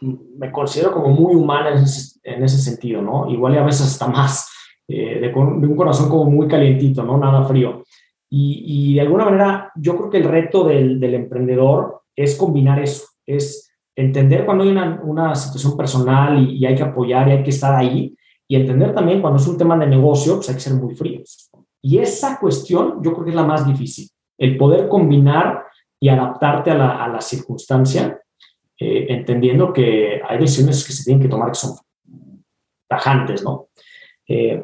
me 0.00 0.50
considero 0.50 0.92
como 0.92 1.08
muy 1.08 1.34
humana 1.34 1.70
en 1.70 1.84
ese, 1.84 2.18
en 2.22 2.42
ese, 2.42 2.56
sentido, 2.56 3.02
¿no? 3.02 3.30
Igual 3.30 3.54
y 3.54 3.58
a 3.58 3.62
veces 3.62 3.86
hasta 3.86 4.08
más, 4.08 4.50
eh, 4.88 5.20
de, 5.20 5.34
un 5.34 5.76
corazón 5.76 6.08
como 6.08 6.24
muy 6.30 6.48
calientito, 6.48 7.02
¿no? 7.02 7.18
Nada 7.18 7.44
frío. 7.44 7.82
Y, 8.30 8.94
de 8.94 9.00
alguna 9.02 9.26
manera 9.26 9.70
yo 9.76 9.96
creo 9.96 10.10
que 10.10 10.16
el 10.16 10.24
reto 10.24 10.64
del, 10.64 10.98
del, 10.98 11.14
emprendedor 11.14 12.02
es 12.14 12.36
combinar 12.36 12.80
eso, 12.80 13.04
es 13.26 13.70
entender 13.94 14.44
cuando 14.46 14.64
hay 14.64 14.70
una, 14.70 15.00
una 15.04 15.34
situación 15.34 15.76
personal 15.76 16.38
y, 16.38 16.56
y, 16.56 16.66
hay 16.66 16.74
que 16.74 16.82
apoyar 16.82 17.28
y 17.28 17.32
hay 17.32 17.42
que 17.42 17.50
estar 17.50 17.74
ahí, 17.74 18.16
y 18.48 18.56
entender 18.56 18.94
también 18.94 19.20
cuando 19.20 19.38
es 19.38 19.46
un 19.46 19.58
tema 19.58 19.76
de 19.76 19.86
negocio, 19.86 20.36
pues 20.36 20.48
hay 20.48 20.54
que 20.54 20.60
ser 20.62 20.74
muy 20.74 20.94
fríos. 20.94 21.50
Y 21.82 21.98
esa 21.98 22.38
cuestión 22.38 23.02
yo 23.02 23.12
creo 23.12 23.24
que 23.24 23.30
es 23.30 23.36
la 23.36 23.44
más 23.44 23.66
difícil, 23.66 24.08
el 24.38 24.56
poder 24.56 24.88
combinar 24.88 25.65
y 26.00 26.08
adaptarte 26.08 26.70
a 26.70 26.74
la, 26.74 27.04
a 27.04 27.08
la 27.08 27.20
circunstancia, 27.20 28.20
eh, 28.78 29.06
entendiendo 29.08 29.72
que 29.72 30.20
hay 30.22 30.38
decisiones 30.38 30.84
que 30.84 30.92
se 30.92 31.04
tienen 31.04 31.22
que 31.22 31.28
tomar 31.28 31.48
que 31.48 31.58
son 31.58 31.76
tajantes, 32.86 33.42
¿no? 33.42 33.68
Eh, 34.28 34.62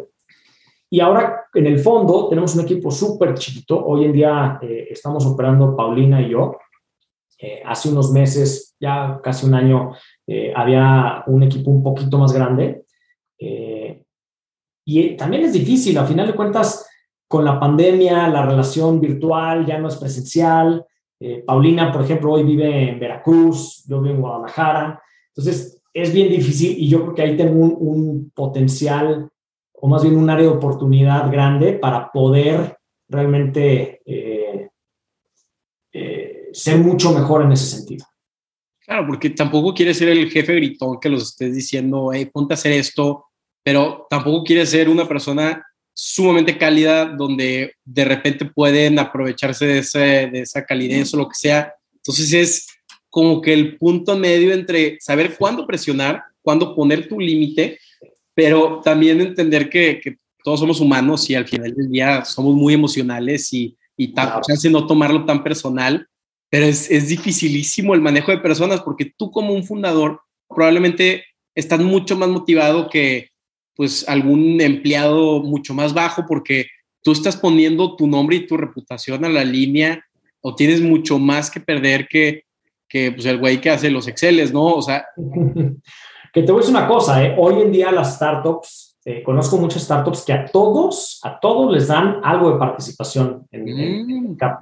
y 0.90 1.00
ahora, 1.00 1.46
en 1.54 1.66
el 1.66 1.78
fondo, 1.78 2.28
tenemos 2.28 2.54
un 2.54 2.60
equipo 2.62 2.90
súper 2.90 3.32
chiquito. 3.34 3.82
Hoy 3.82 4.04
en 4.04 4.12
día 4.12 4.58
eh, 4.60 4.88
estamos 4.90 5.24
operando 5.24 5.74
Paulina 5.74 6.20
y 6.20 6.30
yo. 6.30 6.58
hace 7.64 7.88
unos 7.88 8.12
meses, 8.12 8.76
ya 8.78 9.18
casi 9.20 9.46
un 9.46 9.54
año, 9.54 9.90
había 10.54 11.24
un 11.26 11.42
equipo 11.42 11.72
un 11.72 11.82
poquito 11.82 12.16
más 12.16 12.32
grande. 12.32 12.84
y 14.84 15.16
también 15.16 15.44
es 15.44 15.52
difícil, 15.52 15.98
a 15.98 16.04
final 16.04 16.28
de 16.28 16.36
cuentas, 16.36 16.88
con 17.26 17.44
la 17.44 17.58
pandemia, 17.58 18.28
la 18.28 18.46
relación 18.46 19.00
virtual 19.00 19.66
ya 19.66 19.78
no 19.78 19.88
es 19.88 19.96
presencial, 19.96 20.86
eh, 21.24 21.44
Paulina, 21.46 21.92
por 21.92 22.02
ejemplo, 22.02 22.32
hoy 22.32 22.42
vive 22.42 22.90
en 22.90 22.98
Veracruz, 22.98 23.84
yo 23.86 24.00
vivo 24.00 24.14
en 24.16 24.20
Guadalajara. 24.20 25.00
Entonces, 25.28 25.80
es 25.94 26.12
bien 26.12 26.28
difícil 26.28 26.76
y 26.76 26.88
yo 26.88 27.02
creo 27.02 27.14
que 27.14 27.22
ahí 27.22 27.36
tengo 27.36 27.64
un, 27.64 28.32
potencial 28.34 29.28
o 29.72 29.88
más 29.88 30.02
bien 30.02 30.16
un 30.16 30.28
área 30.28 30.46
de 30.46 30.52
oportunidad 30.52 31.30
grande 31.30 31.74
para 31.74 32.10
poder 32.10 32.76
realmente 33.08 34.00
eh, 34.04 34.68
eh, 35.92 36.48
ser 36.52 36.78
mucho 36.78 37.12
mejor 37.12 37.42
en 37.42 37.52
ese 37.52 37.66
sentido. 37.66 38.04
Claro, 38.80 39.06
porque 39.06 39.30
tampoco 39.30 39.74
quiere 39.74 39.94
ser 39.94 40.08
el 40.08 40.28
jefe 40.28 40.56
gritón 40.56 40.98
que 41.00 41.08
los 41.08 41.22
estés 41.22 41.54
diciendo, 41.54 42.10
hey, 42.12 42.28
ponte 42.32 42.54
a 42.54 42.56
hacer 42.56 42.72
esto, 42.72 43.26
pero 43.62 44.06
tampoco 44.10 44.42
quiere 44.42 44.66
ser 44.66 44.88
una 44.88 45.06
persona 45.06 45.64
sumamente 45.94 46.58
cálida 46.58 47.04
donde 47.04 47.74
de 47.84 48.04
repente 48.04 48.44
pueden 48.44 48.98
aprovecharse 48.98 49.66
de, 49.66 49.82
de 50.30 50.40
esa 50.40 50.64
calidez 50.64 51.12
o 51.14 51.18
lo 51.18 51.28
que 51.28 51.34
sea. 51.34 51.74
Entonces 51.94 52.32
es 52.32 52.66
como 53.08 53.42
que 53.42 53.52
el 53.52 53.76
punto 53.76 54.16
medio 54.16 54.52
entre 54.52 54.98
saber 55.00 55.36
cuándo 55.36 55.66
presionar, 55.66 56.22
cuándo 56.40 56.74
poner 56.74 57.08
tu 57.08 57.20
límite, 57.20 57.78
pero 58.34 58.80
también 58.82 59.20
entender 59.20 59.68
que, 59.68 60.00
que, 60.02 60.16
todos 60.44 60.58
somos 60.58 60.80
humanos 60.80 61.30
y 61.30 61.36
al 61.36 61.46
final 61.46 61.72
del 61.72 61.88
día 61.88 62.24
somos 62.24 62.56
muy 62.56 62.74
emocionales 62.74 63.52
y, 63.52 63.76
y 63.96 64.12
chance 64.12 64.68
no 64.68 64.88
tomarlo 64.88 65.24
tan 65.24 65.44
personal, 65.44 66.08
pero 66.50 66.66
es, 66.66 66.90
es 66.90 67.06
dificilísimo 67.06 67.94
el 67.94 68.00
manejo 68.00 68.32
de 68.32 68.38
personas 68.38 68.80
porque 68.80 69.12
tú 69.16 69.30
como 69.30 69.54
un 69.54 69.62
fundador 69.62 70.20
probablemente 70.48 71.24
estás 71.54 71.78
mucho 71.78 72.16
más 72.16 72.28
motivado 72.28 72.90
que, 72.90 73.30
pues 73.74 74.08
algún 74.08 74.60
empleado 74.60 75.42
mucho 75.42 75.74
más 75.74 75.94
bajo 75.94 76.24
porque 76.26 76.66
tú 77.02 77.12
estás 77.12 77.36
poniendo 77.36 77.96
tu 77.96 78.06
nombre 78.06 78.36
y 78.36 78.46
tu 78.46 78.56
reputación 78.56 79.24
a 79.24 79.28
la 79.28 79.44
línea 79.44 80.04
o 80.40 80.54
tienes 80.54 80.80
mucho 80.80 81.18
más 81.18 81.50
que 81.50 81.60
perder 81.60 82.06
que, 82.08 82.44
que 82.88 83.12
pues, 83.12 83.26
el 83.26 83.38
güey 83.38 83.60
que 83.60 83.70
hace 83.70 83.90
los 83.90 84.08
Exceles, 84.08 84.52
¿no? 84.52 84.74
O 84.74 84.82
sea... 84.82 85.06
que 86.32 86.42
te 86.42 86.52
voy 86.52 86.60
a 86.60 86.62
decir 86.62 86.76
una 86.76 86.88
cosa, 86.88 87.24
¿eh? 87.24 87.34
hoy 87.38 87.60
en 87.62 87.72
día 87.72 87.92
las 87.92 88.16
startups, 88.16 88.98
eh, 89.04 89.22
conozco 89.22 89.56
muchas 89.56 89.82
startups 89.82 90.24
que 90.24 90.32
a 90.32 90.46
todos, 90.46 91.20
a 91.24 91.38
todos 91.38 91.72
les 91.72 91.88
dan 91.88 92.20
algo 92.22 92.52
de 92.52 92.58
participación 92.58 93.46
en, 93.50 94.32
mm. 94.32 94.36
cap 94.36 94.60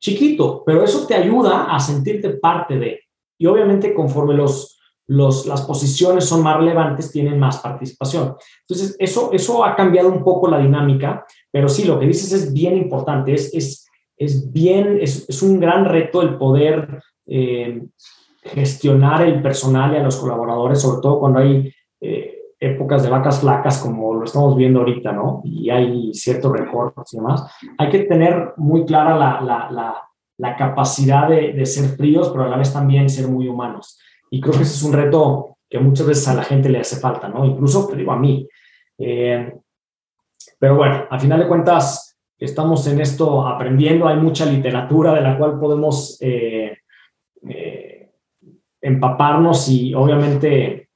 Chiquito, 0.00 0.62
pero 0.64 0.82
eso 0.82 1.06
te 1.06 1.14
ayuda 1.14 1.64
a 1.74 1.78
sentirte 1.78 2.30
parte 2.30 2.78
de. 2.78 3.00
Y 3.38 3.46
obviamente 3.46 3.92
conforme 3.92 4.34
los, 4.34 4.79
los, 5.10 5.44
las 5.44 5.62
posiciones 5.62 6.24
son 6.24 6.44
más 6.44 6.56
relevantes, 6.56 7.10
tienen 7.10 7.36
más 7.36 7.58
participación. 7.58 8.36
Entonces, 8.60 8.94
eso, 9.00 9.30
eso 9.32 9.64
ha 9.64 9.74
cambiado 9.74 10.08
un 10.08 10.22
poco 10.22 10.48
la 10.48 10.58
dinámica, 10.60 11.26
pero 11.50 11.68
sí, 11.68 11.84
lo 11.84 11.98
que 11.98 12.06
dices 12.06 12.32
es 12.32 12.52
bien 12.52 12.76
importante, 12.76 13.34
es, 13.34 13.52
es, 13.52 13.88
es 14.16 14.52
bien, 14.52 14.98
es, 15.00 15.28
es 15.28 15.42
un 15.42 15.58
gran 15.58 15.84
reto 15.84 16.22
el 16.22 16.38
poder 16.38 17.02
eh, 17.26 17.82
gestionar 18.44 19.22
el 19.22 19.42
personal 19.42 19.92
y 19.94 19.96
a 19.96 20.04
los 20.04 20.16
colaboradores, 20.16 20.80
sobre 20.80 21.02
todo 21.02 21.18
cuando 21.18 21.40
hay 21.40 21.72
eh, 22.00 22.42
épocas 22.60 23.02
de 23.02 23.10
vacas 23.10 23.40
flacas 23.40 23.78
como 23.82 24.14
lo 24.14 24.24
estamos 24.24 24.56
viendo 24.56 24.78
ahorita, 24.78 25.10
¿no? 25.10 25.42
Y 25.44 25.70
hay 25.70 26.14
ciertos 26.14 26.52
recortes 26.52 27.12
y 27.12 27.16
demás. 27.16 27.50
Hay 27.78 27.88
que 27.88 28.04
tener 28.04 28.52
muy 28.58 28.84
clara 28.84 29.16
la, 29.16 29.40
la, 29.40 29.70
la, 29.72 30.08
la 30.38 30.56
capacidad 30.56 31.28
de, 31.28 31.52
de, 31.52 31.66
ser 31.66 31.96
fríos, 31.96 32.28
pero 32.28 32.44
a 32.44 32.48
la 32.48 32.58
vez 32.58 32.72
también 32.72 33.10
ser 33.10 33.26
muy 33.26 33.48
humanos. 33.48 33.98
Y 34.30 34.40
creo 34.40 34.54
que 34.54 34.62
ese 34.62 34.74
es 34.74 34.82
un 34.82 34.92
reto 34.92 35.58
que 35.68 35.78
muchas 35.78 36.06
veces 36.06 36.28
a 36.28 36.34
la 36.34 36.44
gente 36.44 36.68
le 36.68 36.80
hace 36.80 36.96
falta, 36.96 37.28
¿no? 37.28 37.44
Incluso, 37.44 37.86
te 37.86 37.96
digo, 37.96 38.12
a 38.12 38.18
mí. 38.18 38.48
Eh, 38.98 39.52
pero 40.58 40.76
bueno, 40.76 41.06
al 41.10 41.20
final 41.20 41.40
de 41.40 41.48
cuentas, 41.48 42.18
estamos 42.38 42.86
en 42.86 43.00
esto 43.00 43.46
aprendiendo, 43.46 44.08
hay 44.08 44.16
mucha 44.16 44.46
literatura 44.46 45.14
de 45.14 45.20
la 45.20 45.36
cual 45.36 45.58
podemos 45.58 46.16
eh, 46.20 46.78
eh, 47.48 48.10
empaparnos 48.80 49.68
y 49.68 49.94
obviamente 49.94 50.88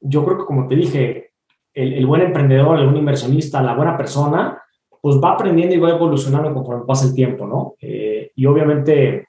yo 0.00 0.24
creo 0.24 0.38
que 0.38 0.44
como 0.44 0.66
te 0.66 0.74
dije, 0.74 1.30
el, 1.72 2.04
buen 2.06 2.22
emprendedor, 2.22 2.78
el 2.78 2.86
buen 2.86 2.96
inversionista, 2.96 3.62
la 3.62 3.74
buena 3.74 3.96
persona, 3.96 4.60
pues 5.00 5.16
va 5.22 5.32
aprendiendo 5.32 5.74
y 5.74 5.78
va 5.78 5.90
evolucionando 5.90 6.52
conforme 6.52 6.84
pasa 6.84 7.06
el 7.06 7.14
tiempo, 7.14 7.46
¿no? 7.46 7.74
Eh, 7.80 8.32
y 8.34 8.46
obviamente, 8.46 9.28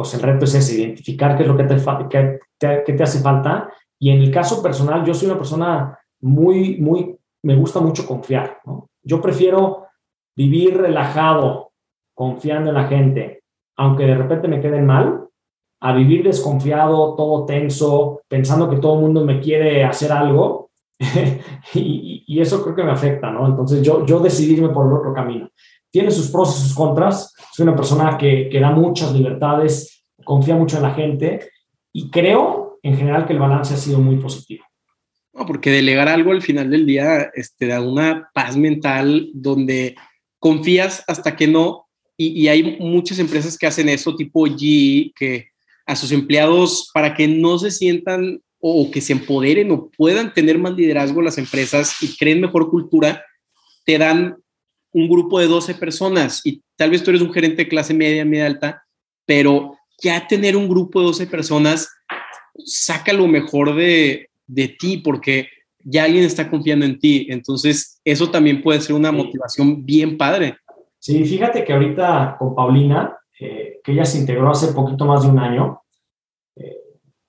pues 0.00 0.14
el 0.14 0.22
reto 0.22 0.46
es 0.46 0.54
ese, 0.54 0.80
identificar 0.80 1.36
qué 1.36 1.42
es 1.42 1.48
lo 1.48 1.58
que 1.58 1.64
te, 1.64 2.82
que 2.86 2.92
te 2.94 3.02
hace 3.02 3.20
falta. 3.20 3.70
Y 3.98 4.08
en 4.08 4.22
el 4.22 4.30
caso 4.30 4.62
personal, 4.62 5.04
yo 5.04 5.12
soy 5.12 5.28
una 5.28 5.36
persona 5.36 5.98
muy, 6.22 6.78
muy, 6.78 7.18
me 7.42 7.54
gusta 7.54 7.80
mucho 7.80 8.06
confiar, 8.06 8.60
¿no? 8.64 8.88
Yo 9.02 9.20
prefiero 9.20 9.88
vivir 10.34 10.78
relajado, 10.78 11.72
confiando 12.14 12.70
en 12.70 12.76
la 12.76 12.84
gente, 12.84 13.42
aunque 13.76 14.06
de 14.06 14.14
repente 14.14 14.48
me 14.48 14.62
queden 14.62 14.86
mal, 14.86 15.28
a 15.82 15.92
vivir 15.92 16.22
desconfiado, 16.22 17.14
todo 17.14 17.44
tenso, 17.44 18.22
pensando 18.26 18.70
que 18.70 18.76
todo 18.76 18.94
el 18.94 19.02
mundo 19.02 19.22
me 19.22 19.38
quiere 19.38 19.84
hacer 19.84 20.12
algo. 20.12 20.70
y, 21.74 22.40
eso 22.40 22.62
creo 22.62 22.74
que 22.74 22.84
me 22.84 22.92
afecta, 22.92 23.30
¿no? 23.30 23.46
Entonces 23.46 23.82
yo, 23.82 24.06
yo 24.06 24.18
decidirme 24.20 24.70
por 24.70 24.86
el 24.86 24.94
otro 24.94 25.12
camino. 25.12 25.50
Tiene 25.90 26.10
sus 26.10 26.30
pros 26.30 26.56
y 26.56 26.62
sus 26.62 26.74
contras. 26.74 27.34
Soy 27.52 27.64
una 27.64 27.76
persona 27.76 28.16
que, 28.18 28.48
que 28.50 28.60
da 28.60 28.70
muchas 28.70 29.12
libertades, 29.12 30.04
confía 30.24 30.54
mucho 30.56 30.76
en 30.76 30.82
la 30.82 30.94
gente 30.94 31.50
y 31.92 32.10
creo 32.10 32.78
en 32.82 32.96
general 32.96 33.26
que 33.26 33.32
el 33.32 33.38
balance 33.38 33.74
ha 33.74 33.76
sido 33.76 33.98
muy 33.98 34.16
positivo. 34.16 34.64
Porque 35.32 35.70
delegar 35.70 36.08
algo 36.08 36.32
al 36.32 36.42
final 36.42 36.70
del 36.70 36.86
día 36.86 37.30
este, 37.34 37.66
da 37.66 37.80
una 37.80 38.30
paz 38.34 38.56
mental 38.56 39.30
donde 39.32 39.96
confías 40.38 41.04
hasta 41.06 41.36
que 41.36 41.46
no. 41.46 41.86
Y, 42.16 42.48
hay 42.48 42.76
muchas 42.80 43.18
empresas 43.18 43.56
que 43.56 43.66
hacen 43.66 43.88
eso, 43.88 44.14
tipo 44.14 44.46
G, 44.46 45.12
que 45.16 45.48
a 45.86 45.96
sus 45.96 46.12
empleados 46.12 46.90
para 46.92 47.14
que 47.14 47.26
no 47.26 47.58
se 47.58 47.70
sientan 47.70 48.42
o 48.58 48.90
que 48.90 49.00
se 49.00 49.14
empoderen 49.14 49.70
o 49.70 49.90
puedan 49.96 50.34
tener 50.34 50.58
más 50.58 50.74
liderazgo 50.74 51.22
las 51.22 51.38
empresas 51.38 51.94
y 52.02 52.14
creen 52.18 52.42
mejor 52.42 52.68
cultura, 52.68 53.24
te 53.86 53.96
dan 53.96 54.36
un 54.92 55.08
grupo 55.08 55.38
de 55.38 55.46
12 55.46 55.74
personas 55.74 56.44
y 56.44 56.62
tal 56.76 56.90
vez 56.90 57.02
tú 57.02 57.10
eres 57.10 57.22
un 57.22 57.32
gerente 57.32 57.64
de 57.64 57.68
clase 57.68 57.94
media, 57.94 58.24
media 58.24 58.46
alta, 58.46 58.84
pero 59.26 59.76
ya 60.02 60.26
tener 60.26 60.56
un 60.56 60.68
grupo 60.68 61.00
de 61.00 61.06
12 61.06 61.26
personas 61.26 61.88
saca 62.64 63.12
lo 63.12 63.26
mejor 63.26 63.74
de, 63.74 64.30
de 64.46 64.68
ti 64.68 64.98
porque 64.98 65.48
ya 65.84 66.04
alguien 66.04 66.24
está 66.24 66.50
confiando 66.50 66.84
en 66.84 66.98
ti. 66.98 67.26
Entonces, 67.30 68.00
eso 68.04 68.30
también 68.30 68.62
puede 68.62 68.80
ser 68.80 68.96
una 68.96 69.12
motivación 69.12 69.84
bien 69.84 70.16
padre. 70.16 70.56
Sí, 70.98 71.24
fíjate 71.24 71.64
que 71.64 71.72
ahorita 71.72 72.36
con 72.38 72.54
Paulina, 72.54 73.16
eh, 73.38 73.80
que 73.82 73.92
ella 73.92 74.04
se 74.04 74.18
integró 74.18 74.50
hace 74.50 74.72
poquito 74.72 75.06
más 75.06 75.22
de 75.22 75.30
un 75.30 75.38
año. 75.38 75.80
Eh, 76.56 76.76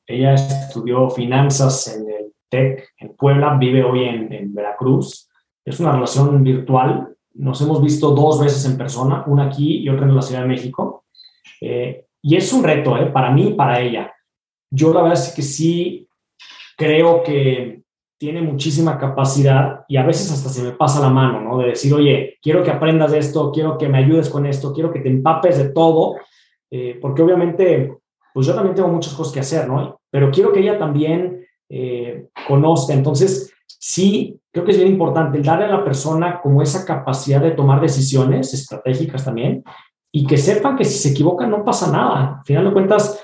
ella 0.05 0.33
estudió 0.33 1.09
finanzas 1.09 1.87
en 1.95 2.09
el 2.09 2.33
TEC 2.49 2.89
en 2.97 3.15
Puebla, 3.15 3.57
vive 3.57 3.83
hoy 3.83 4.03
en, 4.03 4.53
Veracruz. 4.53 5.29
Es 5.63 5.79
una 5.79 5.93
relación 5.93 6.43
virtual. 6.43 7.15
Nos 7.35 7.61
hemos 7.61 7.81
visto 7.81 8.11
dos 8.11 8.39
veces 8.39 8.65
en 8.65 8.77
persona, 8.77 9.23
una 9.27 9.45
aquí 9.45 9.77
y 9.77 9.89
otra 9.89 10.05
en 10.05 10.15
la 10.15 10.21
Ciudad 10.21 10.41
de 10.41 10.47
México. 10.47 11.05
Eh, 11.59 12.05
y 12.21 12.35
es 12.35 12.51
un 12.53 12.63
reto 12.63 12.95
para 13.13 13.31
mí 13.31 13.49
y 13.49 13.53
para 13.53 13.79
ella. 13.79 14.13
Yo 14.69 14.93
la 14.93 15.01
verdad 15.01 15.19
es 15.19 15.33
que 15.33 15.41
sí 15.41 16.07
creo 16.77 17.23
que 17.23 17.81
tiene 18.17 18.41
muchísima 18.41 18.99
capacidad 18.99 19.83
y 19.87 19.97
a 19.97 20.05
veces 20.05 20.31
hasta 20.31 20.49
se 20.49 20.61
me 20.61 20.71
pasa 20.73 21.01
la 21.01 21.09
mano, 21.09 21.41
¿no? 21.41 21.57
De 21.57 21.69
decir, 21.69 21.91
oye, 21.91 22.37
quiero 22.39 22.63
que 22.63 22.69
aprendas 22.69 23.11
de 23.11 23.17
esto, 23.17 23.51
quiero 23.51 23.79
que 23.79 23.89
me 23.89 23.97
ayudes 23.97 24.29
con 24.29 24.45
esto, 24.45 24.73
quiero 24.73 24.93
que 24.93 24.99
te 24.99 25.09
empapes 25.09 25.57
de 25.57 25.69
todo, 25.69 26.17
eh, 26.69 26.99
porque 27.01 27.23
obviamente, 27.23 27.97
pues 28.31 28.45
yo 28.45 28.53
también 28.53 28.75
tengo 28.75 28.89
muchas 28.89 29.13
cosas 29.13 29.33
que 29.33 29.39
hacer, 29.39 29.67
¿no? 29.67 29.99
Pero 30.11 30.29
quiero 30.29 30.53
que 30.53 30.59
ella 30.59 30.77
también 30.77 31.47
eh, 31.67 32.27
conozca. 32.47 32.93
Entonces, 32.93 33.51
sí, 33.79 34.39
creo 34.51 34.65
que 34.65 34.71
es 34.71 34.77
bien 34.77 34.91
importante 34.91 35.41
darle 35.41 35.65
a 35.65 35.69
la 35.69 35.83
persona 35.83 36.41
como 36.41 36.61
esa 36.61 36.85
capacidad 36.85 37.41
de 37.41 37.51
tomar 37.51 37.81
decisiones 37.81 38.53
estratégicas 38.53 39.25
también 39.25 39.63
y 40.11 40.25
que 40.25 40.37
sepan 40.37 40.75
que 40.75 40.85
si 40.85 40.97
se 40.97 41.09
equivocan 41.09 41.49
no 41.49 41.63
pasa 41.63 41.91
nada. 41.91 42.39
Al 42.39 42.45
final 42.45 42.65
de 42.65 42.73
cuentas, 42.73 43.23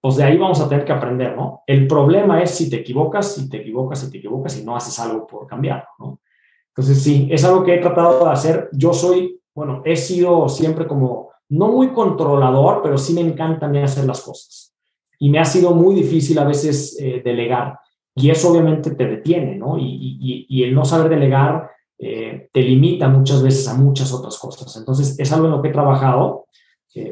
pues 0.00 0.16
de 0.16 0.24
ahí 0.24 0.36
vamos 0.36 0.60
a 0.60 0.68
tener 0.68 0.84
que 0.84 0.92
aprender, 0.92 1.36
¿no? 1.36 1.62
El 1.66 1.86
problema 1.86 2.40
es 2.42 2.52
si 2.52 2.70
te 2.70 2.76
equivocas, 2.76 3.34
si 3.34 3.48
te 3.48 3.58
equivocas, 3.58 4.00
si 4.00 4.10
te 4.10 4.18
equivocas 4.18 4.58
y 4.58 4.64
no 4.64 4.76
haces 4.76 4.98
algo 5.00 5.26
por 5.26 5.46
cambiarlo, 5.46 5.88
¿no? 5.98 6.20
Entonces, 6.68 7.02
sí, 7.02 7.28
es 7.32 7.44
algo 7.44 7.64
que 7.64 7.74
he 7.74 7.78
tratado 7.78 8.24
de 8.24 8.30
hacer. 8.30 8.68
Yo 8.70 8.92
soy, 8.92 9.40
bueno, 9.52 9.82
he 9.84 9.96
sido 9.96 10.48
siempre 10.48 10.86
como, 10.86 11.30
no 11.48 11.72
muy 11.72 11.88
controlador, 11.88 12.82
pero 12.84 12.96
sí 12.96 13.14
me 13.14 13.20
encanta 13.20 13.68
hacer 13.82 14.04
las 14.04 14.20
cosas. 14.20 14.72
Y 15.18 15.28
me 15.28 15.40
ha 15.40 15.44
sido 15.44 15.72
muy 15.72 15.96
difícil 15.96 16.38
a 16.38 16.44
veces 16.44 16.96
eh, 17.00 17.20
delegar. 17.24 17.80
Y 18.18 18.30
eso 18.30 18.50
obviamente 18.50 18.90
te 18.92 19.06
detiene, 19.06 19.56
¿no? 19.56 19.78
Y, 19.78 20.46
y, 20.48 20.62
el 20.64 20.74
no 20.74 20.84
saber 20.84 21.08
delegar 21.08 21.70
eh, 21.98 22.48
te 22.52 22.62
limita 22.62 23.08
muchas 23.08 23.42
veces 23.42 23.68
a 23.68 23.74
muchas 23.74 24.12
otras 24.12 24.38
cosas. 24.38 24.76
Entonces, 24.76 25.18
es 25.18 25.32
algo 25.32 25.46
en 25.46 25.52
lo 25.52 25.62
que 25.62 25.68
he 25.68 25.72
trabajado. 25.72 26.46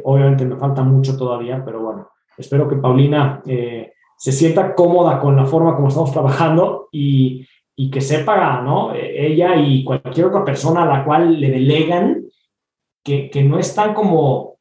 obviamente 0.04 0.44
me 0.44 0.56
falta 0.56 0.82
mucho 0.82 1.16
todavía, 1.16 1.62
pero 1.64 1.82
bueno, 1.82 2.08
Espero 2.36 2.68
que 2.68 2.76
Paulina 2.76 3.42
eh, 3.46 3.92
se 4.18 4.32
sienta 4.32 4.74
cómoda 4.74 5.20
con 5.20 5.36
la 5.36 5.46
forma 5.46 5.74
como 5.74 5.88
estamos 5.88 6.12
trabajando 6.12 6.88
y, 6.92 7.46
y 7.74 7.90
que 7.90 8.00
sepa, 8.00 8.60
¿no? 8.62 8.92
Ella 8.94 9.56
y 9.56 9.84
cualquier 9.84 10.26
otra 10.26 10.44
persona 10.44 10.82
a 10.82 10.98
la 10.98 11.04
cual 11.04 11.40
le 11.40 11.50
delegan 11.50 12.24
que, 13.02 13.30
que 13.30 13.42
no 13.42 13.58
están 13.58 13.94
como, 13.94 14.58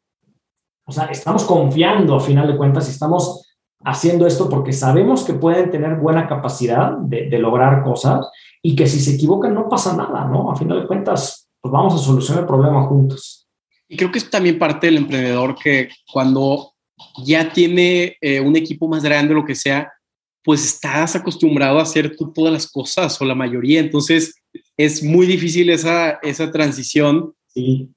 o 0.86 0.92
sea, 0.92 1.06
estamos 1.06 1.44
confiando 1.44 2.16
a 2.16 2.20
final 2.20 2.48
de 2.48 2.58
cuentas 2.58 2.88
y 2.88 2.92
estamos 2.92 3.45
haciendo 3.86 4.28
esto 4.28 4.50
porque 4.50 4.74
sabemos 4.74 5.24
que 5.24 5.34
pueden 5.34 5.72
tener 5.72 5.96
buena 5.96 6.28
capacidad 6.28 6.98
de, 6.98 7.30
de, 7.30 7.40
lograr 7.40 7.84
cosas 7.84 8.28
y 8.62 8.76
que 8.76 8.88
si 8.88 9.00
se 9.00 9.16
equivocan 9.16 9.54
no 9.54 9.70
pasa 9.70 9.96
nada, 9.96 10.26
¿no? 10.26 10.52
A 10.52 10.56
final 10.56 10.82
de 10.82 10.88
cuentas, 10.88 11.48
pues 11.62 11.72
vamos 11.72 11.94
a 11.94 11.98
solucionar 11.98 12.44
el 12.44 12.48
problema 12.48 12.84
juntos. 12.84 13.48
Y 13.88 13.96
creo 13.96 14.12
que 14.12 14.18
es 14.18 14.30
también 14.30 14.58
parte 14.58 14.88
del 14.88 14.98
emprendedor 14.98 15.56
que 15.56 15.90
cuando 16.12 16.74
ya 17.24 17.52
tiene 17.52 18.18
eh, 18.20 18.40
un 18.40 18.56
equipo 18.56 18.88
más 18.88 19.04
grande, 19.04 19.34
lo 19.34 19.46
que 19.46 19.56
sea, 19.56 19.92
pues 20.44 20.66
estás 20.66 21.16
acostumbrado 21.16 21.80
a 21.80 21.84
hacer 21.84 22.16
tú 22.16 22.32
todas 22.32 22.54
las 22.54 22.72
cosas 22.72 23.20
o 23.22 23.26
la 23.26 23.36
mayoría. 23.36 23.80
Entonces 23.80 24.36
es 24.78 25.04
muy 25.04 25.26
difícil 25.26 25.70
esa, 25.70 26.12
esa 26.22 26.52
transición. 26.52 27.34
Sí. 27.48 27.90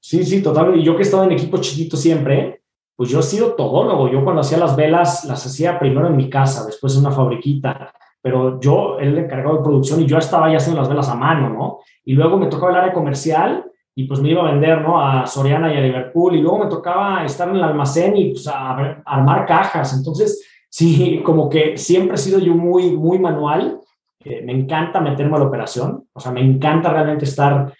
Sí, 0.00 0.24
sí, 0.24 0.42
totalmente. 0.42 0.80
Y 0.80 0.84
yo 0.84 0.96
que 0.96 1.02
he 1.02 1.04
estado 1.04 1.24
en 1.24 1.32
equipo 1.32 1.58
chiquito 1.58 1.96
siempre, 1.96 2.57
pues 2.98 3.10
yo 3.10 3.20
he 3.20 3.22
sido 3.22 3.54
todólogo. 3.54 4.08
Yo 4.10 4.24
cuando 4.24 4.40
hacía 4.40 4.58
las 4.58 4.74
velas, 4.74 5.24
las 5.24 5.46
hacía 5.46 5.78
primero 5.78 6.08
en 6.08 6.16
mi 6.16 6.28
casa, 6.28 6.66
después 6.66 6.94
en 6.94 7.02
una 7.02 7.12
fabriquita. 7.12 7.92
Pero 8.20 8.58
yo, 8.58 8.98
él 8.98 9.16
encargado 9.16 9.58
de 9.58 9.62
producción 9.62 10.02
y 10.02 10.06
yo 10.06 10.18
estaba 10.18 10.50
ya 10.50 10.56
haciendo 10.56 10.80
las 10.80 10.88
velas 10.88 11.08
a 11.08 11.14
mano, 11.14 11.48
¿no? 11.48 11.78
Y 12.04 12.14
luego 12.14 12.36
me 12.36 12.48
tocaba 12.48 12.72
el 12.72 12.78
área 12.78 12.92
comercial 12.92 13.70
y 13.94 14.08
pues 14.08 14.18
me 14.20 14.30
iba 14.30 14.42
a 14.42 14.50
vender, 14.50 14.80
¿no? 14.80 15.00
A 15.00 15.28
Soriana 15.28 15.72
y 15.72 15.76
a 15.76 15.80
Liverpool 15.80 16.34
y 16.34 16.40
luego 16.40 16.58
me 16.58 16.66
tocaba 16.66 17.24
estar 17.24 17.48
en 17.48 17.54
el 17.54 17.62
almacén 17.62 18.16
y 18.16 18.32
pues 18.32 18.48
a, 18.48 19.02
armar 19.06 19.46
cajas. 19.46 19.96
Entonces, 19.96 20.44
sí, 20.68 21.22
como 21.24 21.48
que 21.48 21.78
siempre 21.78 22.16
he 22.16 22.18
sido 22.18 22.40
yo 22.40 22.54
muy, 22.54 22.96
muy 22.96 23.20
manual. 23.20 23.78
me 24.24 24.52
encanta 24.52 25.00
meterme 25.00 25.36
a 25.36 25.38
la 25.38 25.46
operación, 25.46 26.08
o 26.12 26.18
sea, 26.18 26.32
me 26.32 26.40
encanta 26.40 26.90
realmente 26.90 27.26
estar 27.26 27.72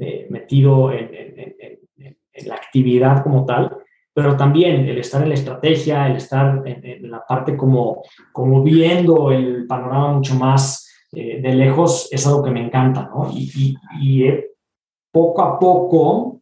eh, 0.00 0.28
metido 0.30 0.92
en, 0.92 1.08
la 2.46 2.54
actividad 2.54 3.22
como 3.24 3.44
tal, 3.44 3.76
pero 4.12 4.36
también 4.36 4.86
el 4.86 4.98
estar 4.98 5.22
en 5.22 5.28
la 5.28 5.34
estrategia, 5.34 6.06
el 6.06 6.16
estar 6.16 6.62
en, 6.66 7.10
la 7.10 7.24
parte 7.26 7.56
como, 7.56 8.02
como 8.32 8.62
viendo 8.62 9.30
el 9.30 9.66
panorama 9.66 10.12
mucho 10.14 10.34
más 10.34 10.88
eh, 11.12 11.40
de 11.40 11.54
lejos 11.54 12.08
es 12.10 12.26
algo 12.26 12.42
que 12.42 12.50
me 12.50 12.64
encanta, 12.64 13.10
¿no? 13.12 13.30
Y, 13.32 13.76
y, 14.00 14.24
poco 15.12 15.42
a 15.42 15.58
poco 15.58 16.40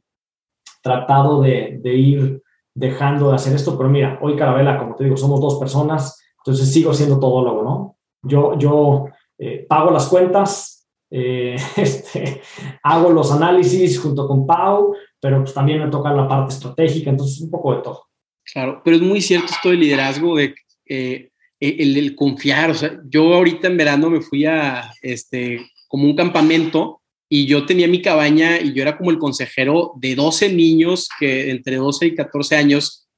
tratado 0.82 1.40
de, 1.40 1.78
de, 1.80 1.94
ir 1.94 2.42
dejando 2.74 3.30
de 3.30 3.36
hacer 3.36 3.54
esto, 3.54 3.78
pero 3.78 3.88
mira, 3.88 4.18
hoy 4.20 4.36
Carabela, 4.36 4.78
como 4.78 4.94
te 4.94 5.04
digo, 5.04 5.16
somos 5.16 5.40
dos 5.40 5.58
personas, 5.58 6.22
entonces 6.38 6.70
sigo 6.70 6.92
siendo 6.92 7.18
todólogo, 7.18 7.62
¿no? 7.62 7.96
Yo, 8.22 8.58
yo 8.58 9.06
eh, 9.38 9.64
pago 9.68 9.90
las 9.90 10.08
cuentas, 10.08 10.78
eh, 11.10 11.56
este, 11.76 12.42
hago 12.82 13.10
los 13.10 13.32
análisis 13.32 13.98
junto 14.00 14.26
con 14.26 14.46
Pau, 14.46 14.94
pero 15.20 15.40
pues 15.42 15.54
también 15.54 15.82
me 15.82 15.90
toca 15.90 16.12
la 16.12 16.28
parte 16.28 16.54
estratégica, 16.54 17.10
entonces 17.10 17.40
un 17.40 17.50
poco 17.50 17.76
de 17.76 17.82
todo. 17.82 18.04
Claro, 18.44 18.80
pero 18.84 18.96
es 18.96 19.02
muy 19.02 19.20
cierto 19.20 19.52
esto 19.52 19.70
del 19.70 19.80
liderazgo, 19.80 20.36
de 20.36 20.54
eh, 20.86 21.30
el, 21.60 21.96
el, 21.96 22.14
confiar, 22.14 22.70
o 22.70 22.74
sea, 22.74 22.98
yo 23.08 23.34
ahorita 23.34 23.66
en 23.66 23.76
verano 23.76 24.10
me 24.10 24.20
fui 24.20 24.44
a, 24.44 24.90
este, 25.02 25.66
como 25.88 26.04
un 26.04 26.14
campamento 26.14 27.02
y 27.28 27.46
yo 27.46 27.66
tenía 27.66 27.88
mi 27.88 28.00
cabaña 28.00 28.60
y 28.60 28.72
yo 28.72 28.82
era 28.82 28.96
como 28.96 29.10
el 29.10 29.18
consejero 29.18 29.92
de 29.96 30.14
12 30.14 30.52
niños 30.52 31.08
que 31.18 31.50
entre 31.50 31.76
12 31.76 32.06
y 32.06 32.14
14 32.14 32.56
años 32.56 33.08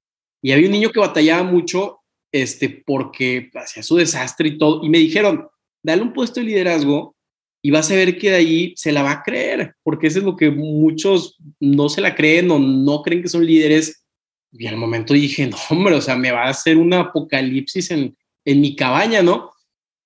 y 0.43 0.53
había 0.53 0.67
un 0.67 0.73
niño 0.73 0.91
que 0.91 1.01
batallaba 1.01 1.43
mucho 1.43 1.99
este 2.33 2.69
porque 2.69 3.51
hacía 3.55 3.83
su 3.83 3.97
desastre 3.97 4.49
y 4.49 4.59
todo 4.59 4.85
y 4.85 4.89
me 4.89 4.99
dijeron, 4.99 5.49
"Dale 5.83 6.03
un 6.03 6.13
puesto 6.13 6.41
de 6.41 6.47
liderazgo 6.47 7.15
y 7.63 7.71
vas 7.71 7.91
a 7.91 7.95
ver 7.95 8.19
que 8.19 8.31
de 8.31 8.37
ahí 8.37 8.75
se 8.77 8.93
la 8.93 9.03
va 9.03 9.13
a 9.13 9.23
creer, 9.23 9.75
porque 9.83 10.07
eso 10.07 10.19
es 10.21 10.25
lo 10.25 10.37
que 10.37 10.51
muchos 10.51 11.37
no 11.59 11.89
se 11.89 12.01
la 12.01 12.15
creen 12.15 12.51
o 12.51 12.59
no 12.59 13.03
creen 13.03 13.23
que 13.23 13.29
son 13.29 13.45
líderes." 13.45 14.05
Y 14.53 14.67
al 14.67 14.77
momento 14.77 15.15
dije, 15.15 15.47
"No, 15.47 15.57
hombre, 15.71 15.95
o 15.95 16.01
sea, 16.01 16.17
me 16.17 16.33
va 16.33 16.45
a 16.45 16.51
hacer 16.51 16.77
un 16.77 16.93
apocalipsis 16.95 17.91
en 17.91 18.17
en 18.45 18.61
mi 18.61 18.75
cabaña, 18.75 19.23
¿no?" 19.23 19.51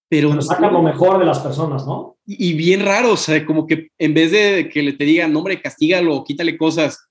Pero, 0.08 0.30
Pero 0.30 0.42
saca 0.42 0.70
lo 0.70 0.82
mejor 0.82 1.18
de 1.18 1.24
las 1.24 1.38
personas, 1.40 1.86
¿no? 1.86 2.14
y 2.26 2.54
bien 2.54 2.80
raro, 2.80 3.12
o 3.12 3.16
sea, 3.16 3.44
como 3.44 3.66
que 3.66 3.88
en 3.98 4.14
vez 4.14 4.30
de 4.30 4.68
que 4.70 4.82
le 4.82 4.94
te 4.94 5.04
digan, 5.04 5.34
hombre, 5.36 5.60
castígalo, 5.60 6.24
quítale 6.24 6.56
cosas, 6.56 7.06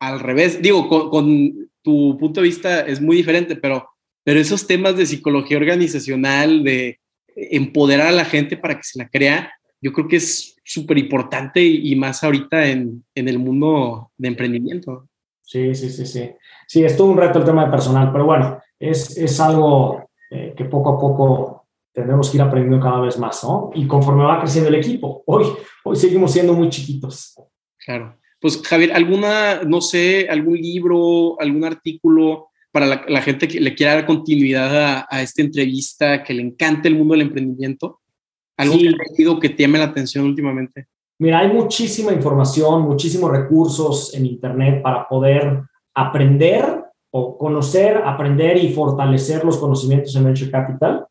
al 0.00 0.20
revés, 0.20 0.60
digo, 0.60 1.10
con, 1.10 1.70
tu 1.82 2.18
punto 2.18 2.42
de 2.42 2.46
vista 2.46 2.80
es 2.80 3.00
muy 3.00 3.16
diferente, 3.16 3.56
pero, 3.56 3.88
pero 4.22 4.38
esos 4.38 4.66
temas 4.66 4.96
de 4.96 5.06
psicología 5.06 5.56
organizacional, 5.56 6.62
de 6.62 7.00
empoderar 7.34 8.08
a 8.08 8.12
la 8.12 8.26
gente 8.26 8.58
para 8.58 8.76
que 8.76 8.82
se 8.82 8.98
la 8.98 9.08
crea, 9.08 9.50
yo 9.80 9.92
creo 9.92 10.08
que 10.08 10.16
es 10.16 10.56
súper 10.64 10.98
importante 10.98 11.62
y, 11.62 11.94
más 11.96 12.22
ahorita 12.22 12.66
en, 12.66 13.04
en, 13.14 13.28
el 13.28 13.38
mundo 13.38 14.10
de 14.16 14.28
emprendimiento. 14.28 15.08
Sí, 15.42 15.74
sí, 15.74 15.90
sí, 15.90 16.06
sí. 16.06 16.30
Sí, 16.66 16.84
es 16.84 16.96
todo 16.96 17.08
un 17.08 17.16
reto 17.16 17.38
el 17.38 17.44
tema 17.44 17.64
de 17.64 17.70
personal, 17.70 18.12
pero 18.12 18.24
bueno, 18.24 18.60
es, 18.78 19.16
es 19.16 19.40
algo 19.40 20.10
eh, 20.30 20.54
que 20.56 20.64
poco 20.66 20.90
a 20.90 20.98
poco 20.98 21.66
tendremos 21.92 22.30
que 22.30 22.36
ir 22.36 22.42
aprendiendo 22.42 22.82
cada 22.82 23.00
vez 23.00 23.18
más, 23.18 23.42
¿no? 23.42 23.70
Y 23.74 23.86
conforme 23.86 24.24
va 24.24 24.38
creciendo 24.38 24.68
el 24.68 24.76
equipo, 24.76 25.22
hoy, 25.26 25.46
hoy 25.84 25.96
seguimos 25.96 26.32
siendo 26.32 26.52
muy 26.52 26.68
chiquitos. 26.68 27.34
Claro. 27.84 28.16
Pues 28.40 28.62
Javier, 28.62 28.92
¿alguna, 28.92 29.62
no 29.64 29.80
sé, 29.80 30.28
algún 30.30 30.56
libro, 30.56 31.40
algún 31.40 31.64
artículo 31.64 32.48
para 32.72 32.86
la, 32.86 33.20
gente 33.20 33.48
que 33.48 33.60
le 33.60 33.74
quiera 33.74 33.96
dar 33.96 34.06
continuidad 34.06 35.06
a, 35.10 35.22
esta 35.22 35.42
entrevista, 35.42 36.22
que 36.22 36.32
le 36.32 36.42
encante 36.42 36.88
el 36.88 36.96
mundo 36.96 37.12
del 37.12 37.22
emprendimiento? 37.22 37.99
¿Algo 38.60 38.76
que 38.76 38.94
que, 39.16 39.40
que 39.40 39.48
te 39.48 39.62
llame 39.62 39.78
la 39.78 39.86
atención 39.86 40.26
últimamente? 40.26 40.86
Mira, 41.18 41.40
hay 41.40 41.52
muchísima 41.52 42.12
información, 42.12 42.82
muchísimos 42.82 43.30
recursos 43.30 44.14
en 44.14 44.26
Internet 44.26 44.82
para 44.82 45.08
poder 45.08 45.62
aprender 45.94 46.84
o 47.10 47.36
conocer, 47.36 48.02
aprender 48.04 48.56
y 48.56 48.72
fortalecer 48.72 49.44
los 49.44 49.58
conocimientos 49.58 50.14
en 50.16 50.24
Venture 50.24 50.50
Capital. 50.50 51.06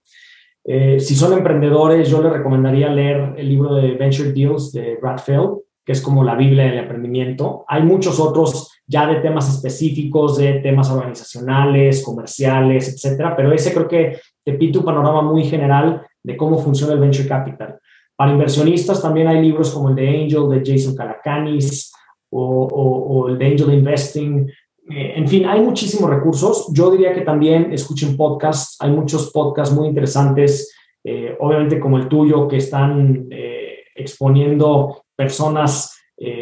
Eh, 0.64 1.00
si 1.00 1.16
son 1.16 1.34
emprendedores, 1.34 2.10
yo 2.10 2.22
les 2.22 2.32
recomendaría 2.32 2.90
leer 2.90 3.34
el 3.38 3.50
libro 3.50 3.76
de 3.76 3.96
Venture 3.96 4.32
Deals 4.32 4.72
de 4.72 4.98
Brad 5.02 5.18
Feld, 5.20 5.60
que 5.84 5.94
es 5.94 6.02
como 6.02 6.24
la 6.24 6.36
Biblia 6.36 6.66
del 6.66 6.80
emprendimiento. 6.80 7.66
Hay 7.68 7.84
muchos 7.84 8.20
otros 8.20 8.72
ya 8.86 9.08
de 9.08 9.22
temas 9.22 9.50
específicos, 9.50 10.38
de 10.38 10.54
temas 10.60 10.90
organizacionales, 10.92 12.04
comerciales, 12.04 12.94
etcétera, 12.94 13.36
pero 13.36 13.52
ese 13.52 13.74
creo 13.74 13.88
que 13.88 14.20
te 14.44 14.54
pinta 14.54 14.80
un 14.80 14.86
panorama 14.86 15.22
muy 15.22 15.44
general 15.44 16.06
de 16.24 16.38
cómo 16.38 16.58
funciona 16.60 16.94
el 16.94 17.00
venture 17.00 17.28
capital. 17.28 17.80
Para 18.16 18.32
inversionistas 18.32 19.02
también 19.02 19.28
hay 19.28 19.42
libros 19.42 19.72
como 19.72 19.90
el 19.90 19.96
de 19.96 20.10
Angel 20.10 20.50
de 20.50 20.62
Jason 20.66 20.96
Calacanis 20.96 21.92
o, 22.32 23.28
el 23.30 23.38
de 23.38 23.48
Angel 23.48 23.74
Investing 23.74 24.50
eh, 24.90 25.14
en 25.16 25.28
fin, 25.28 25.46
hay 25.46 25.62
muchísimos 25.62 26.10
recursos. 26.10 26.68
Yo 26.74 26.90
diría 26.92 27.14
que 27.14 27.22
también 27.22 27.72
escuchen 27.72 28.18
podcasts. 28.18 28.76
Hay 28.80 28.92
muchos 28.92 29.32
podcasts 29.32 29.74
muy 29.74 29.88
interesantes, 29.88 30.76
eh, 31.04 31.36
obviamente 31.40 31.80
como 31.80 31.98
el 31.98 32.08
tuyo, 32.08 32.48
que 32.48 32.58
están 32.58 33.28
eh, 33.30 33.84
exponiendo 33.96 35.04
personas 35.16 35.96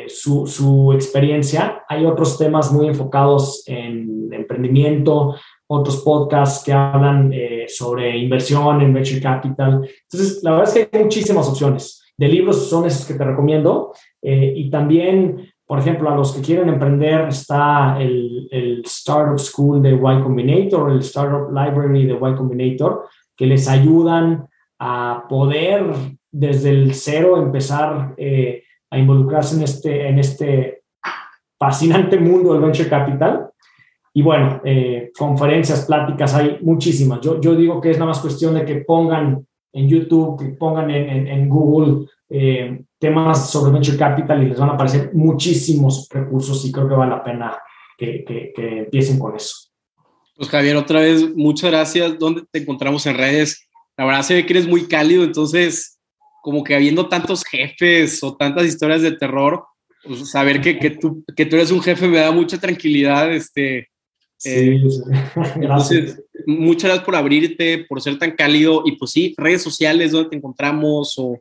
su, 0.07 0.47
su, 0.47 0.91
experiencia. 0.93 1.83
Hay 1.87 2.03
otros 2.03 2.39
temas 2.39 2.71
muy 2.73 2.87
enfocados 2.87 3.61
en 3.67 4.27
emprendimiento, 4.31 5.35
otros 5.67 5.97
podcasts 5.97 6.63
que 6.63 6.73
hablan 6.73 7.33
sobre 7.67 8.17
inversión 8.17 8.81
en 8.81 8.93
venture 8.93 9.21
capital. 9.21 9.87
Entonces, 10.09 10.41
la 10.43 10.51
verdad 10.51 10.67
es 10.67 10.73
que 10.73 10.97
hay 10.97 11.03
muchísimas 11.03 11.47
opciones. 11.49 12.01
De 12.17 12.27
libros 12.27 12.69
son 12.69 12.85
esos 12.85 13.05
que 13.05 13.13
te 13.13 13.23
recomiendo. 13.23 13.93
y 14.21 14.69
también 14.69 15.51
por 15.67 15.79
ejemplo, 15.79 16.09
a 16.09 16.15
los 16.15 16.31
que 16.31 16.41
quieren 16.41 16.69
emprender 16.69 17.27
está 17.27 17.97
el, 17.99 18.47
el, 18.51 18.81
Startup 18.85 19.37
School 19.37 19.81
de 19.81 19.91
Y 19.91 20.23
Combinator, 20.23 20.89
el 20.89 20.99
Startup 20.99 21.49
Library 21.49 22.05
de 22.05 22.13
Y 22.13 22.35
Combinator, 22.35 23.09
que 23.35 23.45
les 23.45 23.67
ayudan 23.67 24.47
a 24.79 25.25
poder 25.27 25.93
desde 26.31 26.69
el 26.69 26.93
cero 26.93 27.37
empezar 27.37 28.15
eh, 28.17 28.63
a 28.89 28.97
involucrarse 28.97 29.57
en 29.57 29.63
este, 29.63 30.07
en 30.07 30.19
este 30.19 30.83
fascinante 31.59 32.17
mundo 32.17 32.53
del 32.53 32.61
venture 32.61 32.87
capital. 32.87 33.49
Y 34.17 34.23
bueno, 34.23 34.61
eh, 34.65 35.11
conferencias, 35.15 35.85
pláticas, 35.85 36.33
hay 36.33 36.57
muchísimas. 36.61 37.21
Yo, 37.21 37.39
yo 37.39 37.55
digo 37.55 37.79
que 37.79 37.91
es 37.91 37.99
nada 37.99 38.09
más 38.09 38.19
cuestión 38.19 38.55
de 38.55 38.65
que 38.65 38.77
pongan 38.77 39.45
en 39.71 39.87
YouTube, 39.87 40.39
que 40.39 40.45
pongan 40.55 40.89
en, 40.89 41.27
en, 41.27 41.47
Google 41.47 42.07
eh, 42.27 42.81
temas 42.97 43.51
sobre 43.51 43.71
Venture 43.71 43.95
Capital 43.95 44.41
y 44.41 44.49
les 44.49 44.59
van 44.59 44.71
a 44.71 44.73
aparecer 44.73 45.11
muchísimos 45.13 46.09
recursos 46.09 46.65
y 46.65 46.71
creo 46.71 46.89
que 46.89 46.95
vale 46.95 47.11
la 47.11 47.23
pena 47.23 47.59
que, 47.95 48.25
que, 48.25 48.79
empiecen 48.79 49.19
con 49.19 49.35
eso. 49.35 49.69
Pues 50.35 50.49
Javier, 50.49 50.77
otra 50.77 51.01
vez, 51.01 51.35
muchas 51.35 51.69
gracias. 51.69 52.17
¿Dónde 52.17 52.41
te 52.49 52.57
encontramos 52.57 53.05
en 53.05 53.17
redes? 53.17 53.69
La 53.97 54.05
verdad 54.05 54.23
se 54.23 54.33
ve 54.33 54.47
que 54.47 54.53
eres 54.53 54.67
muy 54.67 54.87
cálido, 54.87 55.23
entonces, 55.23 55.99
como 56.41 56.63
que 56.63 56.73
habiendo 56.73 57.07
tantos 57.07 57.43
jefes 57.43 58.23
o 58.23 58.35
tantas 58.35 58.65
historias 58.65 59.03
de 59.03 59.11
terror, 59.11 59.63
pues 60.03 60.31
saber 60.31 60.59
que, 60.59 60.79
que, 60.79 60.89
tú, 60.89 61.23
que 61.35 61.45
tú 61.45 61.55
eres 61.55 61.69
un 61.69 61.83
jefe 61.83 62.07
me 62.07 62.17
da 62.17 62.31
mucha 62.31 62.59
tranquilidad. 62.59 63.31
Este, 63.31 63.89
sí, 64.37 64.49
eh, 64.49 64.81
Entonces, 65.55 66.23
muchas 66.45 66.85
gracias 66.85 67.05
por 67.05 67.15
abrirte, 67.15 67.85
por 67.89 68.01
ser 68.01 68.17
tan 68.17 68.31
cálido 68.31 68.83
y 68.85 68.93
pues 68.93 69.11
sí, 69.11 69.35
redes 69.37 69.61
sociales, 69.61 70.11
¿dónde 70.11 70.29
te 70.29 70.35
encontramos 70.37 71.15
o 71.17 71.39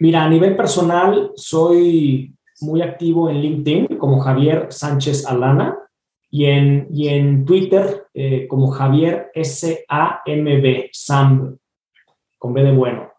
Mira, 0.00 0.24
a 0.24 0.28
nivel 0.28 0.56
personal, 0.56 1.30
soy 1.36 2.34
muy 2.60 2.82
activo 2.82 3.30
en 3.30 3.40
LinkedIn 3.40 3.86
como 3.98 4.18
Javier 4.20 4.66
Sánchez 4.70 5.24
Alana 5.26 5.78
y 6.30 6.46
en, 6.46 6.88
y 6.90 7.08
en 7.08 7.44
Twitter 7.44 8.08
eh, 8.12 8.48
como 8.48 8.68
Javier 8.68 9.30
S-A-M-B, 9.34 10.90
SAMB, 10.92 11.56
con 12.38 12.52
B 12.52 12.64
de 12.64 12.72
bueno. 12.72 13.12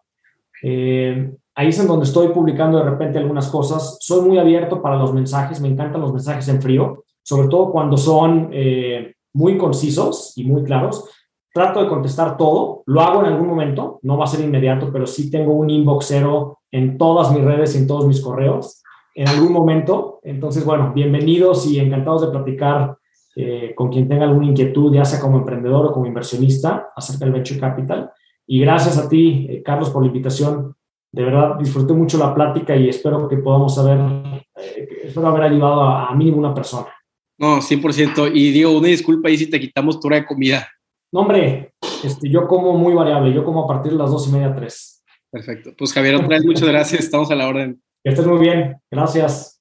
Eh, 0.62 1.32
ahí 1.54 1.68
es 1.68 1.78
en 1.80 1.86
donde 1.86 2.04
estoy 2.04 2.28
publicando 2.28 2.78
de 2.78 2.90
repente 2.90 3.18
algunas 3.18 3.48
cosas. 3.48 3.96
Soy 4.00 4.28
muy 4.28 4.38
abierto 4.38 4.82
para 4.82 4.96
los 4.96 5.14
mensajes, 5.14 5.60
me 5.60 5.68
encantan 5.68 6.02
los 6.02 6.12
mensajes 6.12 6.46
en 6.48 6.60
frío, 6.60 7.05
sobre 7.26 7.48
todo 7.48 7.72
cuando 7.72 7.96
son 7.96 8.50
eh, 8.52 9.14
muy 9.34 9.58
concisos 9.58 10.32
y 10.36 10.44
muy 10.44 10.62
claros. 10.62 11.10
Trato 11.52 11.82
de 11.82 11.88
contestar 11.88 12.36
todo, 12.36 12.84
lo 12.86 13.00
hago 13.00 13.20
en 13.20 13.26
algún 13.26 13.48
momento, 13.48 13.98
no 14.02 14.16
va 14.16 14.24
a 14.24 14.28
ser 14.28 14.44
inmediato, 14.44 14.90
pero 14.92 15.08
sí 15.08 15.28
tengo 15.28 15.52
un 15.54 15.68
inboxero 15.68 16.60
en 16.70 16.96
todas 16.96 17.32
mis 17.32 17.42
redes 17.42 17.74
y 17.74 17.78
en 17.78 17.88
todos 17.88 18.06
mis 18.06 18.20
correos 18.20 18.80
en 19.16 19.28
algún 19.28 19.52
momento. 19.52 20.20
Entonces, 20.22 20.64
bueno, 20.64 20.92
bienvenidos 20.94 21.66
y 21.66 21.80
encantados 21.80 22.20
de 22.20 22.28
platicar 22.28 22.96
eh, 23.34 23.74
con 23.74 23.88
quien 23.88 24.06
tenga 24.08 24.24
alguna 24.24 24.46
inquietud, 24.46 24.94
ya 24.94 25.04
sea 25.04 25.18
como 25.18 25.38
emprendedor 25.38 25.86
o 25.86 25.92
como 25.92 26.06
inversionista, 26.06 26.90
acerca 26.94 27.24
del 27.24 27.34
Venture 27.34 27.58
Capital. 27.58 28.10
Y 28.46 28.60
gracias 28.60 28.98
a 28.98 29.08
ti, 29.08 29.48
eh, 29.50 29.62
Carlos, 29.64 29.90
por 29.90 30.02
la 30.02 30.08
invitación. 30.08 30.76
De 31.10 31.24
verdad, 31.24 31.56
disfruté 31.58 31.92
mucho 31.92 32.18
la 32.18 32.32
plática 32.32 32.76
y 32.76 32.88
espero 32.88 33.26
que 33.26 33.38
podamos 33.38 33.76
haber, 33.78 33.98
eh, 34.54 34.86
espero 35.02 35.26
haber 35.26 35.42
ayudado 35.42 35.80
a, 35.80 36.08
a 36.08 36.14
mínimo 36.14 36.36
una 36.36 36.54
persona. 36.54 36.95
No, 37.38 37.60
100%. 37.60 38.30
Y 38.34 38.50
digo, 38.50 38.76
una 38.76 38.88
disculpa 38.88 39.28
ahí 39.28 39.36
si 39.36 39.48
te 39.48 39.60
quitamos 39.60 40.00
tu 40.00 40.08
hora 40.08 40.16
de 40.16 40.26
comida. 40.26 40.68
No, 41.12 41.20
hombre, 41.20 41.72
este, 42.02 42.28
yo 42.28 42.46
como 42.46 42.72
muy 42.76 42.94
variable, 42.94 43.32
yo 43.32 43.44
como 43.44 43.64
a 43.64 43.68
partir 43.68 43.92
de 43.92 43.98
las 43.98 44.10
dos 44.10 44.28
y 44.28 44.32
media, 44.32 44.54
tres. 44.54 45.04
Perfecto. 45.30 45.70
Pues 45.76 45.92
Javier, 45.92 46.16
otra 46.16 46.28
vez 46.28 46.44
muchas 46.44 46.68
gracias, 46.68 47.04
estamos 47.04 47.30
a 47.30 47.34
la 47.34 47.48
orden. 47.48 47.82
Que 48.02 48.10
estés 48.10 48.26
muy 48.26 48.38
bien. 48.38 48.76
Gracias. 48.90 49.55